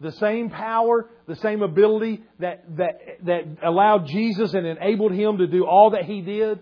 the 0.00 0.12
same 0.12 0.50
power, 0.50 1.08
the 1.26 1.36
same 1.36 1.62
ability 1.62 2.22
that, 2.38 2.64
that, 2.76 3.00
that 3.24 3.44
allowed 3.64 4.06
Jesus 4.06 4.52
and 4.54 4.66
enabled 4.66 5.12
him 5.12 5.38
to 5.38 5.46
do 5.46 5.64
all 5.64 5.90
that 5.90 6.04
he 6.04 6.20
did, 6.20 6.60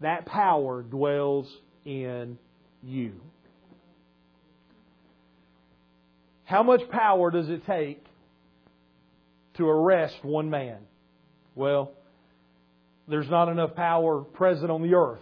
that 0.00 0.26
power 0.26 0.82
dwells 0.82 1.48
in 1.84 2.38
you. 2.82 3.12
How 6.44 6.62
much 6.62 6.88
power 6.90 7.30
does 7.30 7.48
it 7.48 7.66
take 7.66 8.04
to 9.54 9.68
arrest 9.68 10.16
one 10.22 10.50
man? 10.50 10.78
Well, 11.54 11.92
there's 13.06 13.28
not 13.28 13.48
enough 13.48 13.74
power 13.74 14.20
present 14.20 14.70
on 14.70 14.82
the 14.82 14.94
earth. 14.94 15.20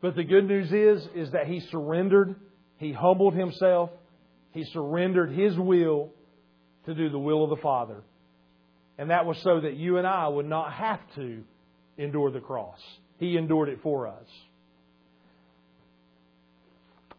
But 0.00 0.14
the 0.14 0.24
good 0.24 0.46
news 0.46 0.72
is, 0.72 1.08
is 1.14 1.32
that 1.32 1.46
he 1.46 1.60
surrendered, 1.60 2.36
he 2.76 2.92
humbled 2.92 3.34
himself, 3.34 3.90
he 4.52 4.64
surrendered 4.64 5.32
his 5.32 5.56
will 5.56 6.12
to 6.86 6.94
do 6.94 7.10
the 7.10 7.18
will 7.18 7.44
of 7.44 7.50
the 7.50 7.62
Father. 7.62 8.02
And 8.96 9.10
that 9.10 9.26
was 9.26 9.38
so 9.42 9.60
that 9.60 9.76
you 9.76 9.98
and 9.98 10.06
I 10.06 10.26
would 10.26 10.46
not 10.46 10.72
have 10.72 11.00
to 11.14 11.44
endure 11.96 12.30
the 12.30 12.40
cross. 12.40 12.80
He 13.18 13.36
endured 13.36 13.68
it 13.68 13.80
for 13.82 14.08
us. 14.08 14.26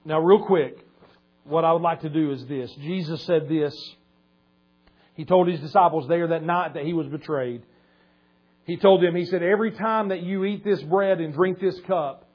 Now, 0.04 0.20
real 0.20 0.46
quick, 0.46 0.78
what 1.44 1.66
I 1.66 1.74
would 1.74 1.82
like 1.82 2.02
to 2.02 2.10
do 2.10 2.32
is 2.32 2.46
this. 2.48 2.74
Jesus 2.82 3.24
said 3.26 3.48
this. 3.48 3.76
He 5.16 5.26
told 5.26 5.48
his 5.48 5.60
disciples 5.60 6.08
there 6.08 6.28
that 6.28 6.44
night 6.44 6.74
that 6.76 6.86
he 6.86 6.94
was 6.94 7.08
betrayed. 7.08 7.64
He 8.66 8.78
told 8.78 9.04
them, 9.04 9.16
He 9.16 9.26
said, 9.26 9.44
Every 9.44 9.72
time 9.72 10.10
that 10.10 10.22
you 10.22 10.46
eat 10.46 10.64
this 10.64 10.82
bread 10.82 11.20
and 11.20 11.34
drink 11.34 11.60
this 11.60 11.80
cup, 11.88 12.26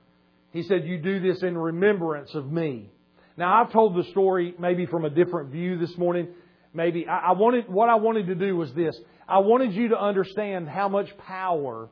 He 0.52 0.62
said, 0.62 0.84
You 0.84 0.98
do 0.98 1.20
this 1.20 1.42
in 1.42 1.56
remembrance 1.56 2.34
of 2.34 2.50
me. 2.50 2.90
Now, 3.36 3.60
I've 3.60 3.72
told 3.72 3.96
the 3.96 4.04
story 4.10 4.54
maybe 4.58 4.86
from 4.86 5.04
a 5.04 5.10
different 5.10 5.50
view 5.50 5.78
this 5.78 5.96
morning. 5.98 6.28
Maybe 6.72 7.06
I, 7.06 7.32
wanted 7.32 7.68
what 7.68 7.88
I 7.88 7.96
wanted 7.96 8.26
to 8.28 8.34
do 8.34 8.56
was 8.56 8.72
this. 8.74 8.96
I 9.28 9.38
wanted 9.38 9.74
you 9.74 9.88
to 9.88 10.00
understand 10.00 10.68
how 10.68 10.88
much 10.88 11.16
power 11.18 11.88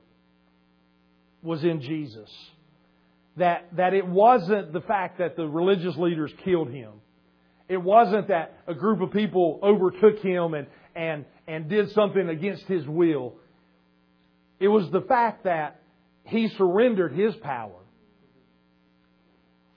was 1.42 1.64
in 1.64 1.80
Jesus. 1.80 2.30
That 3.36 3.68
that 3.76 3.94
it 3.94 4.06
wasn't 4.06 4.72
the 4.72 4.82
fact 4.82 5.18
that 5.18 5.36
the 5.36 5.46
religious 5.46 5.96
leaders 5.96 6.32
killed 6.44 6.70
him. 6.70 6.92
It 7.68 7.78
wasn't 7.78 8.28
that 8.28 8.58
a 8.66 8.74
group 8.74 9.00
of 9.00 9.12
people 9.12 9.58
overtook 9.62 10.18
him 10.18 10.54
and 10.54 10.66
and 10.94 11.24
and 11.48 11.68
did 11.68 11.90
something 11.92 12.28
against 12.28 12.64
his 12.64 12.86
will. 12.86 13.34
It 14.60 14.68
was 14.68 14.90
the 14.90 15.00
fact 15.00 15.44
that 15.44 15.80
he 16.24 16.48
surrendered 16.50 17.12
his 17.12 17.34
power 17.36 17.81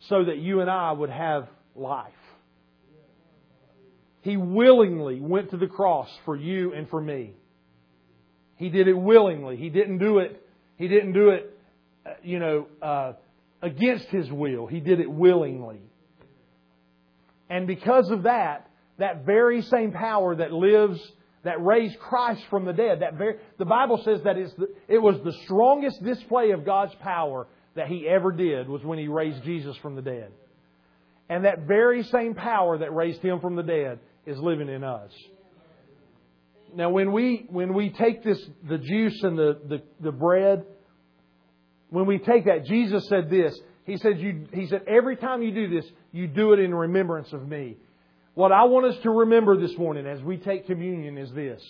so 0.09 0.25
that 0.25 0.37
you 0.37 0.61
and 0.61 0.69
I 0.69 0.91
would 0.91 1.09
have 1.09 1.47
life. 1.75 2.11
He 4.21 4.37
willingly 4.37 5.19
went 5.19 5.51
to 5.51 5.57
the 5.57 5.67
cross 5.67 6.09
for 6.25 6.35
you 6.35 6.73
and 6.73 6.89
for 6.89 6.99
me. 6.99 7.33
He 8.55 8.69
did 8.69 8.87
it 8.87 8.97
willingly. 8.97 9.55
He 9.57 9.69
didn't 9.69 9.99
do 9.99 10.19
it. 10.19 10.41
He 10.77 10.87
didn't 10.87 11.13
do 11.13 11.29
it, 11.29 11.57
uh, 12.05 12.11
you 12.23 12.39
know, 12.39 12.67
uh, 12.81 13.13
against 13.61 14.07
his 14.07 14.31
will. 14.31 14.65
He 14.65 14.79
did 14.79 14.99
it 14.99 15.11
willingly. 15.11 15.79
And 17.49 17.67
because 17.67 18.09
of 18.09 18.23
that, 18.23 18.69
that 18.97 19.25
very 19.25 19.61
same 19.61 19.91
power 19.91 20.35
that 20.35 20.51
lives, 20.51 20.99
that 21.43 21.63
raised 21.63 21.99
Christ 21.99 22.41
from 22.49 22.65
the 22.65 22.73
dead. 22.73 23.01
That 23.01 23.15
very, 23.15 23.35
the 23.59 23.65
Bible 23.65 24.01
says 24.03 24.21
that 24.23 24.35
the, 24.57 24.67
it 24.87 24.97
was 24.97 25.21
the 25.23 25.33
strongest 25.45 26.03
display 26.03 26.51
of 26.51 26.65
God's 26.65 26.95
power 26.95 27.47
that 27.75 27.87
He 27.87 28.07
ever 28.07 28.31
did 28.31 28.67
was 28.67 28.83
when 28.83 28.99
He 28.99 29.07
raised 29.07 29.43
Jesus 29.43 29.75
from 29.77 29.95
the 29.95 30.01
dead. 30.01 30.31
And 31.29 31.45
that 31.45 31.67
very 31.67 32.03
same 32.03 32.35
power 32.35 32.77
that 32.79 32.93
raised 32.93 33.21
Him 33.21 33.39
from 33.39 33.55
the 33.55 33.63
dead 33.63 33.99
is 34.25 34.37
living 34.39 34.69
in 34.69 34.83
us. 34.83 35.11
Now, 36.75 36.89
when 36.89 37.11
we 37.11 37.45
when 37.49 37.73
we 37.73 37.89
take 37.89 38.23
this 38.23 38.41
the 38.67 38.77
juice 38.77 39.23
and 39.23 39.37
the, 39.37 39.59
the, 39.67 39.81
the 40.01 40.11
bread, 40.11 40.65
when 41.89 42.05
we 42.05 42.17
take 42.17 42.45
that, 42.45 42.65
Jesus 42.65 43.07
said 43.07 43.29
this. 43.29 43.57
He 43.85 43.97
said, 43.97 44.19
you, 44.19 44.47
he 44.51 44.65
said, 44.65 44.81
every 44.87 45.15
time 45.15 45.43
you 45.43 45.51
do 45.53 45.69
this, 45.69 45.85
you 46.11 46.27
do 46.27 46.53
it 46.53 46.59
in 46.59 46.73
remembrance 46.73 47.31
of 47.33 47.47
me. 47.47 47.77
What 48.33 48.51
I 48.51 48.63
want 48.63 48.87
us 48.87 49.01
to 49.03 49.11
remember 49.11 49.61
this 49.61 49.77
morning 49.77 50.07
as 50.07 50.21
we 50.23 50.37
take 50.37 50.65
communion 50.65 51.19
is 51.19 51.31
this. 51.31 51.61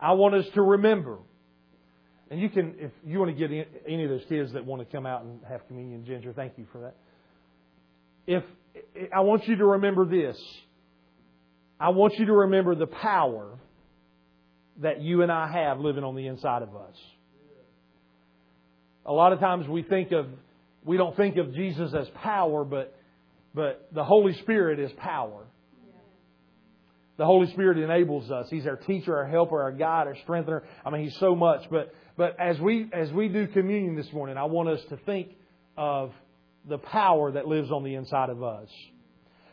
I 0.00 0.14
want 0.14 0.34
us 0.34 0.46
to 0.54 0.60
remember, 0.60 1.18
and 2.34 2.42
you 2.42 2.48
can, 2.48 2.74
if 2.80 2.90
you 3.06 3.20
want 3.20 3.30
to 3.30 3.48
get 3.48 3.68
any 3.86 4.02
of 4.02 4.10
those 4.10 4.24
kids 4.28 4.54
that 4.54 4.66
want 4.66 4.82
to 4.82 4.92
come 4.92 5.06
out 5.06 5.22
and 5.22 5.38
have 5.48 5.64
communion, 5.68 6.04
Ginger, 6.04 6.32
thank 6.32 6.54
you 6.58 6.66
for 6.72 6.80
that. 6.80 6.96
If 8.26 8.42
I 9.14 9.20
want 9.20 9.46
you 9.46 9.54
to 9.54 9.64
remember 9.64 10.04
this, 10.04 10.36
I 11.78 11.90
want 11.90 12.14
you 12.18 12.26
to 12.26 12.32
remember 12.32 12.74
the 12.74 12.88
power 12.88 13.56
that 14.78 15.00
you 15.00 15.22
and 15.22 15.30
I 15.30 15.46
have 15.46 15.78
living 15.78 16.02
on 16.02 16.16
the 16.16 16.26
inside 16.26 16.62
of 16.62 16.74
us. 16.74 16.96
A 19.06 19.12
lot 19.12 19.32
of 19.32 19.38
times 19.38 19.68
we 19.68 19.84
think 19.84 20.10
of, 20.10 20.26
we 20.84 20.96
don't 20.96 21.16
think 21.16 21.36
of 21.36 21.54
Jesus 21.54 21.94
as 21.94 22.08
power, 22.16 22.64
but, 22.64 22.98
but 23.54 23.88
the 23.92 24.02
Holy 24.02 24.32
Spirit 24.40 24.80
is 24.80 24.90
power. 24.96 25.44
The 27.16 27.24
Holy 27.24 27.46
Spirit 27.52 27.78
enables 27.78 28.28
us. 28.32 28.48
He's 28.50 28.66
our 28.66 28.74
teacher, 28.74 29.16
our 29.16 29.26
helper, 29.26 29.62
our 29.62 29.70
guide, 29.70 30.08
our 30.08 30.16
strengthener. 30.24 30.64
I 30.84 30.90
mean, 30.90 31.04
He's 31.04 31.16
so 31.18 31.36
much. 31.36 31.62
But, 31.70 31.94
but 32.16 32.38
as 32.38 32.60
we, 32.60 32.88
as 32.92 33.10
we 33.12 33.28
do 33.28 33.46
communion 33.48 33.96
this 33.96 34.12
morning, 34.12 34.36
I 34.36 34.44
want 34.44 34.68
us 34.68 34.80
to 34.90 34.96
think 34.98 35.28
of 35.76 36.12
the 36.68 36.78
power 36.78 37.32
that 37.32 37.46
lives 37.46 37.70
on 37.70 37.84
the 37.84 37.94
inside 37.94 38.30
of 38.30 38.42
us. 38.42 38.68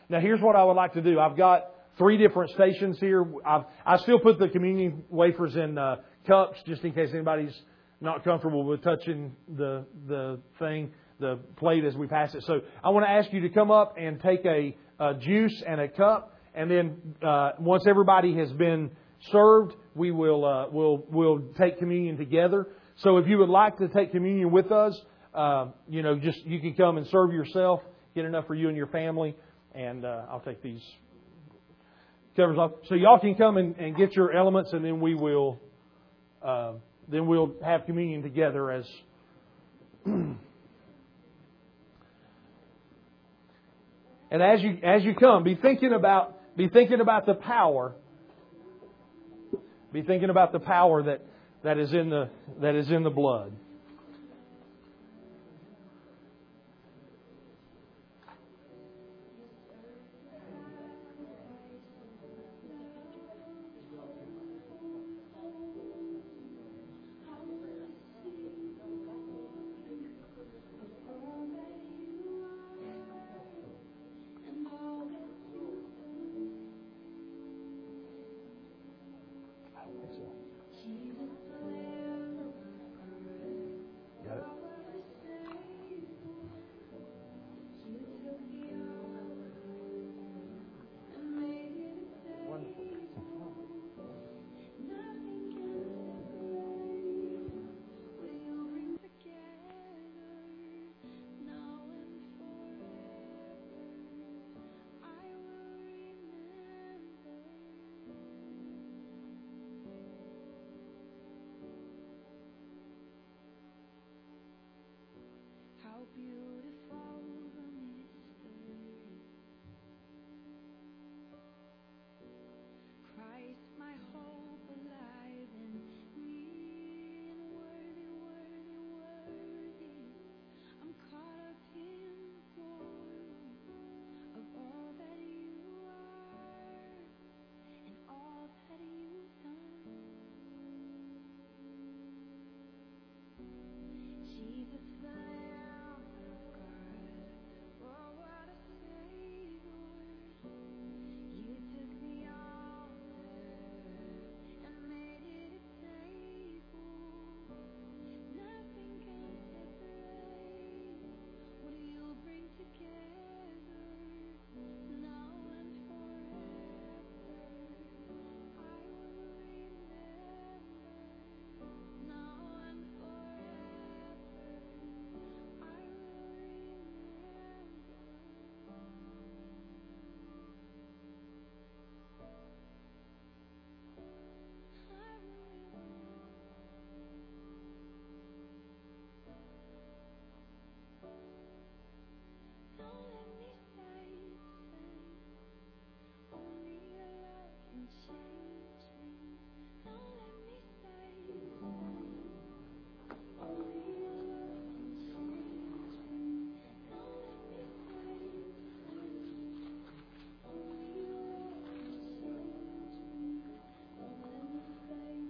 Now, 0.08 0.20
here's 0.20 0.40
what 0.40 0.56
I 0.56 0.64
would 0.64 0.76
like 0.76 0.94
to 0.94 1.02
do. 1.02 1.18
I've 1.18 1.36
got 1.36 1.70
three 1.98 2.18
different 2.18 2.50
stations 2.52 2.98
here. 3.00 3.24
I've, 3.44 3.62
I 3.84 3.98
still 3.98 4.18
put 4.18 4.38
the 4.38 4.48
communion 4.48 5.04
wafers 5.10 5.56
in 5.56 5.76
uh, 5.76 5.96
cups 6.26 6.58
just 6.66 6.82
in 6.82 6.92
case 6.92 7.10
anybody's 7.12 7.54
not 8.00 8.24
comfortable 8.24 8.64
with 8.64 8.82
touching 8.82 9.34
the 9.48 9.84
the 10.08 10.40
thing, 10.58 10.92
the 11.20 11.38
plate 11.56 11.84
as 11.84 11.94
we 11.94 12.06
pass 12.06 12.34
it. 12.34 12.42
So 12.46 12.60
I 12.82 12.90
want 12.90 13.06
to 13.06 13.10
ask 13.10 13.32
you 13.32 13.40
to 13.40 13.48
come 13.48 13.70
up 13.70 13.94
and 13.96 14.20
take 14.20 14.44
a, 14.44 14.76
a 14.98 15.14
juice 15.14 15.62
and 15.66 15.80
a 15.80 15.88
cup, 15.88 16.36
and 16.54 16.70
then 16.70 16.96
uh, 17.22 17.52
once 17.58 17.84
everybody 17.86 18.36
has 18.36 18.50
been 18.52 18.90
served, 19.30 19.74
we 19.94 20.10
will 20.10 20.44
uh, 20.44 20.68
will 20.68 21.04
will 21.10 21.42
take 21.58 21.78
communion 21.78 22.16
together. 22.16 22.66
So 22.98 23.18
if 23.18 23.26
you 23.26 23.38
would 23.38 23.48
like 23.48 23.78
to 23.78 23.88
take 23.88 24.10
communion 24.12 24.50
with 24.50 24.70
us, 24.70 24.98
uh, 25.34 25.68
you 25.88 26.02
know, 26.02 26.18
just 26.18 26.44
you 26.44 26.60
can 26.60 26.74
come 26.74 26.98
and 26.98 27.06
serve 27.08 27.32
yourself, 27.32 27.80
get 28.14 28.24
enough 28.24 28.46
for 28.46 28.54
you 28.54 28.68
and 28.68 28.76
your 28.76 28.88
family, 28.88 29.36
and 29.74 30.04
uh, 30.04 30.26
I'll 30.30 30.40
take 30.40 30.62
these 30.62 30.82
covers 32.36 32.58
off. 32.58 32.72
So 32.88 32.94
y'all 32.94 33.18
can 33.18 33.34
come 33.34 33.56
and, 33.56 33.76
and 33.76 33.96
get 33.96 34.14
your 34.14 34.32
elements, 34.32 34.72
and 34.72 34.84
then 34.84 35.00
we 35.00 35.14
will 35.14 35.60
uh, 36.42 36.72
then 37.08 37.26
we'll 37.26 37.54
have 37.64 37.86
communion 37.86 38.22
together 38.22 38.70
as. 38.70 38.86
and 40.04 40.36
as 44.32 44.62
you 44.62 44.78
as 44.82 45.04
you 45.04 45.14
come, 45.14 45.44
be 45.44 45.54
thinking 45.54 45.92
about 45.92 46.56
be 46.56 46.68
thinking 46.68 47.00
about 47.00 47.26
the 47.26 47.34
power. 47.34 47.94
Be 49.92 50.02
thinking 50.02 50.30
about 50.30 50.52
the 50.52 50.60
power 50.60 51.02
that, 51.02 51.20
that 51.62 51.78
is 51.78 51.92
in 51.92 52.10
the 52.10 52.30
that 52.60 52.74
is 52.74 52.90
in 52.90 53.02
the 53.02 53.10
blood. 53.10 53.52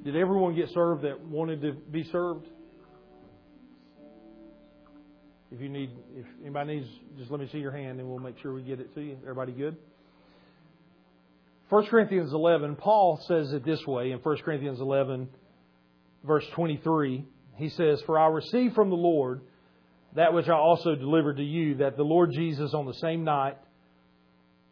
Did 0.04 0.16
everyone 0.16 0.56
get 0.56 0.70
served 0.70 1.02
that 1.02 1.20
wanted 1.20 1.62
to 1.62 1.72
be 1.72 2.04
served? 2.04 2.46
If 5.52 5.60
you 5.60 5.68
need, 5.68 5.90
if 6.16 6.26
anybody 6.40 6.76
needs, 6.76 6.88
just 7.18 7.30
let 7.30 7.38
me 7.38 7.48
see 7.52 7.58
your 7.58 7.72
hand 7.72 8.00
and 8.00 8.08
we'll 8.08 8.18
make 8.18 8.38
sure 8.38 8.54
we 8.54 8.62
get 8.62 8.80
it 8.80 8.94
to 8.94 9.00
you. 9.00 9.18
Everybody 9.22 9.52
good? 9.52 9.76
1 11.68 11.86
Corinthians 11.86 12.32
11, 12.32 12.76
Paul 12.76 13.20
says 13.28 13.52
it 13.52 13.64
this 13.64 13.86
way 13.86 14.10
in 14.10 14.18
1 14.18 14.36
Corinthians 14.44 14.80
11, 14.80 15.28
verse 16.24 16.44
23. 16.54 17.24
He 17.56 17.68
says, 17.68 18.02
For 18.06 18.18
I 18.18 18.26
received 18.28 18.74
from 18.74 18.90
the 18.90 18.96
Lord 18.96 19.42
that 20.14 20.34
which 20.34 20.48
I 20.48 20.54
also 20.54 20.94
delivered 20.94 21.36
to 21.36 21.44
you, 21.44 21.76
that 21.76 21.96
the 21.96 22.02
Lord 22.02 22.32
Jesus, 22.32 22.74
on 22.74 22.86
the 22.86 22.94
same 22.94 23.24
night 23.24 23.56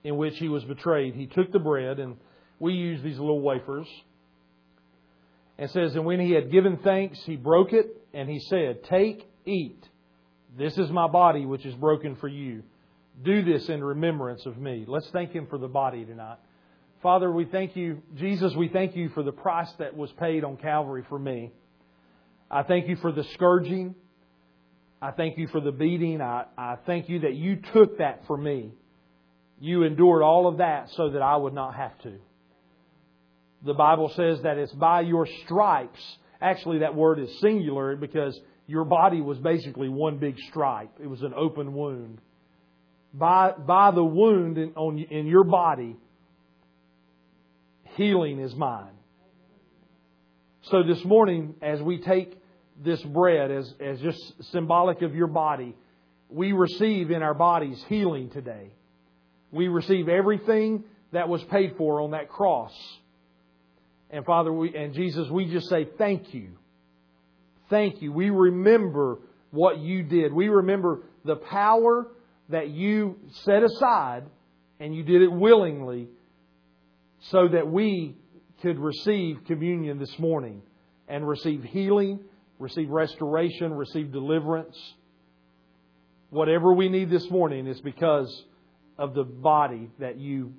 in 0.02 0.16
which 0.16 0.38
he 0.38 0.48
was 0.48 0.64
betrayed, 0.64 1.14
he 1.14 1.26
took 1.26 1.52
the 1.52 1.58
bread, 1.58 1.98
and 1.98 2.16
we 2.58 2.72
use 2.72 3.02
these 3.02 3.18
little 3.18 3.40
wafers. 3.40 3.86
And 5.60 5.70
says, 5.70 5.94
And 5.94 6.06
when 6.06 6.18
he 6.18 6.32
had 6.32 6.50
given 6.50 6.78
thanks, 6.78 7.20
he 7.24 7.36
broke 7.36 7.74
it, 7.74 7.86
and 8.14 8.28
he 8.28 8.40
said, 8.40 8.82
Take, 8.84 9.28
eat. 9.44 9.86
This 10.56 10.76
is 10.78 10.90
my 10.90 11.06
body, 11.06 11.44
which 11.44 11.66
is 11.66 11.74
broken 11.74 12.16
for 12.16 12.28
you. 12.28 12.62
Do 13.22 13.44
this 13.44 13.68
in 13.68 13.84
remembrance 13.84 14.46
of 14.46 14.56
me. 14.56 14.86
Let's 14.88 15.08
thank 15.10 15.32
him 15.32 15.46
for 15.48 15.58
the 15.58 15.68
body 15.68 16.06
tonight. 16.06 16.38
Father, 17.02 17.30
we 17.30 17.44
thank 17.44 17.76
you, 17.76 18.02
Jesus, 18.16 18.54
we 18.54 18.68
thank 18.68 18.96
you 18.96 19.10
for 19.10 19.22
the 19.22 19.32
price 19.32 19.70
that 19.78 19.94
was 19.94 20.10
paid 20.12 20.44
on 20.44 20.56
Calvary 20.56 21.04
for 21.10 21.18
me. 21.18 21.52
I 22.50 22.62
thank 22.62 22.88
you 22.88 22.96
for 22.96 23.12
the 23.12 23.24
scourging. 23.34 23.94
I 25.02 25.10
thank 25.10 25.36
you 25.36 25.46
for 25.48 25.60
the 25.60 25.72
beating. 25.72 26.22
I, 26.22 26.44
I 26.56 26.76
thank 26.86 27.10
you 27.10 27.20
that 27.20 27.34
you 27.34 27.56
took 27.74 27.98
that 27.98 28.22
for 28.26 28.36
me. 28.36 28.72
You 29.60 29.82
endured 29.82 30.22
all 30.22 30.46
of 30.46 30.58
that 30.58 30.88
so 30.96 31.10
that 31.10 31.20
I 31.20 31.36
would 31.36 31.54
not 31.54 31.74
have 31.74 31.98
to. 32.00 32.18
The 33.64 33.74
Bible 33.74 34.10
says 34.16 34.42
that 34.42 34.56
it's 34.56 34.72
by 34.72 35.02
your 35.02 35.26
stripes. 35.44 36.00
Actually, 36.40 36.78
that 36.78 36.94
word 36.94 37.18
is 37.18 37.40
singular 37.40 37.96
because 37.96 38.38
your 38.66 38.84
body 38.84 39.20
was 39.20 39.38
basically 39.38 39.88
one 39.88 40.18
big 40.18 40.38
stripe. 40.48 40.90
It 41.02 41.06
was 41.06 41.22
an 41.22 41.34
open 41.36 41.74
wound. 41.74 42.20
By, 43.12 43.52
by 43.52 43.90
the 43.90 44.04
wound 44.04 44.56
in, 44.56 44.72
on, 44.76 44.98
in 44.98 45.26
your 45.26 45.44
body, 45.44 45.96
healing 47.96 48.38
is 48.38 48.54
mine. 48.54 48.92
So 50.64 50.82
this 50.82 51.04
morning, 51.04 51.54
as 51.60 51.82
we 51.82 51.98
take 51.98 52.38
this 52.82 53.02
bread 53.02 53.50
as, 53.50 53.74
as 53.80 54.00
just 54.00 54.18
symbolic 54.52 55.02
of 55.02 55.14
your 55.14 55.26
body, 55.26 55.74
we 56.28 56.52
receive 56.52 57.10
in 57.10 57.22
our 57.22 57.34
bodies 57.34 57.82
healing 57.88 58.30
today. 58.30 58.70
We 59.50 59.68
receive 59.68 60.08
everything 60.08 60.84
that 61.12 61.28
was 61.28 61.42
paid 61.44 61.74
for 61.76 62.00
on 62.00 62.12
that 62.12 62.28
cross. 62.28 62.72
And 64.10 64.24
Father, 64.24 64.52
we, 64.52 64.74
and 64.76 64.92
Jesus, 64.92 65.28
we 65.30 65.46
just 65.46 65.68
say 65.68 65.88
thank 65.96 66.34
you. 66.34 66.50
Thank 67.68 68.02
you. 68.02 68.12
We 68.12 68.30
remember 68.30 69.18
what 69.52 69.78
you 69.78 70.02
did. 70.02 70.32
We 70.32 70.48
remember 70.48 71.02
the 71.24 71.36
power 71.36 72.08
that 72.48 72.68
you 72.68 73.16
set 73.44 73.62
aside 73.62 74.24
and 74.80 74.94
you 74.94 75.04
did 75.04 75.22
it 75.22 75.30
willingly 75.30 76.08
so 77.20 77.48
that 77.48 77.70
we 77.70 78.16
could 78.62 78.78
receive 78.78 79.44
communion 79.46 79.98
this 79.98 80.18
morning 80.18 80.62
and 81.08 81.26
receive 81.26 81.62
healing, 81.62 82.20
receive 82.58 82.90
restoration, 82.90 83.72
receive 83.72 84.10
deliverance. 84.10 84.76
Whatever 86.30 86.72
we 86.72 86.88
need 86.88 87.10
this 87.10 87.30
morning 87.30 87.66
is 87.66 87.80
because 87.80 88.44
of 88.98 89.14
the 89.14 89.24
body 89.24 89.90
that 89.98 90.18
you 90.18 90.54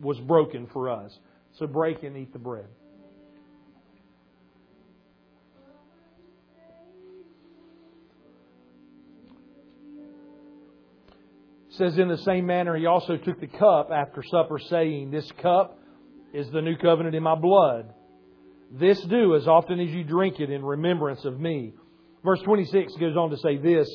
was 0.00 0.18
broken 0.20 0.66
for 0.66 0.88
us. 0.88 1.16
So 1.58 1.66
break 1.66 2.02
and 2.02 2.16
eat 2.16 2.32
the 2.32 2.38
bread. 2.38 2.66
says 11.72 11.96
in 11.98 12.08
the 12.08 12.18
same 12.18 12.44
manner 12.44 12.76
he 12.76 12.84
also 12.84 13.16
took 13.16 13.40
the 13.40 13.46
cup 13.46 13.90
after 13.90 14.22
supper 14.30 14.58
saying 14.58 15.10
this 15.10 15.30
cup 15.40 15.78
is 16.34 16.50
the 16.50 16.60
new 16.60 16.76
covenant 16.76 17.14
in 17.14 17.22
my 17.22 17.34
blood. 17.34 17.94
This 18.70 19.00
do 19.02 19.34
as 19.34 19.46
often 19.46 19.80
as 19.80 19.88
you 19.88 20.04
drink 20.04 20.40
it 20.40 20.50
in 20.50 20.62
remembrance 20.62 21.24
of 21.24 21.40
me 21.40 21.72
verse 22.24 22.40
26 22.42 22.94
goes 22.96 23.16
on 23.16 23.30
to 23.30 23.36
say 23.38 23.56
this 23.56 23.88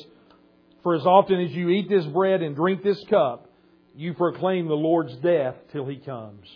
for 0.82 0.94
as 0.94 1.06
often 1.06 1.40
as 1.40 1.52
you 1.52 1.70
eat 1.70 1.88
this 1.88 2.04
bread 2.06 2.42
and 2.42 2.56
drink 2.56 2.82
this 2.82 3.02
cup 3.08 3.50
you 3.94 4.14
proclaim 4.14 4.66
the 4.66 4.74
lord's 4.74 5.16
death 5.18 5.54
till 5.72 5.86
he 5.86 5.96
comes 5.96 6.46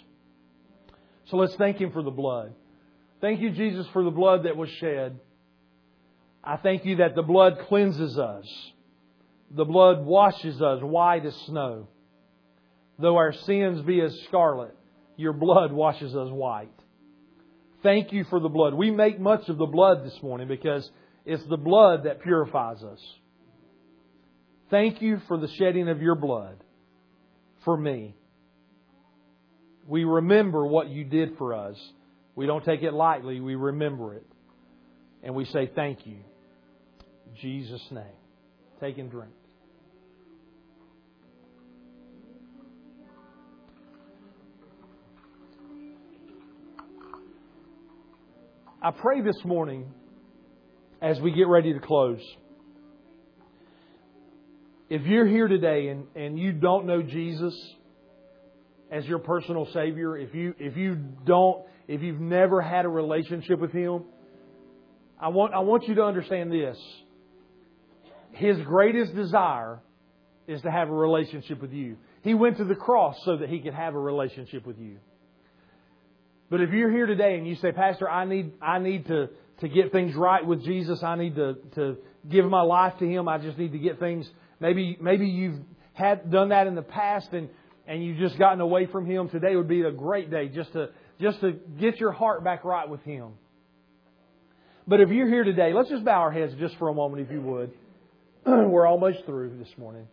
so 1.31 1.37
let's 1.37 1.55
thank 1.57 1.79
him 1.79 1.93
for 1.93 2.03
the 2.03 2.11
blood 2.11 2.53
thank 3.21 3.41
you 3.41 3.51
jesus 3.51 3.87
for 3.93 4.05
the 4.05 4.11
blood 4.11 4.45
that 4.45 4.57
was 4.57 4.69
shed 4.81 5.19
i 6.43 6.57
thank 6.57 6.85
you 6.85 6.97
that 6.97 7.15
the 7.15 7.23
blood 7.23 7.59
cleanses 7.69 8.19
us 8.19 8.47
the 9.51 9.65
blood 9.65 10.05
washes 10.05 10.63
us 10.63 10.81
white 10.81 11.27
as 11.27 11.35
snow. 11.47 11.89
Though 12.99 13.17
our 13.17 13.33
sins 13.33 13.83
be 13.83 14.01
as 14.01 14.17
scarlet, 14.29 14.77
your 15.17 15.33
blood 15.33 15.73
washes 15.73 16.15
us 16.15 16.31
white. 16.31 16.73
Thank 17.83 18.13
you 18.13 18.25
for 18.25 18.39
the 18.39 18.49
blood. 18.49 18.75
We 18.75 18.91
make 18.91 19.19
much 19.19 19.49
of 19.49 19.59
the 19.59 19.67
blood 19.67 20.05
this 20.05 20.23
morning 20.23 20.49
because 20.49 20.89
it's 21.25 21.45
the 21.47 21.57
blood 21.57 22.05
that 22.05 22.23
purifies 22.23 22.83
us. 22.83 23.01
Thank 24.71 25.03
you 25.03 25.21
for 25.27 25.39
the 25.39 25.49
shedding 25.49 25.89
of 25.89 26.01
your 26.01 26.15
blood 26.15 26.63
for 27.65 27.77
me. 27.77 28.15
We 29.87 30.05
remember 30.05 30.67
what 30.67 30.89
you 30.89 31.05
did 31.05 31.37
for 31.37 31.55
us. 31.55 31.77
We 32.35 32.47
don't 32.47 32.65
take 32.65 32.83
it 32.83 32.93
lightly, 32.93 33.41
we 33.41 33.55
remember 33.55 34.15
it. 34.15 34.27
And 35.23 35.35
we 35.35 35.45
say 35.47 35.71
thank 35.75 36.07
you. 36.07 36.17
In 37.27 37.37
Jesus' 37.41 37.87
name. 37.91 38.05
Take 38.81 38.99
and 38.99 39.11
drink. 39.11 39.33
I 48.83 48.93
pray 48.93 49.21
this 49.21 49.37
morning 49.45 49.93
as 51.03 51.21
we 51.21 51.33
get 51.33 51.49
ready 51.49 51.75
to 51.75 51.81
close. 51.81 52.21
If 54.89 55.03
you're 55.03 55.27
here 55.27 55.49
today 55.49 55.89
and, 55.89 56.07
and 56.17 56.39
you 56.39 56.53
don't 56.53 56.87
know 56.87 57.03
Jesus 57.03 57.55
as 58.91 59.07
your 59.07 59.19
personal 59.19 59.69
Savior, 59.73 60.17
if 60.17 60.35
you 60.35 60.55
if 60.59 60.77
you 60.77 60.97
don't 61.25 61.65
if 61.87 62.03
you've 62.03 62.21
never 62.21 62.61
had 62.61 62.85
a 62.85 62.89
relationship 62.89 63.59
with 63.59 63.73
Him, 63.73 64.05
I 65.21 65.29
want 65.29 65.55
I 65.55 65.61
want 65.61 65.89
you 65.89 65.95
to 65.97 66.03
understand 66.03 66.53
this. 66.53 66.79
His 68.33 68.57
greatest 68.59 69.15
desire 69.15 69.81
is 70.47 70.63
to 70.63 70.71
have 70.71 70.89
a 70.89 70.95
relationship 70.95 71.61
with 71.61 71.73
you. 71.73 71.97
He 72.23 72.35
went 72.35 72.59
to 72.59 72.65
the 72.65 72.75
cross 72.75 73.17
so 73.25 73.37
that 73.39 73.49
he 73.49 73.61
could 73.61 73.75
have 73.75 73.95
a 73.95 73.99
relationship 73.99 74.67
with 74.67 74.79
you. 74.79 74.99
But 76.51 76.61
if 76.61 76.71
you're 76.71 76.91
here 76.91 77.07
today 77.07 77.37
and 77.37 77.47
you 77.47 77.55
say, 77.57 77.71
Pastor, 77.73 78.09
I 78.11 78.25
need, 78.25 78.53
I 78.61 78.81
need 78.81 79.07
to, 79.07 79.29
to 79.61 79.69
get 79.69 79.93
things 79.93 80.15
right 80.17 80.45
with 80.45 80.65
Jesus, 80.65 81.03
I 81.03 81.15
need 81.17 81.37
to, 81.37 81.55
to 81.77 81.97
give 82.29 82.45
my 82.47 82.63
life 82.63 82.95
to 82.99 83.07
Him, 83.07 83.29
I 83.29 83.39
just 83.39 83.57
need 83.57 83.73
to 83.73 83.79
get 83.79 84.01
things, 84.01 84.29
maybe, 84.59 84.99
maybe 85.01 85.27
you've 85.27 85.61
had 85.93 86.31
done 86.31 86.49
that 86.49 86.67
in 86.67 86.75
the 86.75 86.83
past 86.83 87.29
and, 87.33 87.49
and 87.91 88.05
you've 88.05 88.19
just 88.19 88.39
gotten 88.39 88.61
away 88.61 88.87
from 88.87 89.05
Him, 89.05 89.29
today 89.29 89.57
would 89.57 89.67
be 89.67 89.83
a 89.83 89.91
great 89.91 90.31
day 90.31 90.47
just 90.47 90.73
to, 90.75 90.91
just 91.21 91.41
to 91.41 91.51
get 91.81 91.99
your 91.99 92.13
heart 92.13 92.45
back 92.45 92.65
right 92.65 92.89
with 92.89 93.03
Him. 93.03 93.33
But 94.87 95.01
if 95.01 95.09
you're 95.09 95.29
here 95.29 95.43
today, 95.43 95.73
let's 95.75 95.91
just 95.91 96.05
bow 96.05 96.21
our 96.21 96.31
heads 96.31 96.53
just 96.61 96.77
for 96.79 96.89
a 96.89 96.95
moment, 96.95 97.27
if 97.27 97.33
you 97.33 97.41
would. 97.41 97.73
We're 98.47 98.87
almost 98.87 99.25
through 99.27 99.59
this 99.59 99.77
morning. 99.77 100.07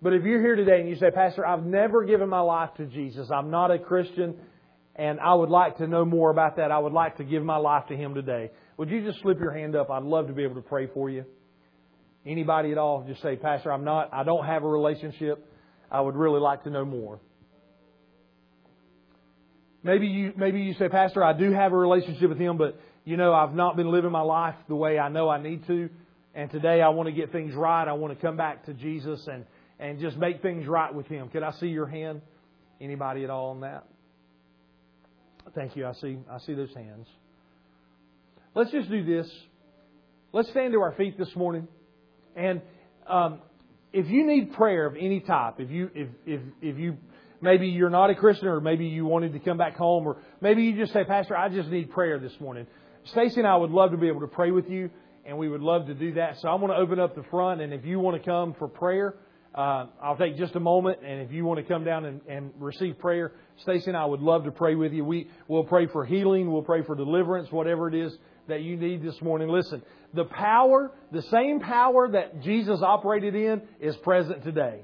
But 0.00 0.12
if 0.12 0.22
you're 0.22 0.40
here 0.40 0.54
today 0.54 0.78
and 0.78 0.88
you 0.88 0.94
say, 0.94 1.10
Pastor, 1.10 1.44
I've 1.44 1.64
never 1.64 2.04
given 2.04 2.28
my 2.28 2.38
life 2.38 2.70
to 2.76 2.86
Jesus, 2.86 3.28
I'm 3.28 3.50
not 3.50 3.72
a 3.72 3.80
Christian, 3.80 4.36
and 4.94 5.18
I 5.18 5.34
would 5.34 5.50
like 5.50 5.78
to 5.78 5.88
know 5.88 6.04
more 6.04 6.30
about 6.30 6.58
that. 6.58 6.70
I 6.70 6.78
would 6.78 6.92
like 6.92 7.16
to 7.16 7.24
give 7.24 7.42
my 7.42 7.56
life 7.56 7.88
to 7.88 7.96
Him 7.96 8.14
today. 8.14 8.52
Would 8.76 8.88
you 8.88 9.04
just 9.04 9.20
slip 9.22 9.40
your 9.40 9.50
hand 9.50 9.74
up? 9.74 9.90
I'd 9.90 10.04
love 10.04 10.28
to 10.28 10.32
be 10.32 10.44
able 10.44 10.54
to 10.54 10.68
pray 10.68 10.86
for 10.94 11.10
you. 11.10 11.24
Anybody 12.24 12.70
at 12.70 12.78
all, 12.78 13.04
just 13.04 13.20
say, 13.20 13.34
Pastor, 13.34 13.72
I'm 13.72 13.82
not, 13.82 14.10
I 14.14 14.22
don't 14.22 14.46
have 14.46 14.62
a 14.62 14.68
relationship. 14.68 15.44
I 15.90 16.00
would 16.00 16.16
really 16.16 16.40
like 16.40 16.64
to 16.64 16.70
know 16.70 16.84
more. 16.84 17.20
Maybe 19.82 20.06
you, 20.06 20.32
maybe 20.36 20.60
you 20.60 20.74
say, 20.74 20.88
Pastor, 20.88 21.22
I 21.22 21.32
do 21.32 21.52
have 21.52 21.72
a 21.72 21.76
relationship 21.76 22.28
with 22.28 22.38
Him, 22.38 22.58
but 22.58 22.78
you 23.04 23.16
know, 23.16 23.32
I've 23.32 23.54
not 23.54 23.76
been 23.76 23.90
living 23.90 24.10
my 24.10 24.20
life 24.20 24.56
the 24.68 24.74
way 24.74 24.98
I 24.98 25.08
know 25.08 25.28
I 25.28 25.40
need 25.40 25.66
to. 25.66 25.88
And 26.34 26.50
today 26.50 26.82
I 26.82 26.90
want 26.90 27.08
to 27.08 27.12
get 27.12 27.32
things 27.32 27.54
right. 27.54 27.88
I 27.88 27.92
want 27.94 28.14
to 28.14 28.20
come 28.20 28.36
back 28.36 28.66
to 28.66 28.74
Jesus 28.74 29.26
and, 29.26 29.46
and 29.78 29.98
just 29.98 30.16
make 30.16 30.42
things 30.42 30.66
right 30.66 30.92
with 30.92 31.06
Him. 31.06 31.28
Could 31.30 31.42
I 31.42 31.52
see 31.52 31.68
your 31.68 31.86
hand? 31.86 32.20
Anybody 32.80 33.24
at 33.24 33.30
all 33.30 33.50
on 33.50 33.60
that? 33.60 33.86
Thank 35.54 35.74
you. 35.74 35.86
I 35.86 35.94
see, 35.94 36.18
I 36.30 36.38
see 36.40 36.54
those 36.54 36.74
hands. 36.74 37.06
Let's 38.54 38.70
just 38.70 38.90
do 38.90 39.04
this. 39.04 39.30
Let's 40.32 40.50
stand 40.50 40.72
to 40.74 40.80
our 40.80 40.92
feet 40.92 41.16
this 41.16 41.34
morning. 41.34 41.66
And 42.36 42.60
um, 43.06 43.40
if 43.92 44.08
you 44.08 44.26
need 44.26 44.52
prayer 44.52 44.86
of 44.86 44.96
any 44.96 45.20
type, 45.20 45.54
if 45.58 45.70
you 45.70 45.90
if 45.94 46.08
if 46.26 46.40
if 46.60 46.78
you 46.78 46.98
maybe 47.40 47.68
you're 47.68 47.90
not 47.90 48.10
a 48.10 48.14
Christian 48.14 48.48
or 48.48 48.60
maybe 48.60 48.86
you 48.86 49.04
wanted 49.04 49.32
to 49.32 49.38
come 49.38 49.56
back 49.56 49.76
home 49.76 50.06
or 50.06 50.18
maybe 50.40 50.64
you 50.64 50.76
just 50.76 50.92
say, 50.92 51.04
Pastor, 51.04 51.36
I 51.36 51.48
just 51.48 51.68
need 51.68 51.90
prayer 51.90 52.18
this 52.18 52.32
morning. 52.40 52.66
Stacy 53.04 53.40
and 53.40 53.46
I 53.46 53.56
would 53.56 53.70
love 53.70 53.92
to 53.92 53.96
be 53.96 54.08
able 54.08 54.20
to 54.20 54.26
pray 54.26 54.50
with 54.50 54.68
you 54.68 54.90
and 55.24 55.38
we 55.38 55.48
would 55.48 55.60
love 55.60 55.86
to 55.86 55.94
do 55.94 56.14
that. 56.14 56.38
So 56.40 56.48
I'm 56.48 56.60
going 56.60 56.72
to 56.72 56.78
open 56.78 56.98
up 56.98 57.14
the 57.14 57.22
front 57.24 57.60
and 57.60 57.72
if 57.72 57.84
you 57.84 57.98
want 58.00 58.22
to 58.22 58.28
come 58.28 58.54
for 58.58 58.68
prayer, 58.68 59.14
uh, 59.54 59.86
I'll 60.02 60.16
take 60.16 60.36
just 60.36 60.54
a 60.56 60.60
moment 60.60 60.98
and 61.04 61.22
if 61.22 61.32
you 61.32 61.44
want 61.44 61.58
to 61.58 61.64
come 61.64 61.84
down 61.84 62.04
and, 62.04 62.20
and 62.28 62.52
receive 62.58 62.98
prayer, 62.98 63.32
Stacy 63.62 63.86
and 63.86 63.96
I 63.96 64.04
would 64.04 64.20
love 64.20 64.44
to 64.44 64.50
pray 64.50 64.74
with 64.74 64.92
you. 64.92 65.04
We 65.04 65.28
will 65.46 65.64
pray 65.64 65.86
for 65.86 66.04
healing, 66.04 66.52
we'll 66.52 66.62
pray 66.62 66.82
for 66.82 66.94
deliverance, 66.94 67.50
whatever 67.50 67.88
it 67.88 67.94
is 67.94 68.12
that 68.48 68.62
you 68.62 68.76
need 68.76 69.02
this 69.02 69.20
morning. 69.22 69.48
Listen, 69.48 69.82
the 70.14 70.24
power, 70.24 70.90
the 71.12 71.22
same 71.22 71.60
power 71.60 72.08
that 72.12 72.42
Jesus 72.42 72.80
operated 72.82 73.34
in 73.34 73.62
is 73.80 73.96
present 73.98 74.42
today. 74.42 74.80